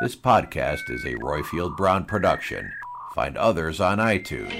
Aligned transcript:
This 0.00 0.16
podcast 0.16 0.88
is 0.88 1.04
a 1.04 1.12
Royfield 1.16 1.76
Brown 1.76 2.06
production. 2.06 2.72
Find 3.14 3.36
others 3.36 3.82
on 3.82 3.98
iTunes. 3.98 4.50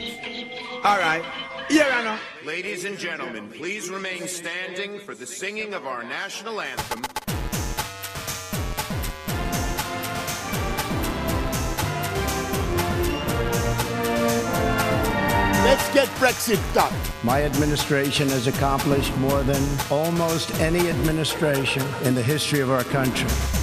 All 0.84 0.98
right. 0.98 1.24
Here 1.70 1.86
I 1.90 2.04
know. 2.04 2.18
Ladies 2.44 2.84
and 2.84 2.98
gentlemen, 2.98 3.48
please 3.48 3.88
remain 3.88 4.28
standing 4.28 4.98
for 4.98 5.14
the 5.14 5.24
singing 5.24 5.72
of 5.72 5.86
our 5.86 6.02
national 6.02 6.60
anthem. 6.60 7.00
Let's 15.64 15.94
get 15.94 16.08
Brexit 16.18 16.74
done. 16.74 16.92
My 17.22 17.44
administration 17.44 18.28
has 18.28 18.46
accomplished 18.46 19.16
more 19.16 19.42
than 19.42 19.62
almost 19.90 20.54
any 20.60 20.90
administration 20.90 21.82
in 22.02 22.14
the 22.14 22.22
history 22.22 22.60
of 22.60 22.70
our 22.70 22.84
country. 22.84 23.59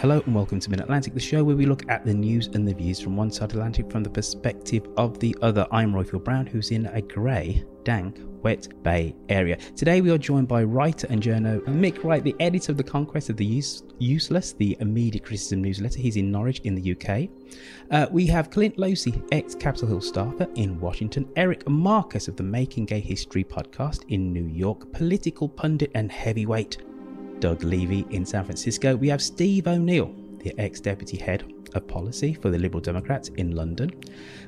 Hello 0.00 0.22
and 0.26 0.32
welcome 0.32 0.60
to 0.60 0.70
Mid 0.70 0.78
Atlantic, 0.78 1.12
the 1.12 1.18
show 1.18 1.42
where 1.42 1.56
we 1.56 1.66
look 1.66 1.82
at 1.90 2.04
the 2.04 2.14
news 2.14 2.46
and 2.54 2.68
the 2.68 2.72
views 2.72 3.00
from 3.00 3.16
one 3.16 3.32
side 3.32 3.50
Atlantic 3.50 3.90
from 3.90 4.04
the 4.04 4.08
perspective 4.08 4.86
of 4.96 5.18
the 5.18 5.36
other. 5.42 5.66
I'm 5.72 5.92
Royfield 5.92 6.22
Brown, 6.22 6.46
who's 6.46 6.70
in 6.70 6.86
a 6.86 7.02
grey, 7.02 7.64
dank, 7.82 8.20
wet 8.44 8.68
Bay 8.84 9.16
Area. 9.28 9.56
Today 9.74 10.00
we 10.00 10.12
are 10.12 10.18
joined 10.18 10.46
by 10.46 10.62
writer 10.62 11.08
and 11.10 11.20
journo 11.20 11.60
Mick 11.64 12.04
Wright, 12.04 12.22
the 12.22 12.36
editor 12.38 12.70
of 12.70 12.78
The 12.78 12.84
Conquest 12.84 13.28
of 13.28 13.36
the 13.36 13.44
Use- 13.44 13.82
Useless, 13.98 14.52
the 14.52 14.76
immediate 14.78 15.24
criticism 15.24 15.62
newsletter. 15.62 15.98
He's 15.98 16.16
in 16.16 16.30
Norwich 16.30 16.60
in 16.60 16.76
the 16.76 16.92
UK. 16.92 17.28
Uh, 17.90 18.06
we 18.12 18.24
have 18.26 18.50
Clint 18.50 18.76
Losey, 18.76 19.20
ex 19.32 19.56
Capitol 19.56 19.88
Hill 19.88 20.00
staffer 20.00 20.46
in 20.54 20.78
Washington. 20.78 21.28
Eric 21.34 21.68
Marcus 21.68 22.28
of 22.28 22.36
the 22.36 22.44
Making 22.44 22.86
Gay 22.86 23.00
History 23.00 23.42
podcast 23.42 24.04
in 24.10 24.32
New 24.32 24.46
York. 24.46 24.92
Political 24.92 25.48
pundit 25.48 25.90
and 25.96 26.12
heavyweight 26.12 26.76
Doug 27.40 27.62
Levy 27.62 28.06
in 28.10 28.26
San 28.26 28.44
Francisco. 28.44 28.96
We 28.96 29.08
have 29.08 29.22
Steve 29.22 29.66
O'Neill, 29.66 30.14
the 30.38 30.58
ex 30.58 30.80
deputy 30.80 31.16
head 31.16 31.44
of 31.74 31.86
policy 31.86 32.34
for 32.34 32.50
the 32.50 32.58
Liberal 32.58 32.80
Democrats 32.80 33.28
in 33.36 33.54
London. 33.54 33.92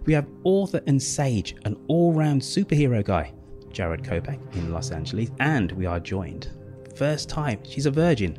We 0.07 0.13
have 0.13 0.27
author 0.45 0.81
and 0.87 1.01
sage, 1.01 1.57
an 1.65 1.77
all 1.89 2.13
round 2.13 2.43
superhero 2.43 3.05
guy, 3.05 3.33
Jared 3.73 4.03
Kobek 4.03 4.41
in 4.57 4.73
Los 4.73 4.91
Angeles. 4.91 5.31
And 5.39 5.73
we 5.73 5.87
are 5.87 6.01
joined, 6.01 6.51
first 6.97 7.29
time, 7.29 7.61
she's 7.65 7.87
a 7.87 7.91
virgin 7.91 8.39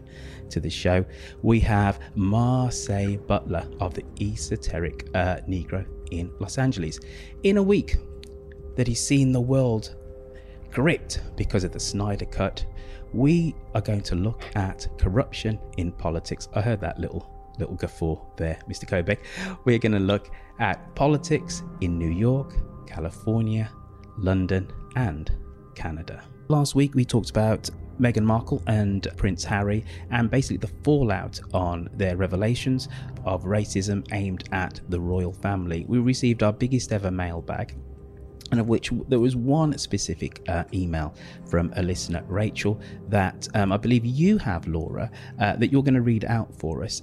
to 0.49 0.59
the 0.59 0.69
show. 0.69 1.05
We 1.41 1.59
have 1.61 1.99
Marseille 2.15 3.17
Butler 3.17 3.67
of 3.79 3.93
the 3.93 4.03
Esoteric 4.19 5.09
uh, 5.15 5.37
Negro 5.47 5.85
in 6.11 6.31
Los 6.39 6.57
Angeles. 6.57 6.99
In 7.43 7.57
a 7.57 7.63
week 7.63 7.95
that 8.75 8.87
he's 8.87 9.05
seen 9.05 9.31
the 9.31 9.41
world 9.41 9.95
gripped 10.71 11.21
because 11.35 11.63
of 11.63 11.71
the 11.71 11.79
Snyder 11.79 12.25
Cut, 12.25 12.65
we 13.13 13.55
are 13.75 13.81
going 13.81 14.01
to 14.01 14.15
look 14.15 14.43
at 14.55 14.87
corruption 14.97 15.59
in 15.77 15.91
politics. 15.91 16.47
I 16.53 16.61
heard 16.61 16.81
that 16.81 16.99
little 16.99 17.29
little 17.59 17.75
guffaw 17.75 18.15
there, 18.37 18.59
Mr. 18.67 18.85
Kobek. 18.85 19.19
We're 19.65 19.77
going 19.77 19.91
to 19.91 19.99
look 19.99 20.31
at 20.59 20.95
politics 20.95 21.63
in 21.81 21.97
New 21.97 22.09
York, 22.09 22.55
California, 22.87 23.69
London, 24.17 24.71
and 24.95 25.31
Canada. 25.75 26.23
Last 26.47 26.75
week 26.75 26.95
we 26.95 27.05
talked 27.05 27.29
about 27.29 27.69
Meghan 27.99 28.23
Markle 28.23 28.63
and 28.67 29.07
Prince 29.15 29.43
Harry 29.43 29.85
and 30.09 30.31
basically 30.31 30.57
the 30.57 30.73
fallout 30.83 31.39
on 31.53 31.89
their 31.93 32.17
revelations 32.17 32.87
of 33.25 33.43
racism 33.43 34.05
aimed 34.11 34.49
at 34.51 34.81
the 34.89 34.99
royal 34.99 35.31
family. 35.31 35.85
We 35.87 35.99
received 35.99 36.41
our 36.41 36.53
biggest 36.53 36.91
ever 36.91 37.11
mailbag 37.11 37.75
and 38.51 38.59
of 38.59 38.67
which 38.67 38.91
there 39.07 39.19
was 39.19 39.35
one 39.35 39.77
specific 39.77 40.41
uh, 40.47 40.63
email 40.73 41.13
from 41.45 41.73
a 41.75 41.81
listener, 41.81 42.23
Rachel, 42.27 42.79
that 43.09 43.47
um, 43.55 43.71
I 43.71 43.77
believe 43.77 44.05
you 44.05 44.37
have, 44.37 44.67
Laura, 44.67 45.09
uh, 45.39 45.55
that 45.55 45.71
you're 45.71 45.83
going 45.83 45.95
to 45.95 46.01
read 46.01 46.25
out 46.25 46.53
for 46.53 46.83
us. 46.83 47.01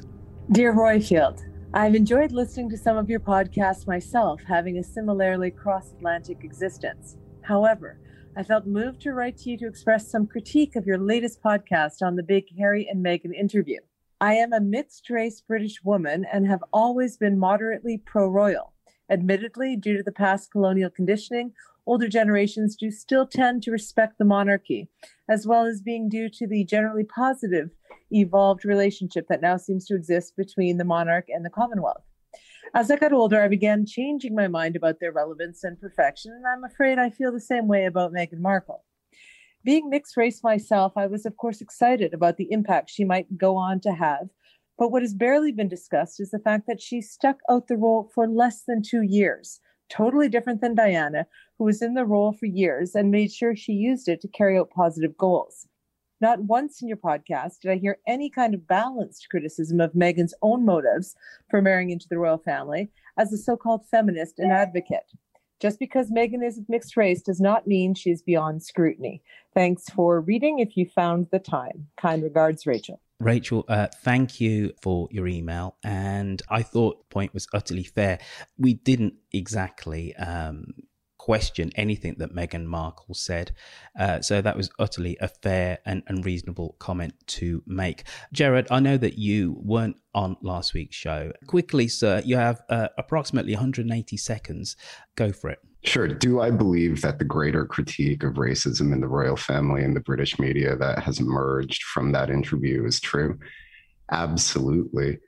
Dear 0.52 0.74
Royfield, 0.74 1.42
I've 1.74 1.94
enjoyed 1.94 2.32
listening 2.32 2.70
to 2.70 2.78
some 2.78 2.96
of 2.96 3.10
your 3.10 3.20
podcasts 3.20 3.86
myself, 3.86 4.40
having 4.46 4.78
a 4.78 4.82
similarly 4.82 5.50
cross 5.50 5.92
Atlantic 5.92 6.38
existence. 6.42 7.16
However, 7.42 7.98
I 8.36 8.42
felt 8.42 8.66
moved 8.66 9.00
to 9.02 9.12
write 9.12 9.36
to 9.38 9.50
you 9.50 9.58
to 9.58 9.66
express 9.66 10.10
some 10.10 10.26
critique 10.26 10.76
of 10.76 10.86
your 10.86 10.98
latest 10.98 11.42
podcast 11.42 12.02
on 12.02 12.16
the 12.16 12.22
big 12.22 12.44
Harry 12.56 12.88
and 12.88 13.04
Meghan 13.04 13.34
interview. 13.34 13.80
I 14.20 14.34
am 14.34 14.52
a 14.52 14.60
mixed 14.60 15.10
race 15.10 15.40
British 15.40 15.82
woman 15.84 16.24
and 16.32 16.46
have 16.46 16.62
always 16.72 17.16
been 17.16 17.38
moderately 17.38 17.98
pro 17.98 18.28
royal. 18.28 18.72
Admittedly, 19.10 19.76
due 19.76 19.96
to 19.96 20.02
the 20.02 20.12
past 20.12 20.50
colonial 20.50 20.90
conditioning, 20.90 21.52
older 21.86 22.08
generations 22.08 22.76
do 22.76 22.90
still 22.90 23.26
tend 23.26 23.62
to 23.62 23.70
respect 23.70 24.18
the 24.18 24.24
monarchy, 24.24 24.88
as 25.28 25.46
well 25.46 25.64
as 25.64 25.80
being 25.80 26.08
due 26.08 26.28
to 26.28 26.46
the 26.46 26.64
generally 26.64 27.04
positive, 27.04 27.70
evolved 28.10 28.64
relationship 28.64 29.26
that 29.28 29.40
now 29.40 29.56
seems 29.56 29.86
to 29.86 29.94
exist 29.94 30.36
between 30.36 30.76
the 30.76 30.84
monarch 30.84 31.26
and 31.28 31.44
the 31.44 31.50
Commonwealth. 31.50 32.02
As 32.74 32.90
I 32.90 32.96
got 32.96 33.14
older, 33.14 33.40
I 33.40 33.48
began 33.48 33.86
changing 33.86 34.34
my 34.34 34.46
mind 34.46 34.76
about 34.76 35.00
their 35.00 35.12
relevance 35.12 35.64
and 35.64 35.80
perfection, 35.80 36.32
and 36.32 36.46
I'm 36.46 36.64
afraid 36.64 36.98
I 36.98 37.08
feel 37.08 37.32
the 37.32 37.40
same 37.40 37.66
way 37.66 37.86
about 37.86 38.12
Meghan 38.12 38.40
Markle. 38.40 38.84
Being 39.64 39.88
mixed 39.88 40.16
race 40.16 40.42
myself, 40.44 40.92
I 40.96 41.06
was, 41.06 41.24
of 41.24 41.36
course, 41.38 41.62
excited 41.62 42.12
about 42.12 42.36
the 42.36 42.48
impact 42.50 42.90
she 42.90 43.04
might 43.04 43.38
go 43.38 43.56
on 43.56 43.80
to 43.80 43.92
have 43.92 44.28
but 44.78 44.92
what 44.92 45.02
has 45.02 45.12
barely 45.12 45.50
been 45.50 45.68
discussed 45.68 46.20
is 46.20 46.30
the 46.30 46.38
fact 46.38 46.66
that 46.68 46.80
she 46.80 47.00
stuck 47.00 47.40
out 47.50 47.66
the 47.66 47.76
role 47.76 48.10
for 48.14 48.28
less 48.28 48.62
than 48.62 48.80
two 48.80 49.02
years, 49.02 49.60
totally 49.90 50.28
different 50.28 50.60
than 50.60 50.76
Diana, 50.76 51.26
who 51.58 51.64
was 51.64 51.82
in 51.82 51.94
the 51.94 52.04
role 52.04 52.32
for 52.32 52.46
years 52.46 52.94
and 52.94 53.10
made 53.10 53.32
sure 53.32 53.56
she 53.56 53.72
used 53.72 54.08
it 54.08 54.20
to 54.20 54.28
carry 54.28 54.56
out 54.56 54.70
positive 54.70 55.16
goals. 55.18 55.66
Not 56.20 56.40
once 56.44 56.80
in 56.80 56.88
your 56.88 56.96
podcast 56.96 57.60
did 57.60 57.72
I 57.72 57.76
hear 57.76 57.98
any 58.06 58.30
kind 58.30 58.54
of 58.54 58.66
balanced 58.66 59.28
criticism 59.30 59.80
of 59.80 59.92
Meghan's 59.92 60.34
own 60.42 60.64
motives 60.64 61.16
for 61.50 61.60
marrying 61.60 61.90
into 61.90 62.08
the 62.08 62.18
royal 62.18 62.38
family 62.38 62.90
as 63.18 63.32
a 63.32 63.38
so 63.38 63.56
called 63.56 63.86
feminist 63.86 64.38
and 64.38 64.52
advocate. 64.52 65.12
Just 65.60 65.80
because 65.80 66.10
Meghan 66.10 66.44
is 66.44 66.58
of 66.58 66.68
mixed 66.68 66.96
race 66.96 67.20
does 67.20 67.40
not 67.40 67.66
mean 67.66 67.94
she's 67.94 68.22
beyond 68.22 68.62
scrutiny. 68.62 69.22
Thanks 69.54 69.88
for 69.90 70.20
reading 70.20 70.60
if 70.60 70.76
you 70.76 70.86
found 70.86 71.26
the 71.32 71.40
time. 71.40 71.88
Kind 71.96 72.22
regards, 72.22 72.64
Rachel. 72.64 73.00
Rachel, 73.20 73.64
uh, 73.68 73.88
thank 74.02 74.40
you 74.40 74.72
for 74.80 75.08
your 75.10 75.26
email. 75.26 75.76
And 75.82 76.40
I 76.48 76.62
thought 76.62 76.98
the 76.98 77.14
point 77.14 77.34
was 77.34 77.48
utterly 77.52 77.82
fair. 77.82 78.20
We 78.56 78.74
didn't 78.74 79.14
exactly 79.32 80.14
um, 80.16 80.74
question 81.18 81.70
anything 81.74 82.14
that 82.18 82.34
Meghan 82.34 82.64
Markle 82.64 83.14
said. 83.14 83.52
Uh, 83.98 84.20
so 84.20 84.40
that 84.40 84.56
was 84.56 84.70
utterly 84.78 85.16
a 85.20 85.28
fair 85.28 85.78
and, 85.84 86.02
and 86.06 86.24
reasonable 86.24 86.76
comment 86.78 87.14
to 87.26 87.62
make. 87.66 88.04
Jared, 88.32 88.68
I 88.70 88.80
know 88.80 88.96
that 88.96 89.18
you 89.18 89.56
weren't 89.60 89.96
on 90.14 90.36
last 90.40 90.72
week's 90.72 90.96
show. 90.96 91.32
Quickly, 91.46 91.88
sir, 91.88 92.22
you 92.24 92.36
have 92.36 92.62
uh, 92.70 92.88
approximately 92.96 93.54
180 93.54 94.16
seconds. 94.16 94.76
Go 95.16 95.32
for 95.32 95.50
it. 95.50 95.58
Sure. 95.84 96.08
Do 96.08 96.40
I 96.40 96.50
believe 96.50 97.02
that 97.02 97.18
the 97.18 97.24
greater 97.24 97.64
critique 97.64 98.22
of 98.24 98.34
racism 98.34 98.92
in 98.92 99.00
the 99.00 99.08
royal 99.08 99.36
family 99.36 99.84
and 99.84 99.94
the 99.94 100.00
British 100.00 100.38
media 100.38 100.76
that 100.76 100.98
has 101.00 101.20
emerged 101.20 101.84
from 101.84 102.12
that 102.12 102.30
interview 102.30 102.84
is 102.84 103.00
true? 103.00 103.38
Absolutely. 104.10 105.18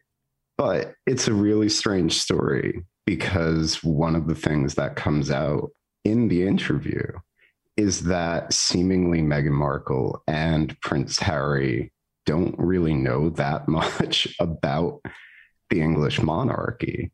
But 0.59 0.95
it's 1.07 1.29
a 1.29 1.33
really 1.35 1.69
strange 1.69 2.21
story 2.21 2.83
because 3.07 3.83
one 3.83 4.17
of 4.17 4.27
the 4.27 4.35
things 4.35 4.75
that 4.75 4.97
comes 4.97 5.31
out 5.31 5.71
in 6.05 6.29
the 6.29 6.47
interview 6.47 7.07
is 7.77 8.03
that 8.05 8.53
seemingly 8.53 9.21
Meghan 9.23 9.53
Markle 9.53 10.23
and 10.27 10.79
Prince 10.81 11.19
Harry 11.19 11.93
don't 12.27 12.55
really 12.59 12.95
know 12.95 13.31
that 13.31 13.69
much 13.69 14.29
about 14.39 15.01
the 15.71 15.81
English 15.81 16.21
monarchy. 16.21 17.11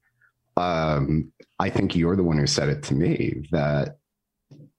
Um, 0.56 1.32
I 1.58 1.70
think 1.70 1.96
you're 1.96 2.16
the 2.16 2.22
one 2.22 2.38
who 2.38 2.46
said 2.46 2.68
it 2.68 2.82
to 2.84 2.94
me 2.94 3.46
that 3.50 3.96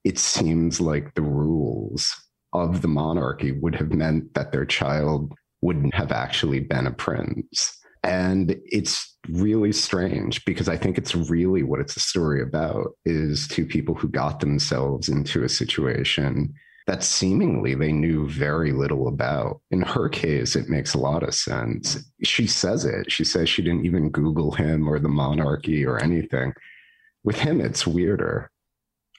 it 0.03 0.19
seems 0.19 0.79
like 0.79 1.13
the 1.13 1.21
rules 1.21 2.15
of 2.53 2.81
the 2.81 2.87
monarchy 2.87 3.51
would 3.51 3.75
have 3.75 3.91
meant 3.91 4.33
that 4.33 4.51
their 4.51 4.65
child 4.65 5.33
wouldn't 5.61 5.93
have 5.95 6.11
actually 6.11 6.59
been 6.59 6.87
a 6.87 6.91
prince. 6.91 7.77
And 8.03 8.55
it's 8.63 9.17
really 9.27 9.71
strange 9.71 10.45
because 10.45 10.69
I 10.69 10.77
think 10.77 10.97
it's 10.97 11.15
really 11.15 11.63
what 11.63 11.81
it's 11.81 11.97
a 11.97 12.01
story 12.01 12.41
about 12.41 12.91
is 13.05 13.47
two 13.47 13.65
people 13.65 13.95
who 13.95 14.07
got 14.07 14.39
themselves 14.39 15.09
into 15.09 15.43
a 15.43 15.49
situation 15.49 16.53
that 16.87 17.03
seemingly 17.03 17.75
they 17.75 17.91
knew 17.91 18.27
very 18.29 18.71
little 18.71 19.09
about. 19.09 19.59
In 19.71 19.81
her 19.81 20.07
case, 20.07 20.55
it 20.55 20.69
makes 20.69 20.93
a 20.93 20.97
lot 20.99 21.21
of 21.21 21.35
sense. 21.35 22.09
She 22.23 22.47
says 22.47 22.85
it. 22.85 23.11
She 23.11 23.25
says 23.25 23.49
she 23.49 23.61
didn't 23.61 23.85
even 23.85 24.09
Google 24.09 24.51
him 24.51 24.87
or 24.87 24.97
the 24.97 25.09
monarchy 25.09 25.85
or 25.85 25.99
anything. 25.99 26.53
With 27.25 27.37
him, 27.37 27.59
it's 27.59 27.85
weirder 27.85 28.49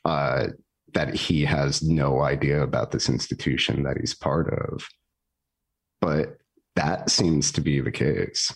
uh, 0.07 0.47
that 0.95 1.15
he 1.15 1.45
has 1.45 1.83
no 1.83 2.23
idea 2.23 2.63
about 2.63 2.91
this 2.91 3.11
institution 3.11 3.83
that 3.83 3.99
he's 3.99 4.15
part 4.15 4.51
of. 4.53 4.89
But 6.01 6.39
that 6.75 7.11
seems 7.11 7.53
to 7.53 7.61
be 7.61 7.83
the 7.83 7.93
case. 7.93 8.51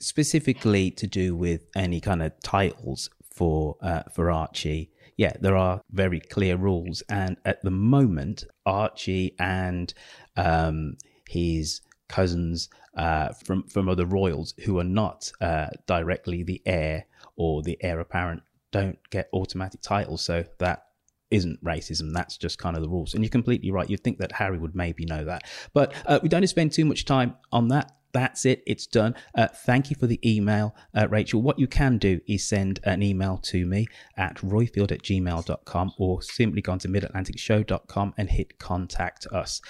Specifically, 0.00 0.92
to 0.92 1.08
do 1.08 1.34
with 1.34 1.66
any 1.74 2.00
kind 2.00 2.22
of 2.22 2.32
titles 2.42 3.10
for 3.34 3.76
uh, 3.82 4.02
for 4.14 4.30
Archie, 4.30 4.92
yeah, 5.16 5.32
there 5.40 5.56
are 5.56 5.82
very 5.90 6.20
clear 6.20 6.56
rules. 6.56 7.02
And 7.08 7.36
at 7.44 7.62
the 7.62 7.70
moment, 7.70 8.44
Archie 8.64 9.34
and 9.38 9.92
um, 10.36 10.96
his 11.28 11.80
cousins 12.08 12.68
uh, 12.96 13.30
from 13.44 13.64
from 13.64 13.88
other 13.88 14.06
royals 14.06 14.54
who 14.64 14.78
are 14.78 14.84
not 14.84 15.32
uh, 15.40 15.68
directly 15.86 16.42
the 16.42 16.62
heir 16.66 17.06
or 17.36 17.62
the 17.62 17.76
heir 17.82 18.00
apparent 18.00 18.42
don't 18.70 18.98
get 19.10 19.28
automatic 19.32 19.80
titles. 19.80 20.22
So 20.22 20.44
that 20.58 20.84
isn't 21.30 21.62
racism. 21.64 22.12
That's 22.12 22.36
just 22.36 22.58
kind 22.58 22.76
of 22.76 22.82
the 22.82 22.88
rules. 22.88 23.14
And 23.14 23.24
you're 23.24 23.30
completely 23.30 23.70
right. 23.70 23.88
You'd 23.88 24.04
think 24.04 24.18
that 24.18 24.32
Harry 24.32 24.58
would 24.58 24.74
maybe 24.76 25.04
know 25.04 25.24
that. 25.24 25.44
But 25.72 25.92
uh, 26.06 26.20
we 26.22 26.28
don't 26.28 26.46
spend 26.46 26.72
too 26.72 26.84
much 26.84 27.04
time 27.04 27.34
on 27.52 27.68
that 27.68 27.92
that's 28.16 28.46
it. 28.46 28.62
It's 28.66 28.86
done. 28.86 29.14
Uh, 29.34 29.48
thank 29.48 29.90
you 29.90 29.96
for 29.96 30.06
the 30.06 30.18
email, 30.24 30.74
uh, 30.94 31.06
Rachel. 31.08 31.42
What 31.42 31.58
you 31.58 31.66
can 31.66 31.98
do 31.98 32.20
is 32.26 32.48
send 32.48 32.80
an 32.84 33.02
email 33.02 33.36
to 33.44 33.66
me 33.66 33.88
at 34.16 34.36
royfield 34.36 34.90
at 34.90 35.02
gmail.com 35.02 35.92
or 35.98 36.22
simply 36.22 36.62
go 36.62 36.72
on 36.72 36.78
to 36.78 36.88
midatlanticshow.com 36.88 38.14
and 38.16 38.30
hit 38.30 38.58
contact 38.58 39.26
us. 39.26 39.60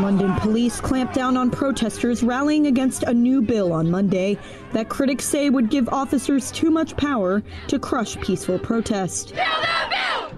London 0.00 0.34
police 0.36 0.80
clamped 0.80 1.14
down 1.14 1.36
on 1.36 1.48
protesters 1.48 2.24
rallying 2.24 2.66
against 2.66 3.04
a 3.04 3.14
new 3.14 3.40
bill 3.40 3.72
on 3.72 3.88
Monday 3.88 4.36
that 4.72 4.88
critics 4.88 5.24
say 5.24 5.48
would 5.48 5.70
give 5.70 5.88
officers 5.90 6.50
too 6.50 6.70
much 6.70 6.96
power 6.96 7.42
to 7.68 7.78
crush 7.78 8.18
peaceful 8.20 8.58
protest. 8.58 9.32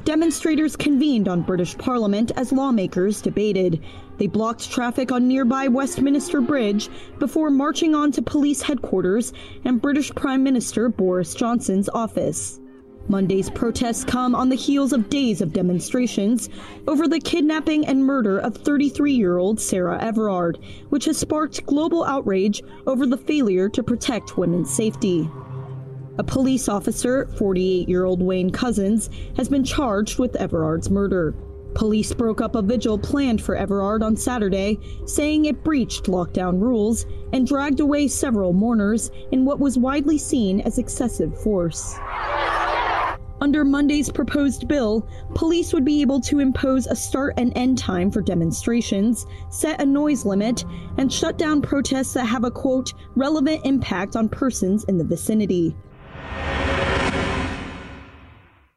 Demonstrators 0.04 0.74
convened 0.74 1.28
on 1.28 1.42
British 1.42 1.78
Parliament 1.78 2.32
as 2.36 2.50
lawmakers 2.50 3.22
debated. 3.22 3.80
They 4.18 4.26
blocked 4.26 4.68
traffic 4.68 5.12
on 5.12 5.28
nearby 5.28 5.68
Westminster 5.68 6.40
Bridge 6.40 6.88
before 7.20 7.50
marching 7.50 7.94
on 7.94 8.10
to 8.12 8.22
police 8.22 8.62
headquarters 8.62 9.32
and 9.64 9.80
British 9.80 10.12
Prime 10.12 10.42
Minister 10.42 10.88
Boris 10.88 11.36
Johnson's 11.36 11.88
office. 11.88 12.58
Monday's 13.08 13.50
protests 13.50 14.04
come 14.04 14.34
on 14.34 14.48
the 14.48 14.56
heels 14.56 14.92
of 14.92 15.08
days 15.08 15.40
of 15.40 15.52
demonstrations 15.52 16.48
over 16.88 17.06
the 17.06 17.20
kidnapping 17.20 17.86
and 17.86 18.04
murder 18.04 18.38
of 18.38 18.56
33 18.56 19.12
year 19.12 19.38
old 19.38 19.60
Sarah 19.60 20.02
Everard, 20.02 20.58
which 20.88 21.04
has 21.04 21.16
sparked 21.16 21.64
global 21.66 22.04
outrage 22.04 22.60
over 22.88 23.06
the 23.06 23.16
failure 23.16 23.68
to 23.68 23.82
protect 23.84 24.36
women's 24.36 24.72
safety. 24.72 25.30
A 26.18 26.24
police 26.24 26.68
officer, 26.68 27.26
48 27.38 27.88
year 27.88 28.04
old 28.04 28.22
Wayne 28.22 28.50
Couzens, 28.50 29.08
has 29.36 29.48
been 29.48 29.64
charged 29.64 30.18
with 30.18 30.36
Everard's 30.36 30.90
murder. 30.90 31.34
Police 31.72 32.12
broke 32.12 32.42
up 32.42 32.54
a 32.54 32.60
vigil 32.60 32.98
planned 32.98 33.40
for 33.40 33.56
Everard 33.56 34.02
on 34.02 34.14
Saturday, 34.14 34.78
saying 35.06 35.46
it 35.46 35.64
breached 35.64 36.04
lockdown 36.04 36.60
rules 36.60 37.06
and 37.32 37.46
dragged 37.46 37.80
away 37.80 38.08
several 38.08 38.52
mourners 38.52 39.10
in 39.30 39.46
what 39.46 39.58
was 39.58 39.78
widely 39.78 40.18
seen 40.18 40.60
as 40.60 40.76
excessive 40.76 41.40
force. 41.40 41.96
Under 43.40 43.64
Monday's 43.64 44.10
proposed 44.10 44.68
bill, 44.68 45.08
police 45.34 45.72
would 45.72 45.84
be 45.84 46.02
able 46.02 46.20
to 46.20 46.40
impose 46.40 46.86
a 46.86 46.94
start 46.94 47.34
and 47.38 47.56
end 47.56 47.78
time 47.78 48.10
for 48.10 48.20
demonstrations, 48.20 49.26
set 49.50 49.80
a 49.80 49.86
noise 49.86 50.26
limit, 50.26 50.64
and 50.98 51.10
shut 51.10 51.38
down 51.38 51.62
protests 51.62 52.12
that 52.12 52.26
have 52.26 52.44
a 52.44 52.50
quote, 52.50 52.92
relevant 53.16 53.64
impact 53.64 54.14
on 54.14 54.28
persons 54.28 54.84
in 54.84 54.98
the 54.98 55.04
vicinity. 55.04 55.74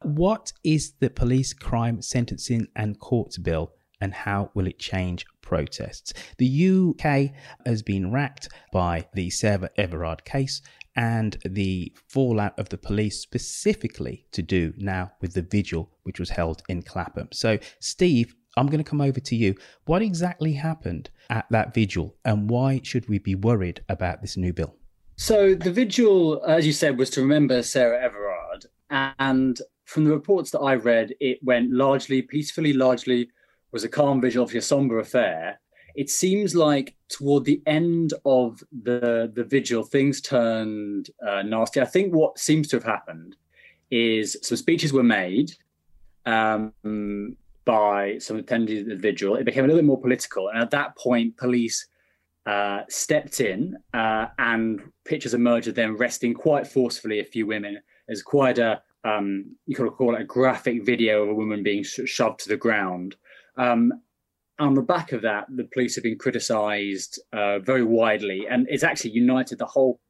What 0.06 0.52
is 0.62 0.92
the 1.00 1.10
police 1.10 1.52
crime 1.52 2.00
sentencing 2.00 2.68
and 2.76 2.96
courts 3.00 3.38
bill 3.38 3.72
and 4.00 4.14
how 4.14 4.52
will 4.54 4.68
it 4.68 4.78
change 4.78 5.26
protests? 5.42 6.12
The 6.38 6.94
UK 6.94 7.32
has 7.66 7.82
been 7.82 8.12
racked 8.12 8.46
by 8.72 9.08
the 9.14 9.30
Sarah 9.30 9.68
Everard 9.76 10.24
case 10.24 10.62
and 10.94 11.36
the 11.44 11.92
fallout 12.06 12.56
of 12.56 12.68
the 12.68 12.78
police 12.78 13.20
specifically 13.20 14.26
to 14.30 14.42
do 14.42 14.72
now 14.76 15.10
with 15.20 15.34
the 15.34 15.42
vigil 15.42 15.90
which 16.04 16.20
was 16.20 16.30
held 16.30 16.62
in 16.68 16.82
Clapham. 16.82 17.30
So, 17.32 17.58
Steve, 17.80 18.32
I'm 18.56 18.68
going 18.68 18.78
to 18.84 18.88
come 18.88 19.00
over 19.00 19.18
to 19.18 19.34
you. 19.34 19.56
What 19.86 20.02
exactly 20.02 20.52
happened 20.52 21.10
at 21.30 21.46
that 21.50 21.74
vigil 21.74 22.14
and 22.24 22.48
why 22.48 22.80
should 22.84 23.08
we 23.08 23.18
be 23.18 23.34
worried 23.34 23.82
about 23.88 24.22
this 24.22 24.36
new 24.36 24.52
bill? 24.52 24.76
So, 25.16 25.56
the 25.56 25.72
vigil, 25.72 26.44
as 26.46 26.64
you 26.64 26.72
said, 26.72 26.96
was 26.96 27.10
to 27.10 27.22
remember 27.22 27.64
Sarah 27.64 28.00
Everard. 28.00 28.66
And 28.88 29.60
from 29.86 30.04
the 30.04 30.10
reports 30.10 30.50
that 30.50 30.60
I 30.60 30.74
read, 30.74 31.14
it 31.20 31.42
went 31.42 31.72
largely 31.72 32.20
peacefully, 32.20 32.72
largely 32.72 33.30
was 33.72 33.84
a 33.84 33.88
calm 33.88 34.20
visual, 34.20 34.42
obviously 34.42 34.58
a 34.58 34.62
somber 34.62 34.98
affair. 34.98 35.60
It 35.94 36.10
seems 36.10 36.54
like 36.54 36.94
toward 37.08 37.44
the 37.44 37.62
end 37.66 38.12
of 38.24 38.62
the 38.82 39.32
the 39.34 39.44
vigil, 39.44 39.82
things 39.82 40.20
turned 40.20 41.10
uh, 41.26 41.42
nasty. 41.42 41.80
I 41.80 41.86
think 41.86 42.12
what 42.12 42.38
seems 42.38 42.68
to 42.68 42.76
have 42.76 42.84
happened 42.84 43.36
is 43.90 44.36
some 44.42 44.58
speeches 44.58 44.92
were 44.92 45.02
made 45.02 45.52
um, 46.26 47.36
by 47.64 48.18
some 48.18 48.42
attendees 48.42 48.82
of 48.82 48.88
the 48.88 48.96
vigil. 48.96 49.36
It 49.36 49.44
became 49.44 49.64
a 49.64 49.68
little 49.68 49.80
bit 49.80 49.86
more 49.86 50.00
political, 50.00 50.48
and 50.48 50.60
at 50.60 50.70
that 50.72 50.96
point, 50.98 51.36
police 51.36 51.86
uh, 52.44 52.82
stepped 52.88 53.40
in, 53.40 53.76
uh, 53.94 54.26
and 54.38 54.82
pictures 55.04 55.34
emerged 55.34 55.68
of 55.68 55.74
them 55.76 55.96
arresting 55.96 56.34
quite 56.34 56.66
forcefully 56.66 57.20
a 57.20 57.24
few 57.24 57.46
women. 57.46 57.78
There's 58.06 58.22
quite 58.22 58.58
a 58.58 58.82
um, 59.06 59.56
you 59.66 59.76
could 59.76 59.88
call 59.92 60.16
it 60.16 60.20
a 60.20 60.24
graphic 60.24 60.84
video 60.84 61.22
of 61.22 61.28
a 61.28 61.34
woman 61.34 61.62
being 61.62 61.84
sh- 61.84 62.00
shoved 62.06 62.40
to 62.40 62.48
the 62.48 62.56
ground. 62.56 63.14
Um, 63.56 63.92
on 64.58 64.74
the 64.74 64.82
back 64.82 65.12
of 65.12 65.22
that, 65.22 65.46
the 65.54 65.68
police 65.72 65.94
have 65.94 66.04
been 66.04 66.18
criticised 66.18 67.20
uh, 67.32 67.60
very 67.60 67.84
widely, 67.84 68.46
and 68.50 68.66
it's 68.68 68.82
actually 68.82 69.10
united 69.10 69.58
the 69.58 69.66
whole 69.66 70.00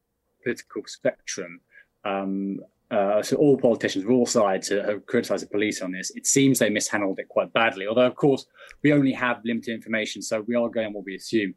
political 0.43 0.81
spectrum. 0.87 1.59
Um, 2.05 2.59
uh, 2.89 3.21
so 3.21 3.35
all 3.35 3.57
politicians 3.57 4.05
of 4.05 4.11
all 4.11 4.25
sides 4.25 4.69
have 4.69 5.05
criticised 5.05 5.43
the 5.43 5.49
police 5.49 5.81
on 5.81 5.91
this. 5.91 6.09
It 6.15 6.25
seems 6.25 6.57
they 6.57 6.69
mishandled 6.69 7.19
it 7.19 7.27
quite 7.27 7.51
badly, 7.53 7.85
although 7.85 8.07
of 8.07 8.15
course 8.15 8.45
we 8.81 8.93
only 8.93 9.11
have 9.11 9.41
limited 9.43 9.73
information, 9.73 10.21
so 10.21 10.41
we 10.41 10.55
are 10.55 10.69
going 10.69 10.87
on 10.87 10.93
what 10.93 11.05
we 11.05 11.15
assume. 11.15 11.53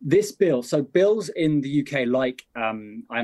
This 0.00 0.32
bill, 0.32 0.62
so 0.62 0.80
bills 0.82 1.28
in 1.28 1.60
the 1.60 1.82
UK, 1.82 2.08
like 2.08 2.46
um, 2.56 3.04
I 3.10 3.20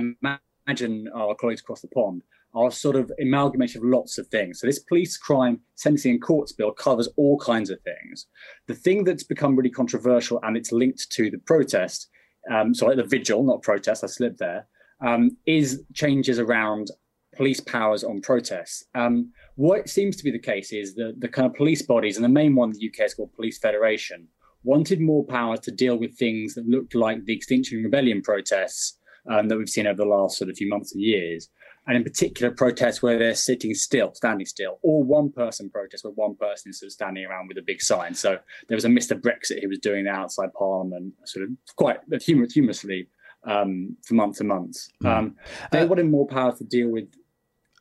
imagine 0.69 1.09
our 1.15 1.35
colleagues 1.35 1.63
across 1.63 1.81
the 1.81 1.89
pond, 1.89 2.23
are 2.57 2.71
sort 2.71 2.97
of 2.97 3.13
amalgamation 3.21 3.83
of 3.83 3.89
lots 3.89 4.17
of 4.17 4.27
things. 4.29 4.61
So 4.61 4.67
this 4.67 4.79
police 4.79 5.19
crime 5.19 5.61
sentencing 5.75 6.13
and 6.13 6.23
courts 6.23 6.53
bill 6.53 6.73
covers 6.73 7.09
all 7.17 7.39
kinds 7.39 7.69
of 7.69 7.79
things. 7.83 8.27
The 8.67 8.75
thing 8.75 9.05
that's 9.05 9.23
become 9.23 9.55
really 9.55 9.71
controversial 9.71 10.41
and 10.43 10.57
it's 10.57 10.73
linked 10.73 11.11
to 11.13 11.31
the 11.31 11.39
protest, 11.39 12.09
um, 12.51 12.75
sorry, 12.75 12.97
the 12.97 13.05
vigil, 13.05 13.43
not 13.43 13.63
protest, 13.63 14.03
I 14.03 14.07
slipped 14.07 14.39
there, 14.39 14.67
um, 15.05 15.37
is 15.47 15.83
changes 15.93 16.39
around 16.39 16.91
police 17.37 17.61
powers 17.61 18.03
on 18.03 18.23
protests. 18.23 18.85
Um, 18.95 19.33
what 19.57 19.91
seems 19.91 20.17
to 20.17 20.25
be 20.25 20.31
the 20.31 20.39
case 20.39 20.73
is 20.73 20.95
the, 20.95 21.15
the 21.19 21.29
kind 21.29 21.47
of 21.47 21.55
police 21.55 21.83
bodies, 21.83 22.17
and 22.17 22.25
the 22.25 22.31
main 22.31 22.55
one 22.55 22.71
in 22.71 22.79
the 22.79 22.89
UK 22.89 23.05
is 23.05 23.13
called 23.13 23.35
Police 23.35 23.59
Federation, 23.59 24.27
wanted 24.65 25.03
more 25.03 25.25
power 25.27 25.59
to 25.59 25.71
deal 25.71 25.97
with 25.97 26.17
things 26.17 26.55
that 26.55 26.67
looked 26.67 26.95
like 26.95 27.23
the 27.27 27.35
Extinction 27.35 27.83
Rebellion 27.83 28.23
protests 28.23 28.99
um, 29.31 29.49
that 29.49 29.59
we've 29.59 29.69
seen 29.69 29.87
over 29.87 29.99
the 29.99 30.07
last 30.07 30.39
sort 30.39 30.49
of 30.49 30.57
few 30.57 30.69
months 30.71 30.95
and 30.95 31.03
years 31.03 31.51
and 31.87 31.97
in 31.97 32.03
particular 32.03 32.53
protests 32.53 33.03
where 33.03 33.19
they're 33.19 33.35
sitting 33.35 33.75
still, 33.75 34.13
standing 34.15 34.47
still, 34.47 34.79
or 34.83 35.03
one 35.03 35.31
person 35.31 35.71
protests 35.71 36.05
where 36.05 36.13
one 36.13 36.35
person 36.37 36.71
is 36.71 36.81
sort 36.81 36.89
of 36.89 36.93
standing 36.93 37.25
around 37.25 37.49
with 37.49 37.59
a 37.59 37.63
big 37.63 37.81
sign. 37.81 38.15
So 38.15 38.39
there 38.69 38.77
was 38.77 38.85
a 38.85 38.89
Mr. 38.89 39.21
Brexit 39.21 39.63
who 39.63 39.69
was 39.69 39.79
doing 39.79 40.05
that 40.05 40.15
outside 40.15 40.53
Parliament, 40.59 41.15
sort 41.25 41.45
of 41.45 41.51
quite 41.77 41.99
humor- 42.23 42.49
humorously 42.53 43.09
um, 43.45 43.97
for 44.05 44.15
months 44.15 44.41
and 44.41 44.49
months. 44.49 44.91
Mm. 45.03 45.09
Um, 45.09 45.37
they 45.71 45.81
uh, 45.81 45.87
wanted 45.87 46.07
more 46.07 46.27
power 46.27 46.55
to 46.57 46.65
deal 46.65 46.89
with. 46.89 47.09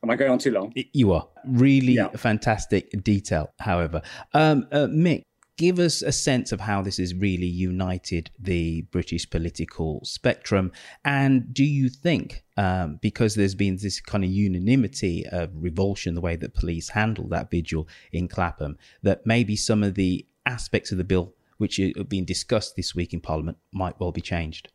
Am 0.02 0.10
I 0.10 0.16
going 0.16 0.30
on 0.30 0.38
too 0.38 0.52
long? 0.52 0.72
You 0.92 1.12
are 1.12 1.26
really 1.44 1.94
yeah. 1.94 2.08
fantastic 2.10 3.02
detail. 3.02 3.52
However, 3.58 4.02
um, 4.34 4.68
uh, 4.70 4.86
Mick, 4.86 5.22
give 5.56 5.78
us 5.78 6.02
a 6.02 6.12
sense 6.12 6.52
of 6.52 6.60
how 6.60 6.82
this 6.82 6.98
has 6.98 7.14
really 7.14 7.46
united 7.46 8.30
the 8.38 8.82
British 8.82 9.28
political 9.28 10.00
spectrum. 10.04 10.70
And 11.04 11.52
do 11.52 11.64
you 11.64 11.88
think, 11.88 12.44
um, 12.56 12.98
because 13.00 13.34
there's 13.34 13.54
been 13.54 13.78
this 13.80 14.00
kind 14.00 14.24
of 14.24 14.30
unanimity 14.30 15.24
of 15.26 15.50
revulsion, 15.54 16.14
the 16.14 16.20
way 16.20 16.36
that 16.36 16.54
police 16.54 16.90
handled 16.90 17.30
that 17.30 17.50
vigil 17.50 17.88
in 18.12 18.28
Clapham, 18.28 18.76
that 19.02 19.26
maybe 19.26 19.56
some 19.56 19.82
of 19.82 19.94
the 19.94 20.26
aspects 20.44 20.92
of 20.92 20.98
the 20.98 21.04
bill 21.04 21.34
which 21.58 21.78
are 21.78 22.04
being 22.04 22.26
discussed 22.26 22.76
this 22.76 22.94
week 22.94 23.14
in 23.14 23.20
Parliament 23.20 23.56
might 23.72 23.98
well 23.98 24.12
be 24.12 24.20
changed? 24.20 24.68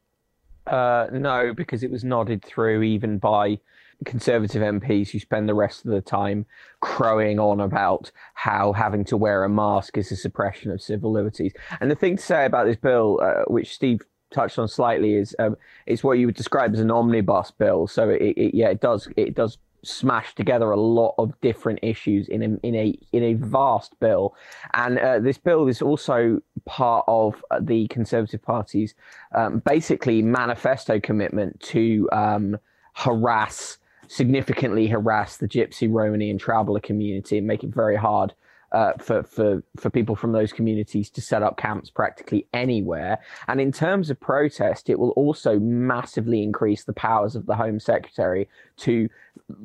Uh, 0.68 1.08
no, 1.12 1.54
because 1.56 1.84
it 1.84 1.92
was 1.92 2.04
nodded 2.04 2.44
through 2.44 2.82
even 2.82 3.18
by 3.18 3.60
conservative 4.05 4.62
MPs 4.62 5.10
who 5.10 5.20
spend 5.20 5.48
the 5.48 5.53
rest 5.53 5.86
of 5.86 5.91
the 5.91 6.01
time 6.01 6.46
crowing 6.79 7.39
on 7.39 7.60
about 7.60 8.12
how 8.34 8.74
having 8.74 9.03
to 9.05 9.17
wear 9.17 9.43
a 9.43 9.50
mask 9.50 9.98
is 9.98 10.12
a 10.12 10.15
suppression 10.15 10.72
of 10.72 10.81
civil 10.81 11.12
liberties. 11.12 11.53
And 11.79 11.91
the 11.91 11.96
thing 11.96 12.17
to 12.17 12.24
say 12.24 12.46
about 12.46 12.65
this 12.65 12.77
bill, 12.77 13.20
uh, 13.22 13.43
which 13.48 13.74
Steve 13.74 14.01
touched 14.31 14.58
on 14.58 14.67
slightly, 14.67 15.13
is 15.15 15.36
um, 15.39 15.55
it's 15.86 16.03
what 16.03 16.17
you 16.17 16.25
would 16.25 16.36
describe 16.36 16.74
as 16.74 16.79
an 16.79 16.91
omnibus 16.91 17.51
bill. 17.51 17.88
So 17.88 18.10
it, 18.10 18.22
it, 18.22 18.55
yeah, 18.55 18.70
it 18.70 18.81
does 18.81 19.08
it 19.15 19.36
does 19.36 19.58
smash 19.84 20.36
together 20.36 20.70
a 20.70 20.79
lot 20.79 21.15
of 21.17 21.39
different 21.41 21.79
issues 21.81 22.27
in 22.27 22.41
a 22.43 22.67
in 22.67 22.75
a 22.75 22.98
in 23.12 23.24
a 23.24 23.34
vast 23.34 24.00
bill, 24.00 24.36
and 24.74 24.98
uh, 24.98 25.20
this 25.20 25.38
bill 25.38 25.67
is 25.67 25.81
also 25.81 26.41
part 26.65 27.03
of 27.08 27.43
the 27.60 27.88
Conservative 27.88 28.41
Party's 28.41 28.96
um, 29.36 29.60
basically 29.60 30.22
manifesto 30.22 31.00
commitment 31.00 31.60
to 31.60 32.08
um, 32.12 32.58
harass 32.93 33.77
significantly 34.12 34.88
harass 34.88 35.38
the 35.38 35.48
Gypsy, 35.48 35.88
Romany, 35.89 36.30
and 36.30 36.38
Traveller 36.38 36.82
community 36.82 37.38
and 37.38 37.48
make 37.48 37.63
it 37.63 37.70
very 37.70 37.96
hard 37.96 38.34
uh, 38.74 38.91
for 39.00 39.24
for 39.24 39.63
for 39.77 39.89
people 39.89 40.15
from 40.15 40.34
those 40.34 40.51
communities 40.51 41.10
to 41.10 41.22
set 41.22 41.44
up 41.44 41.58
camps 41.58 41.89
practically 41.89 42.46
anywhere. 42.53 43.20
And 43.48 43.62
in 43.62 43.72
terms 43.72 44.10
of 44.10 44.20
protest, 44.20 44.89
it 44.89 45.00
will 45.00 45.12
also 45.12 45.60
massively 45.60 46.44
increase 46.44 46.84
the 46.84 46.94
powers 46.94 47.38
of 47.38 47.46
the 47.46 47.56
Home 47.56 47.80
Secretary 47.80 48.50
to 48.77 49.10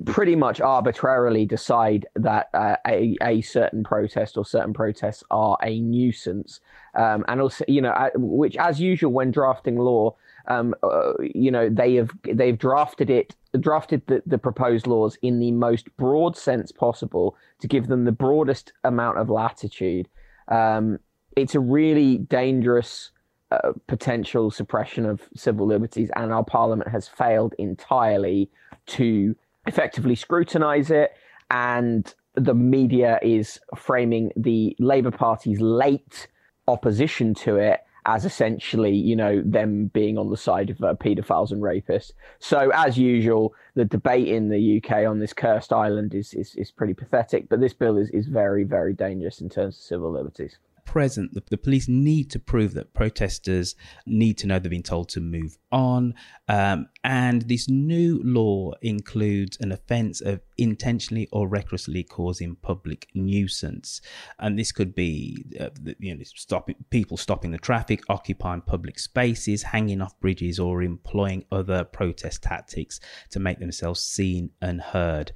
pretty 0.04 0.36
much 0.36 0.60
arbitrarily 0.60 1.44
decide 1.44 2.06
that 2.14 2.48
uh, 2.54 2.76
a 2.86 3.16
a 3.22 3.40
certain 3.40 3.82
protest 3.82 4.36
or 4.36 4.44
certain 4.44 4.72
protests 4.72 5.24
are 5.30 5.58
a 5.62 5.80
nuisance. 5.80 6.60
Um, 6.94 7.24
and 7.26 7.40
also, 7.40 7.64
you 7.66 7.82
know, 7.82 8.10
which 8.14 8.56
as 8.56 8.80
usual 8.80 9.12
when 9.12 9.32
drafting 9.32 9.76
law, 9.76 10.14
um, 10.48 10.74
uh, 10.82 11.12
you 11.20 11.50
know, 11.50 11.68
they 11.68 11.94
have 11.94 12.10
they've 12.24 12.58
drafted 12.58 13.10
it, 13.10 13.34
drafted 13.58 14.02
the, 14.06 14.22
the 14.26 14.38
proposed 14.38 14.86
laws 14.86 15.18
in 15.22 15.38
the 15.38 15.52
most 15.52 15.94
broad 15.96 16.36
sense 16.36 16.72
possible 16.72 17.36
to 17.60 17.66
give 17.66 17.88
them 17.88 18.04
the 18.04 18.12
broadest 18.12 18.72
amount 18.84 19.18
of 19.18 19.30
latitude. 19.30 20.08
Um, 20.48 20.98
it's 21.36 21.54
a 21.54 21.60
really 21.60 22.18
dangerous 22.18 23.10
uh, 23.50 23.72
potential 23.86 24.50
suppression 24.50 25.06
of 25.06 25.22
civil 25.34 25.66
liberties, 25.66 26.10
and 26.16 26.32
our 26.32 26.44
parliament 26.44 26.90
has 26.90 27.08
failed 27.08 27.54
entirely 27.58 28.50
to 28.86 29.34
effectively 29.66 30.14
scrutinize 30.14 30.90
it. 30.90 31.12
And 31.50 32.12
the 32.34 32.54
media 32.54 33.18
is 33.22 33.60
framing 33.76 34.32
the 34.36 34.76
Labour 34.78 35.10
Party's 35.10 35.60
late 35.60 36.28
opposition 36.68 37.34
to 37.34 37.56
it 37.56 37.80
as 38.06 38.24
essentially, 38.24 38.94
you 38.94 39.16
know, 39.16 39.42
them 39.44 39.88
being 39.88 40.16
on 40.16 40.30
the 40.30 40.36
side 40.36 40.70
of 40.70 40.82
uh, 40.82 40.94
paedophiles 40.94 41.50
and 41.50 41.60
rapists. 41.60 42.12
So, 42.38 42.70
as 42.72 42.96
usual, 42.96 43.52
the 43.74 43.84
debate 43.84 44.28
in 44.28 44.48
the 44.48 44.80
UK 44.80 45.06
on 45.06 45.18
this 45.18 45.32
cursed 45.32 45.72
island 45.72 46.14
is, 46.14 46.32
is, 46.32 46.54
is 46.54 46.70
pretty 46.70 46.94
pathetic, 46.94 47.48
but 47.48 47.60
this 47.60 47.74
bill 47.74 47.98
is, 47.98 48.08
is 48.10 48.26
very, 48.26 48.64
very 48.64 48.94
dangerous 48.94 49.40
in 49.40 49.48
terms 49.48 49.76
of 49.76 49.82
civil 49.82 50.12
liberties 50.12 50.56
present, 50.86 51.34
the, 51.34 51.42
the, 51.50 51.58
police 51.58 51.88
need 51.88 52.30
to 52.30 52.38
prove 52.38 52.72
that 52.74 52.94
protesters 52.94 53.74
need 54.06 54.38
to 54.38 54.46
know 54.46 54.58
they've 54.58 54.70
been 54.70 54.82
told 54.82 55.08
to 55.10 55.20
move 55.20 55.58
on. 55.70 56.14
Um, 56.48 56.88
and 57.04 57.42
this 57.42 57.68
new 57.68 58.20
law 58.24 58.72
includes 58.80 59.58
an 59.60 59.72
offence 59.72 60.20
of 60.20 60.40
intentionally 60.56 61.28
or 61.32 61.48
recklessly 61.48 62.04
causing 62.04 62.56
public 62.56 63.08
nuisance. 63.14 64.00
And 64.38 64.58
this 64.58 64.72
could 64.72 64.94
be, 64.94 65.44
uh, 65.60 65.70
you 65.98 66.14
know, 66.14 66.22
stopping 66.24 66.76
people 66.90 67.16
stopping 67.16 67.50
the 67.50 67.58
traffic, 67.58 68.02
occupying 68.08 68.62
public 68.62 68.98
spaces, 68.98 69.62
hanging 69.62 70.00
off 70.00 70.18
bridges, 70.20 70.58
or 70.58 70.82
employing 70.82 71.44
other 71.50 71.84
protest 71.84 72.42
tactics 72.42 73.00
to 73.30 73.40
make 73.40 73.58
themselves 73.58 74.00
seen 74.00 74.50
and 74.62 74.80
heard. 74.80 75.32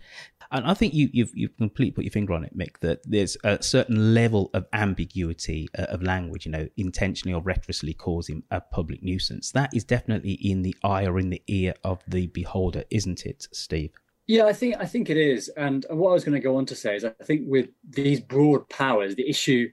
And 0.52 0.66
I 0.66 0.74
think 0.74 0.94
you, 0.94 1.08
you've 1.12 1.30
you've 1.34 1.56
completely 1.56 1.92
put 1.92 2.04
your 2.04 2.10
finger 2.10 2.32
on 2.32 2.44
it, 2.44 2.56
Mick. 2.56 2.78
That 2.80 3.00
there's 3.04 3.36
a 3.44 3.62
certain 3.62 4.14
level 4.14 4.50
of 4.52 4.66
ambiguity 4.72 5.68
uh, 5.78 5.82
of 5.82 6.02
language. 6.02 6.46
You 6.46 6.52
know, 6.52 6.68
intentionally 6.76 7.34
or 7.34 7.42
recklessly 7.42 7.94
causing 7.94 8.42
a 8.50 8.60
public 8.60 9.02
nuisance. 9.02 9.52
That 9.52 9.70
is 9.74 9.84
definitely 9.84 10.32
in 10.32 10.62
the 10.62 10.74
eye 10.82 11.06
or 11.06 11.18
in 11.18 11.30
the 11.30 11.42
ear 11.46 11.74
of 11.84 12.02
the 12.08 12.26
beholder, 12.28 12.84
isn't 12.90 13.26
it, 13.26 13.46
Steve? 13.52 13.92
Yeah, 14.26 14.46
I 14.46 14.52
think 14.52 14.76
I 14.78 14.86
think 14.86 15.10
it 15.10 15.16
is. 15.16 15.48
And 15.56 15.84
what 15.90 16.10
I 16.10 16.14
was 16.14 16.24
going 16.24 16.40
to 16.40 16.44
go 16.44 16.56
on 16.56 16.66
to 16.66 16.76
say 16.76 16.96
is, 16.96 17.04
I 17.04 17.10
think 17.24 17.42
with 17.46 17.68
these 17.88 18.20
broad 18.20 18.68
powers, 18.68 19.14
the 19.14 19.28
issue 19.28 19.68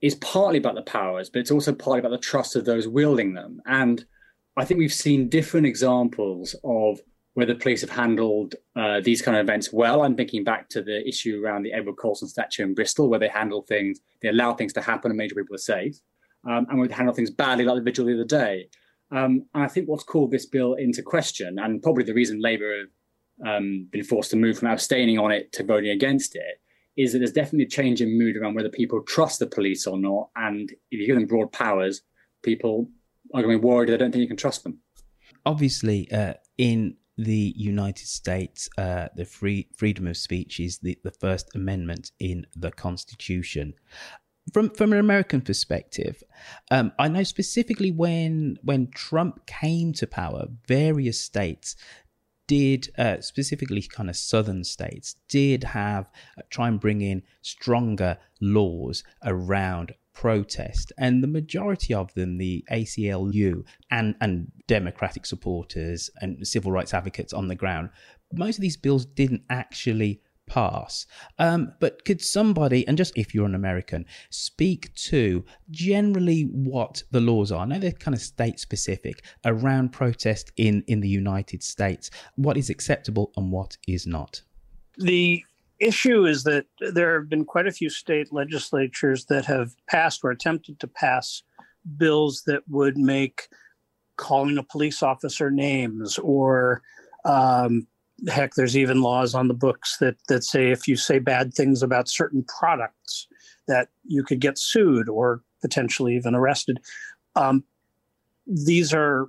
is 0.00 0.14
partly 0.16 0.58
about 0.58 0.76
the 0.76 0.82
powers, 0.82 1.28
but 1.28 1.40
it's 1.40 1.50
also 1.50 1.72
partly 1.74 2.00
about 2.00 2.12
the 2.12 2.18
trust 2.18 2.56
of 2.56 2.64
those 2.64 2.86
wielding 2.86 3.34
them. 3.34 3.60
And 3.66 4.04
I 4.56 4.64
think 4.64 4.78
we've 4.78 4.92
seen 4.92 5.28
different 5.28 5.66
examples 5.66 6.54
of 6.64 7.00
where 7.38 7.46
the 7.46 7.54
police 7.54 7.82
have 7.82 7.90
handled 7.90 8.56
uh, 8.74 8.98
these 9.00 9.22
kind 9.22 9.36
of 9.36 9.44
events 9.44 9.72
well. 9.72 10.02
I'm 10.02 10.16
thinking 10.16 10.42
back 10.42 10.68
to 10.70 10.82
the 10.82 11.06
issue 11.06 11.40
around 11.40 11.62
the 11.62 11.72
Edward 11.72 11.94
Colston 11.94 12.26
statue 12.26 12.64
in 12.64 12.74
Bristol, 12.74 13.08
where 13.08 13.20
they 13.20 13.28
handle 13.28 13.62
things, 13.62 14.00
they 14.20 14.28
allow 14.30 14.54
things 14.54 14.72
to 14.72 14.80
happen 14.80 15.12
and 15.12 15.30
sure 15.30 15.40
people 15.40 15.54
are 15.54 15.58
safe, 15.58 16.00
um, 16.50 16.66
and 16.68 16.90
they 16.90 16.92
handle 16.92 17.14
things 17.14 17.30
badly, 17.30 17.64
like 17.64 17.76
the 17.76 17.82
vigil 17.82 18.06
the 18.06 18.14
other 18.14 18.24
day. 18.24 18.68
Um, 19.12 19.46
and 19.54 19.62
I 19.62 19.68
think 19.68 19.88
what's 19.88 20.02
called 20.02 20.32
this 20.32 20.46
bill 20.46 20.74
into 20.74 21.00
question, 21.00 21.60
and 21.60 21.80
probably 21.80 22.02
the 22.02 22.12
reason 22.12 22.40
Labour 22.40 22.88
have 23.46 23.62
um, 23.62 23.86
been 23.92 24.02
forced 24.02 24.32
to 24.32 24.36
move 24.36 24.58
from 24.58 24.66
abstaining 24.66 25.20
on 25.20 25.30
it 25.30 25.52
to 25.52 25.62
voting 25.62 25.90
against 25.90 26.34
it, 26.34 26.60
is 26.96 27.12
that 27.12 27.20
there's 27.20 27.30
definitely 27.30 27.66
a 27.66 27.68
change 27.68 28.02
in 28.02 28.18
mood 28.18 28.36
around 28.36 28.56
whether 28.56 28.68
people 28.68 29.00
trust 29.02 29.38
the 29.38 29.46
police 29.46 29.86
or 29.86 29.96
not. 29.96 30.30
And 30.34 30.72
if 30.90 30.98
you 30.98 31.06
give 31.06 31.14
them 31.14 31.26
broad 31.26 31.52
powers, 31.52 32.02
people 32.42 32.88
are 33.32 33.42
going 33.42 33.54
to 33.54 33.60
be 33.60 33.64
worried 33.64 33.90
they 33.90 33.96
don't 33.96 34.10
think 34.10 34.22
you 34.22 34.26
can 34.26 34.36
trust 34.36 34.64
them. 34.64 34.80
Obviously, 35.46 36.10
uh, 36.10 36.34
in 36.56 36.96
the 37.18 37.52
United 37.56 38.06
States, 38.06 38.70
uh, 38.78 39.08
the 39.16 39.24
free 39.24 39.68
freedom 39.76 40.06
of 40.06 40.16
speech 40.16 40.60
is 40.60 40.78
the, 40.78 40.96
the 41.02 41.10
First 41.10 41.54
Amendment 41.54 42.12
in 42.20 42.46
the 42.54 42.70
Constitution. 42.70 43.74
From 44.52 44.70
from 44.70 44.94
an 44.94 44.98
American 45.00 45.42
perspective, 45.42 46.22
um, 46.70 46.92
I 46.98 47.08
know 47.08 47.24
specifically 47.24 47.90
when 47.90 48.56
when 48.62 48.86
Trump 48.92 49.46
came 49.46 49.92
to 49.94 50.06
power, 50.06 50.46
various 50.66 51.20
states 51.20 51.76
did 52.46 52.90
uh, 52.96 53.20
specifically 53.20 53.82
kind 53.82 54.08
of 54.08 54.16
southern 54.16 54.64
states 54.64 55.16
did 55.28 55.64
have 55.64 56.10
uh, 56.38 56.42
try 56.48 56.66
and 56.66 56.80
bring 56.80 57.02
in 57.02 57.22
stronger 57.42 58.16
laws 58.40 59.04
around 59.22 59.94
protest, 60.18 60.92
and 60.98 61.22
the 61.22 61.28
majority 61.28 61.94
of 61.94 62.12
them, 62.14 62.38
the 62.38 62.64
ACLU 62.72 63.62
and 63.92 64.16
and 64.20 64.50
Democratic 64.66 65.24
supporters 65.24 66.10
and 66.20 66.44
civil 66.44 66.72
rights 66.72 66.92
advocates 66.92 67.32
on 67.32 67.46
the 67.46 67.54
ground, 67.54 67.90
most 68.32 68.58
of 68.58 68.62
these 68.62 68.76
bills 68.76 69.06
didn't 69.06 69.42
actually 69.48 70.20
pass. 70.48 71.06
Um, 71.38 71.72
but 71.78 72.04
could 72.04 72.20
somebody, 72.20 72.84
and 72.88 72.98
just 72.98 73.16
if 73.16 73.32
you're 73.32 73.46
an 73.46 73.54
American, 73.54 74.06
speak 74.30 74.92
to 74.94 75.44
generally 75.70 76.42
what 76.50 77.04
the 77.12 77.20
laws 77.20 77.52
are? 77.52 77.60
I 77.60 77.66
know 77.66 77.78
they're 77.78 77.92
kind 77.92 78.16
of 78.16 78.20
state 78.20 78.58
specific 78.58 79.24
around 79.44 79.92
protest 79.92 80.50
in, 80.56 80.82
in 80.88 80.98
the 80.98 81.08
United 81.08 81.62
States. 81.62 82.10
What 82.34 82.56
is 82.56 82.70
acceptable 82.70 83.30
and 83.36 83.52
what 83.52 83.76
is 83.86 84.04
not? 84.04 84.42
The 84.96 85.44
issue 85.80 86.24
is 86.24 86.44
that 86.44 86.66
there 86.92 87.18
have 87.18 87.28
been 87.28 87.44
quite 87.44 87.66
a 87.66 87.72
few 87.72 87.88
state 87.88 88.32
legislatures 88.32 89.26
that 89.26 89.44
have 89.46 89.74
passed 89.86 90.20
or 90.24 90.30
attempted 90.30 90.80
to 90.80 90.86
pass 90.86 91.42
bills 91.96 92.42
that 92.46 92.62
would 92.68 92.96
make 92.96 93.48
calling 94.16 94.58
a 94.58 94.62
police 94.62 95.02
officer 95.02 95.50
names 95.50 96.18
or 96.18 96.82
um, 97.24 97.86
heck 98.28 98.54
there's 98.54 98.76
even 98.76 99.00
laws 99.00 99.34
on 99.34 99.46
the 99.46 99.54
books 99.54 99.96
that 99.98 100.16
that 100.28 100.42
say 100.42 100.70
if 100.70 100.88
you 100.88 100.96
say 100.96 101.20
bad 101.20 101.54
things 101.54 101.82
about 101.82 102.08
certain 102.08 102.44
products 102.58 103.28
that 103.68 103.88
you 104.04 104.24
could 104.24 104.40
get 104.40 104.58
sued 104.58 105.08
or 105.08 105.40
potentially 105.62 106.16
even 106.16 106.34
arrested 106.34 106.80
um, 107.36 107.62
these 108.46 108.92
are 108.92 109.28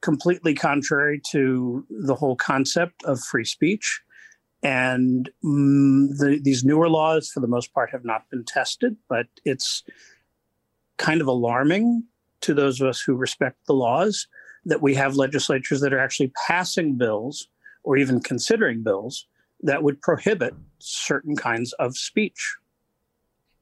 completely 0.00 0.54
contrary 0.54 1.20
to 1.30 1.84
the 1.90 2.14
whole 2.14 2.36
concept 2.36 3.02
of 3.04 3.20
free 3.20 3.44
speech. 3.44 4.00
And 4.62 5.30
mm, 5.44 6.08
the, 6.18 6.40
these 6.42 6.64
newer 6.64 6.88
laws, 6.88 7.30
for 7.30 7.40
the 7.40 7.46
most 7.46 7.72
part, 7.72 7.90
have 7.90 8.04
not 8.04 8.28
been 8.30 8.44
tested, 8.44 8.96
but 9.08 9.26
it's 9.44 9.84
kind 10.96 11.20
of 11.20 11.28
alarming 11.28 12.04
to 12.40 12.54
those 12.54 12.80
of 12.80 12.88
us 12.88 13.00
who 13.00 13.14
respect 13.14 13.58
the 13.66 13.74
laws 13.74 14.26
that 14.64 14.82
we 14.82 14.94
have 14.94 15.16
legislatures 15.16 15.80
that 15.80 15.92
are 15.92 15.98
actually 15.98 16.32
passing 16.46 16.96
bills 16.96 17.48
or 17.84 17.96
even 17.96 18.20
considering 18.20 18.82
bills 18.82 19.26
that 19.60 19.82
would 19.82 20.00
prohibit 20.02 20.54
certain 20.78 21.36
kinds 21.36 21.72
of 21.74 21.96
speech. 21.96 22.56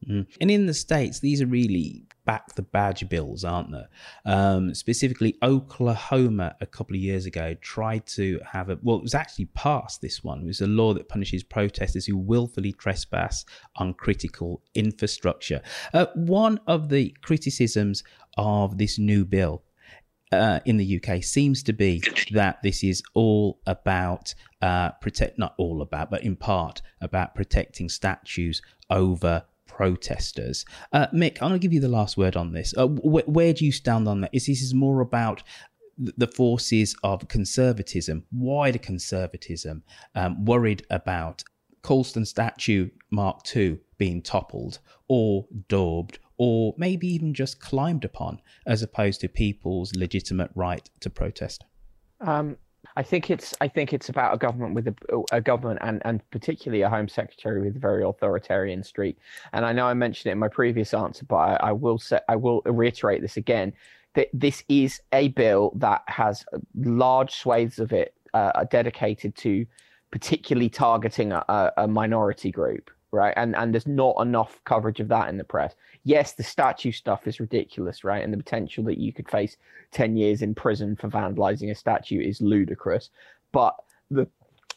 Mm. 0.08 0.26
And 0.40 0.50
in 0.50 0.66
the 0.66 0.74
States, 0.74 1.20
these 1.20 1.42
are 1.42 1.46
really 1.46 2.04
back 2.24 2.54
the 2.54 2.62
badge 2.62 3.08
bills, 3.08 3.44
aren't 3.44 3.70
they? 3.72 3.84
Um, 4.30 4.74
specifically, 4.74 5.36
Oklahoma 5.42 6.56
a 6.60 6.66
couple 6.66 6.94
of 6.94 7.00
years 7.00 7.26
ago 7.26 7.54
tried 7.60 8.06
to 8.08 8.40
have 8.44 8.68
a 8.68 8.78
well, 8.82 8.96
it 8.96 9.02
was 9.02 9.14
actually 9.14 9.46
passed. 9.46 10.02
This 10.02 10.22
one 10.22 10.42
it 10.42 10.46
was 10.46 10.60
a 10.60 10.66
law 10.66 10.92
that 10.94 11.08
punishes 11.08 11.42
protesters 11.42 12.06
who 12.06 12.16
willfully 12.16 12.72
trespass 12.72 13.44
on 13.76 13.94
critical 13.94 14.62
infrastructure. 14.74 15.62
Uh, 15.94 16.06
one 16.14 16.60
of 16.66 16.88
the 16.88 17.16
criticisms 17.22 18.04
of 18.36 18.78
this 18.78 18.98
new 18.98 19.24
bill 19.24 19.62
uh, 20.32 20.60
in 20.64 20.76
the 20.76 21.00
UK 21.00 21.22
seems 21.22 21.62
to 21.62 21.72
be 21.72 22.02
that 22.32 22.62
this 22.62 22.82
is 22.82 23.02
all 23.14 23.60
about 23.66 24.34
uh, 24.60 24.90
protect, 25.00 25.38
not 25.38 25.54
all 25.58 25.82
about, 25.82 26.10
but 26.10 26.22
in 26.22 26.36
part 26.36 26.82
about 27.00 27.34
protecting 27.34 27.88
statues 27.88 28.60
over 28.90 29.44
protesters. 29.76 30.64
Uh, 30.90 31.06
Mick, 31.08 31.42
I'm 31.42 31.50
going 31.50 31.52
to 31.52 31.58
give 31.58 31.74
you 31.74 31.80
the 31.80 31.88
last 31.88 32.16
word 32.16 32.34
on 32.34 32.52
this. 32.52 32.72
Uh, 32.74 32.86
wh- 32.88 33.28
where 33.28 33.52
do 33.52 33.66
you 33.66 33.72
stand 33.72 34.08
on 34.08 34.22
that? 34.22 34.30
Is 34.32 34.46
this 34.46 34.62
is 34.62 34.72
more 34.72 35.02
about 35.02 35.42
the 35.98 36.26
forces 36.26 36.96
of 37.02 37.28
conservatism, 37.28 38.24
wider 38.32 38.78
conservatism, 38.78 39.82
um, 40.14 40.46
worried 40.46 40.86
about 40.88 41.44
Colston 41.82 42.24
statue 42.24 42.88
Mark 43.10 43.40
II 43.54 43.78
being 43.98 44.22
toppled 44.22 44.78
or 45.08 45.46
daubed 45.68 46.20
or 46.38 46.74
maybe 46.78 47.06
even 47.08 47.34
just 47.34 47.60
climbed 47.60 48.04
upon, 48.04 48.40
as 48.66 48.82
opposed 48.82 49.20
to 49.20 49.28
people's 49.28 49.94
legitimate 49.94 50.50
right 50.54 50.88
to 51.00 51.10
protest? 51.10 51.64
Um, 52.20 52.56
I 52.96 53.02
think 53.02 53.30
it's 53.30 53.54
I 53.60 53.68
think 53.68 53.92
it's 53.92 54.08
about 54.08 54.34
a 54.34 54.38
government 54.38 54.74
with 54.74 54.88
a, 54.88 54.94
a, 55.30 55.40
government 55.40 55.80
and, 55.82 56.00
and 56.06 56.30
particularly 56.30 56.82
a 56.82 56.88
home 56.88 57.08
secretary 57.08 57.60
with 57.60 57.76
a 57.76 57.78
very 57.78 58.02
authoritarian 58.02 58.82
streak. 58.82 59.18
And 59.52 59.66
I 59.66 59.72
know 59.72 59.86
I 59.86 59.94
mentioned 59.94 60.30
it 60.30 60.32
in 60.32 60.38
my 60.38 60.48
previous 60.48 60.94
answer, 60.94 61.26
but 61.26 61.36
I, 61.36 61.56
I 61.56 61.72
will 61.72 61.98
say 61.98 62.20
I 62.28 62.36
will 62.36 62.62
reiterate 62.64 63.20
this 63.20 63.36
again 63.36 63.74
that 64.14 64.28
this 64.32 64.64
is 64.70 65.00
a 65.12 65.28
bill 65.28 65.72
that 65.76 66.02
has 66.08 66.44
large 66.74 67.34
swathes 67.34 67.78
of 67.78 67.92
it 67.92 68.14
uh, 68.32 68.64
dedicated 68.64 69.36
to 69.36 69.66
particularly 70.10 70.70
targeting 70.70 71.32
a, 71.32 71.72
a 71.76 71.86
minority 71.86 72.50
group 72.50 72.90
right? 73.16 73.34
And 73.36 73.56
and 73.56 73.72
there's 73.72 73.86
not 73.86 74.16
enough 74.20 74.60
coverage 74.64 75.00
of 75.00 75.08
that 75.08 75.28
in 75.28 75.36
the 75.36 75.44
press. 75.44 75.74
Yes, 76.04 76.32
the 76.32 76.42
statue 76.42 76.92
stuff 76.92 77.26
is 77.26 77.40
ridiculous, 77.40 78.04
right? 78.04 78.22
And 78.22 78.32
the 78.32 78.38
potential 78.38 78.84
that 78.84 78.98
you 78.98 79.12
could 79.12 79.28
face 79.28 79.56
ten 79.90 80.16
years 80.16 80.42
in 80.42 80.54
prison 80.54 80.96
for 80.96 81.08
vandalizing 81.08 81.70
a 81.70 81.74
statue 81.74 82.20
is 82.20 82.40
ludicrous. 82.40 83.10
But 83.52 83.74
the 84.10 84.28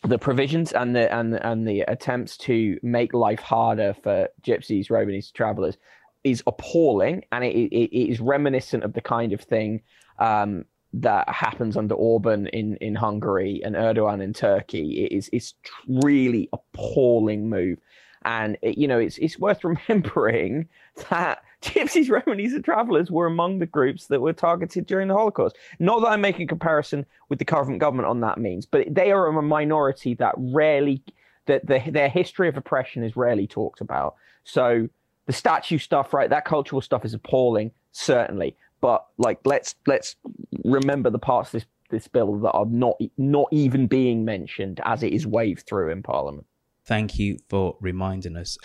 the 0.04 0.18
provisions 0.18 0.72
and 0.72 0.96
the 0.96 1.14
and 1.14 1.36
and 1.36 1.68
the 1.68 1.82
attempts 1.82 2.38
to 2.38 2.80
make 2.82 3.14
life 3.14 3.42
harder 3.42 3.94
for 4.02 4.30
gypsies, 4.42 4.90
Romanies 4.90 5.32
travelers 5.32 5.78
is 6.24 6.44
appalling, 6.48 7.24
and 7.32 7.44
it, 7.44 7.56
it, 7.56 7.76
it 7.76 8.12
is 8.12 8.20
reminiscent 8.20 8.84
of 8.84 8.94
the 8.94 9.02
kind 9.02 9.34
of 9.34 9.42
thing 9.42 9.82
um, 10.20 10.66
that 10.94 11.30
happens 11.30 11.78
under 11.78 11.96
Orban 11.96 12.48
in, 12.48 12.76
in 12.78 12.96
Hungary 12.96 13.62
and 13.64 13.76
Erdogan 13.76 14.22
in 14.22 14.34
Turkey. 14.34 15.06
It 15.06 15.16
is 15.16 15.30
it's 15.32 15.54
really 15.88 16.50
appalling 16.54 17.50
move. 17.50 17.80
And 18.24 18.58
it, 18.62 18.78
you 18.78 18.88
know, 18.88 19.00
it's 19.00 19.18
it's 19.18 19.40
worth 19.40 19.64
remembering 19.90 20.68
that 21.10 21.42
gypsies, 21.62 22.10
Romanies, 22.10 22.54
and 22.54 22.64
travelers 22.64 23.12
were 23.12 23.28
among 23.28 23.60
the 23.60 23.66
groups 23.66 24.08
that 24.08 24.22
were 24.22 24.34
targeted 24.34 24.86
during 24.86 25.08
the 25.08 25.14
Holocaust. 25.14 25.58
Not 25.80 26.02
that 26.02 26.10
I'm 26.10 26.22
making 26.22 26.44
a 26.44 26.48
comparison 26.48 27.06
with 27.30 27.40
the 27.40 27.46
current 27.46 27.80
government 27.80 28.08
on 28.08 28.22
that 28.22 28.38
means, 28.38 28.66
but 28.66 28.94
they 28.94 29.12
are 29.12 29.28
a 29.28 29.42
minority 29.42 30.14
that 30.16 30.36
rarely 30.38 31.02
that 31.46 31.66
the, 31.66 31.82
their 31.92 32.10
history 32.10 32.48
of 32.48 32.58
oppression 32.58 33.04
is 33.04 33.16
rarely 33.16 33.48
talked 33.48 33.82
about. 33.82 34.16
So 34.44 34.88
the 35.26 35.34
statue 35.34 35.78
stuff, 35.78 36.14
right? 36.14 36.30
That 36.30 36.46
cultural 36.46 36.82
stuff 36.82 37.06
is 37.06 37.14
appalling, 37.14 37.72
certainly. 37.92 38.56
But 38.82 39.06
like, 39.18 39.40
let's 39.46 39.76
let's 39.88 40.16
remember 40.64 41.10
the 41.10 41.20
parts 41.20 41.50
of 41.50 41.62
this 41.62 41.66
this 41.90 42.08
bill 42.08 42.38
that 42.40 42.52
are 42.52 42.66
not 42.66 42.98
not 43.18 43.48
even 43.52 43.88
being 43.88 44.24
mentioned 44.24 44.80
as 44.86 45.04
it 45.04 45.12
is 45.12 45.28
waved 45.28 45.66
through 45.66 45.92
in 45.92 46.04
Parliament. 46.04 46.46
Thank 46.90 47.20
you 47.20 47.38
for 47.50 47.78
reminding 47.82 48.36
us. 48.36 48.58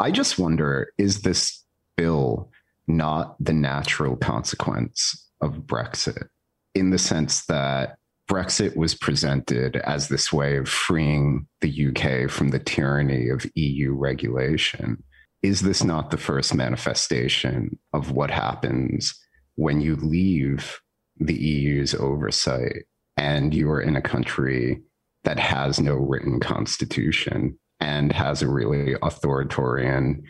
I 0.00 0.10
just 0.10 0.40
wonder 0.40 0.92
is 0.98 1.22
this 1.22 1.64
bill 1.96 2.50
not 2.88 3.36
the 3.38 3.52
natural 3.52 4.16
consequence 4.16 5.30
of 5.40 5.68
Brexit 5.68 6.26
in 6.74 6.90
the 6.90 6.98
sense 6.98 7.46
that 7.46 7.96
Brexit 8.28 8.76
was 8.76 8.96
presented 8.96 9.76
as 9.76 10.08
this 10.08 10.32
way 10.32 10.56
of 10.56 10.68
freeing 10.68 11.46
the 11.60 11.86
UK 11.86 12.28
from 12.28 12.48
the 12.48 12.58
tyranny 12.58 13.28
of 13.28 13.46
EU 13.54 13.92
regulation? 13.92 15.00
Is 15.44 15.60
this 15.60 15.84
not 15.84 16.10
the 16.10 16.18
first 16.18 16.52
manifestation 16.52 17.78
of 17.92 18.10
what 18.10 18.32
happens 18.32 19.14
when 19.54 19.80
you 19.80 19.94
leave 19.94 20.80
the 21.20 21.34
EU's 21.34 21.94
oversight 21.94 22.84
and 23.16 23.54
you 23.54 23.70
are 23.70 23.80
in 23.80 23.94
a 23.94 24.02
country 24.02 24.82
that 25.24 25.38
has 25.38 25.80
no 25.80 25.94
written 25.94 26.40
constitution 26.40 27.58
and 27.80 28.12
has 28.12 28.42
a 28.42 28.48
really 28.48 28.94
authoritarian 29.02 30.22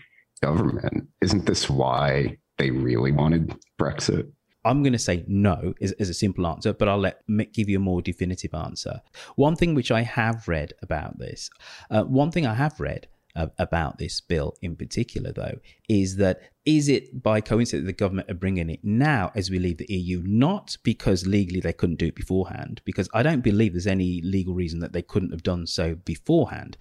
government. 0.42 1.08
Isn't 1.20 1.46
this 1.46 1.68
why 1.68 2.38
they 2.58 2.70
really 2.70 3.12
wanted 3.12 3.54
Brexit? 3.80 4.30
I'm 4.64 4.82
going 4.82 4.92
to 4.92 4.98
say 4.98 5.24
no 5.26 5.74
is, 5.80 5.94
a 5.98 6.14
simple 6.14 6.46
answer, 6.46 6.72
but 6.72 6.88
I'll 6.88 6.98
let 6.98 7.26
Mick 7.28 7.54
give 7.54 7.68
you 7.68 7.78
a 7.78 7.80
more 7.80 8.02
definitive 8.02 8.52
answer. 8.52 9.00
One 9.36 9.56
thing 9.56 9.74
which 9.74 9.90
I 9.90 10.02
have 10.02 10.48
read 10.48 10.74
about 10.82 11.18
this, 11.18 11.50
uh, 11.90 12.02
one 12.04 12.30
thing 12.30 12.46
I 12.46 12.54
have 12.54 12.78
read 12.78 13.08
about 13.34 13.98
this 13.98 14.20
bill 14.20 14.56
in 14.60 14.76
particular, 14.76 15.32
though, 15.32 15.58
is 15.88 16.16
that 16.16 16.40
is 16.64 16.88
it 16.88 17.22
by 17.22 17.40
coincidence 17.40 17.86
the 17.86 17.92
government 17.92 18.30
are 18.30 18.34
bringing 18.34 18.68
it 18.68 18.80
now 18.82 19.32
as 19.34 19.50
we 19.50 19.58
leave 19.58 19.78
the 19.78 19.92
EU, 19.92 20.22
not 20.24 20.76
because 20.82 21.26
legally 21.26 21.60
they 21.60 21.72
couldn't 21.72 21.98
do 21.98 22.06
it 22.06 22.14
beforehand, 22.14 22.80
because 22.84 23.08
I 23.14 23.22
don't 23.22 23.40
believe 23.40 23.72
there's 23.72 23.86
any 23.86 24.20
legal 24.22 24.54
reason 24.54 24.80
that 24.80 24.92
they 24.92 25.02
couldn't 25.02 25.30
have 25.30 25.42
done 25.42 25.66
so 25.66 25.94
beforehand, 25.94 26.76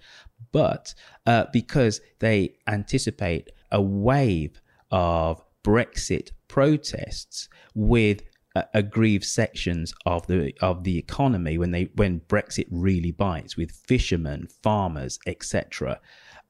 but 0.52 0.94
uh, 1.26 1.46
because 1.52 2.00
they 2.18 2.56
anticipate 2.66 3.50
a 3.70 3.80
wave 3.80 4.60
of 4.90 5.42
Brexit 5.64 6.30
protests 6.48 7.48
with 7.74 8.22
uh, 8.56 8.62
aggrieved 8.74 9.24
sections 9.24 9.94
of 10.06 10.26
the 10.26 10.52
of 10.60 10.82
the 10.82 10.98
economy 10.98 11.56
when 11.56 11.70
they 11.70 11.90
when 11.94 12.20
Brexit 12.20 12.66
really 12.70 13.12
bites 13.12 13.56
with 13.56 13.70
fishermen, 13.70 14.48
farmers, 14.62 15.18
etc. 15.26 16.00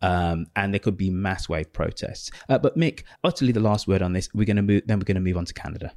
Um, 0.03 0.47
and 0.57 0.73
there 0.73 0.79
could 0.79 0.97
be 0.97 1.11
mass 1.11 1.49
wave 1.49 1.73
protests. 1.73 2.31
Uh, 2.49 2.59
but 2.59 2.77
Mick, 2.77 3.05
utterly 3.23 3.53
the 3.53 3.61
last 3.61 3.87
word 3.87 4.03
on 4.03 4.13
this. 4.13 4.29
We're 4.35 4.47
going 4.47 4.57
to 4.57 4.63
move. 4.63 4.83
Then 4.87 4.99
we're 4.99 5.05
going 5.05 5.17
to 5.17 5.21
move 5.21 5.37
on 5.37 5.45
to 5.45 5.55
Canada. 5.55 5.93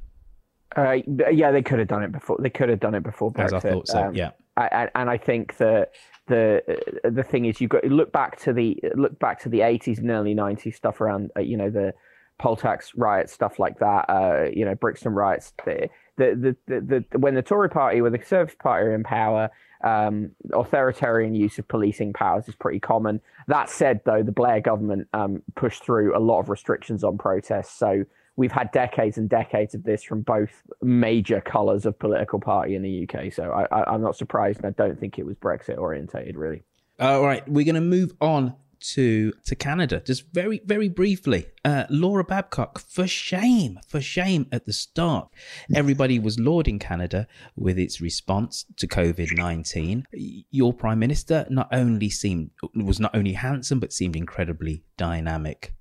Uh, 0.76 0.98
yeah, 1.30 1.52
they 1.52 1.62
could 1.62 1.78
have 1.78 1.88
done 1.88 2.02
it 2.02 2.12
before. 2.12 2.36
They 2.40 2.50
could 2.50 2.68
have 2.68 2.80
done 2.80 2.94
it 2.94 3.02
before 3.02 3.32
Brexit. 3.32 3.44
As 3.44 3.52
I 3.54 3.60
thought 3.60 3.88
so. 3.88 4.02
Um, 4.02 4.14
yeah. 4.14 4.30
I, 4.56 4.88
and 4.94 5.10
I 5.10 5.18
think 5.18 5.56
that 5.56 5.90
the 6.28 6.62
the 7.02 7.24
thing 7.24 7.46
is, 7.46 7.60
you 7.60 7.68
got 7.68 7.84
look 7.84 8.12
back 8.12 8.38
to 8.40 8.52
the 8.52 8.80
look 8.94 9.18
back 9.18 9.40
to 9.40 9.48
the 9.48 9.60
80s 9.60 9.98
and 9.98 10.10
early 10.10 10.34
90s 10.34 10.74
stuff 10.74 11.00
around, 11.00 11.30
uh, 11.36 11.40
you 11.40 11.56
know, 11.56 11.70
the 11.70 11.92
poll 12.38 12.56
tax 12.56 12.92
riots, 12.96 13.32
stuff 13.32 13.58
like 13.58 13.78
that. 13.80 14.08
Uh, 14.08 14.48
you 14.52 14.64
know, 14.64 14.74
Brixton 14.74 15.12
riots. 15.12 15.52
The, 15.64 15.88
the, 16.16 16.56
the, 16.66 16.80
the, 16.80 17.04
the 17.10 17.18
when 17.18 17.34
the 17.34 17.42
Tory 17.42 17.68
Party, 17.68 18.00
when 18.00 18.12
the 18.12 18.18
Conservative 18.18 18.58
Party 18.58 18.86
are 18.86 18.94
in 18.94 19.02
power, 19.02 19.50
um, 19.84 20.30
authoritarian 20.52 21.34
use 21.34 21.58
of 21.58 21.68
policing 21.68 22.14
powers 22.14 22.48
is 22.48 22.54
pretty 22.54 22.80
common. 22.80 23.20
That 23.46 23.68
said, 23.68 24.00
though, 24.04 24.22
the 24.22 24.32
Blair 24.32 24.60
government 24.60 25.08
um, 25.12 25.42
pushed 25.54 25.84
through 25.84 26.16
a 26.16 26.18
lot 26.18 26.40
of 26.40 26.48
restrictions 26.48 27.04
on 27.04 27.18
protests. 27.18 27.78
So 27.78 28.04
we've 28.36 28.50
had 28.50 28.72
decades 28.72 29.18
and 29.18 29.28
decades 29.28 29.74
of 29.74 29.84
this 29.84 30.02
from 30.02 30.22
both 30.22 30.50
major 30.82 31.40
colours 31.40 31.84
of 31.84 31.98
political 31.98 32.40
party 32.40 32.74
in 32.74 32.82
the 32.82 33.06
UK. 33.08 33.32
So 33.32 33.50
I, 33.52 33.94
am 33.94 34.02
not 34.02 34.16
surprised, 34.16 34.58
and 34.64 34.66
I 34.66 34.70
don't 34.70 34.98
think 34.98 35.18
it 35.18 35.26
was 35.26 35.36
Brexit 35.36 35.78
orientated, 35.78 36.36
really. 36.36 36.62
All 36.98 37.22
right, 37.22 37.46
we're 37.48 37.64
going 37.64 37.74
to 37.74 37.80
move 37.80 38.12
on 38.20 38.54
to 38.80 39.32
to 39.44 39.54
Canada. 39.54 40.02
Just 40.04 40.24
very 40.32 40.60
very 40.64 40.88
briefly, 40.88 41.46
uh, 41.64 41.84
Laura 41.90 42.24
Babcock, 42.24 42.78
for 42.80 43.06
shame, 43.06 43.78
for 43.88 44.00
shame. 44.00 44.46
At 44.52 44.64
the 44.64 44.72
start, 44.72 45.28
everybody 45.74 46.18
was 46.18 46.38
lauding 46.38 46.78
Canada 46.78 47.26
with 47.56 47.78
its 47.78 48.00
response 48.00 48.64
to 48.76 48.86
COVID 48.86 49.36
nineteen. 49.36 50.06
Your 50.50 50.72
prime 50.72 50.98
minister 50.98 51.46
not 51.50 51.68
only 51.72 52.10
seemed 52.10 52.50
was 52.74 53.00
not 53.00 53.14
only 53.14 53.32
handsome 53.32 53.80
but 53.80 53.92
seemed 53.92 54.16
incredibly 54.16 54.84
dynamic. 54.96 55.74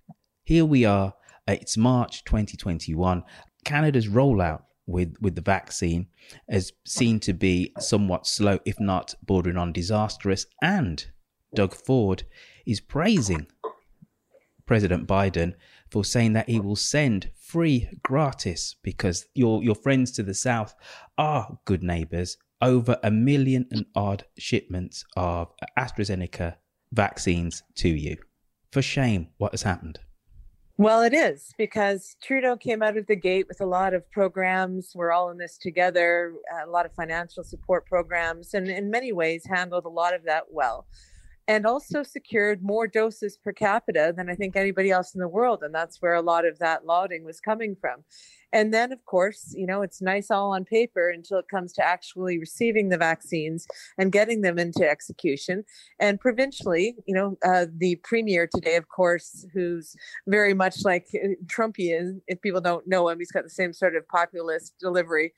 Here 0.43 0.65
we 0.65 0.86
are. 0.86 1.13
It's 1.47 1.77
March 1.77 2.23
2021. 2.23 3.23
Canada's 3.65 4.08
rollout 4.08 4.63
with 4.86 5.15
with 5.21 5.36
the 5.36 5.41
vaccine 5.41 6.08
has 6.49 6.73
seen 6.86 7.19
to 7.21 7.34
be 7.34 7.73
somewhat 7.79 8.27
slow, 8.27 8.60
if 8.65 8.79
not 8.79 9.15
bordering 9.23 9.58
on 9.58 9.71
disastrous. 9.71 10.45
And 10.62 11.06
Doug 11.56 11.73
Ford 11.73 12.23
is 12.65 12.80
praising 12.80 13.47
President 14.65 15.08
Biden 15.08 15.54
for 15.89 16.04
saying 16.04 16.34
that 16.34 16.49
he 16.49 16.60
will 16.60 16.76
send 16.76 17.30
free 17.36 17.89
gratis 18.02 18.76
because 18.82 19.26
your 19.36 19.63
your 19.63 19.76
friends 19.76 20.12
to 20.13 20.23
the 20.23 20.34
south 20.34 20.73
are 21.17 21.60
good 21.65 21.84
neighbors 21.84 22.38
over 22.62 22.97
a 23.04 23.12
million 23.12 23.67
and 23.71 23.86
odd 23.93 24.26
shipments 24.38 25.04
of 25.17 25.52
AstraZeneca 25.78 26.56
vaccines 26.91 27.62
to 27.76 27.89
you. 27.89 28.15
For 28.71 28.82
shame, 28.82 29.28
what 29.38 29.52
has 29.52 29.63
happened? 29.63 29.99
Well, 30.78 31.04
it 31.04 31.13
is 31.13 31.54
because 31.58 32.15
Trudeau 32.23 32.58
came 32.58 32.82
out 32.82 32.97
of 32.97 33.06
the 33.06 33.15
gate 33.15 33.47
with 33.47 33.62
a 33.62 33.65
lot 33.65 33.93
of 33.93 34.10
programs. 34.10 34.93
We're 34.95 35.12
all 35.12 35.30
in 35.30 35.38
this 35.38 35.58
together, 35.58 36.34
a 36.65 36.69
lot 36.69 36.88
of 36.88 36.93
financial 36.93 37.43
support 37.43 37.86
programs, 37.86 38.56
and 38.56 38.67
in 38.67 38.89
many 38.89 39.12
ways 39.12 39.45
handled 39.45 39.86
a 39.86 39.89
lot 39.89 40.15
of 40.15 40.23
that 40.23 40.45
well 40.49 40.88
and 41.47 41.65
also 41.65 42.03
secured 42.03 42.63
more 42.63 42.88
doses 42.88 43.38
per 43.38 43.51
capita 43.51 44.13
than 44.15 44.29
I 44.29 44.36
think 44.36 44.56
anybody 44.56 44.91
else 44.91 45.13
in 45.13 45.19
the 45.19 45.27
world. 45.27 45.62
And 45.62 45.73
that's 45.73 46.01
where 46.01 46.13
a 46.13 46.21
lot 46.21 46.45
of 46.45 46.60
that 46.60 46.86
lauding 46.86 47.25
was 47.25 47.39
coming 47.39 47.75
from. 47.79 48.03
And 48.53 48.71
then, 48.71 48.91
of 48.91 49.03
course, 49.06 49.51
you 49.58 49.65
know, 49.65 49.82
it's 49.82 50.01
nice 50.01 50.29
all 50.29 50.53
on 50.53 50.63
paper 50.63 51.10
until 51.10 51.39
it 51.39 51.49
comes 51.49 51.73
to 51.73 51.86
actually 51.86 52.38
receiving 52.38 52.89
the 52.89 52.99
vaccines 52.99 53.67
and 53.97 54.12
getting 54.12 54.41
them 54.41 54.60
into 54.60 54.88
execution. 54.88 55.63
And 55.99 56.19
provincially, 56.19 56.95
you 57.08 57.15
know, 57.15 57.36
uh, 57.43 57.65
the 57.75 57.95
premier 58.03 58.47
today, 58.53 58.75
of 58.75 58.88
course, 58.89 59.45
who's 59.53 59.95
very 60.27 60.53
much 60.53 60.86
like 60.86 61.08
uh, 61.15 61.29
Trumpian, 61.47 62.21
if 62.27 62.41
people 62.41 62.62
don't 62.62 62.88
know 62.88 63.10
him, 63.10 63.17
he's 63.17 63.32
got 63.32 63.43
the 63.43 63.49
same 63.49 63.73
sort 63.73 63.95
of 63.95 64.08
populist 64.08 64.75
delivery 64.79 65.34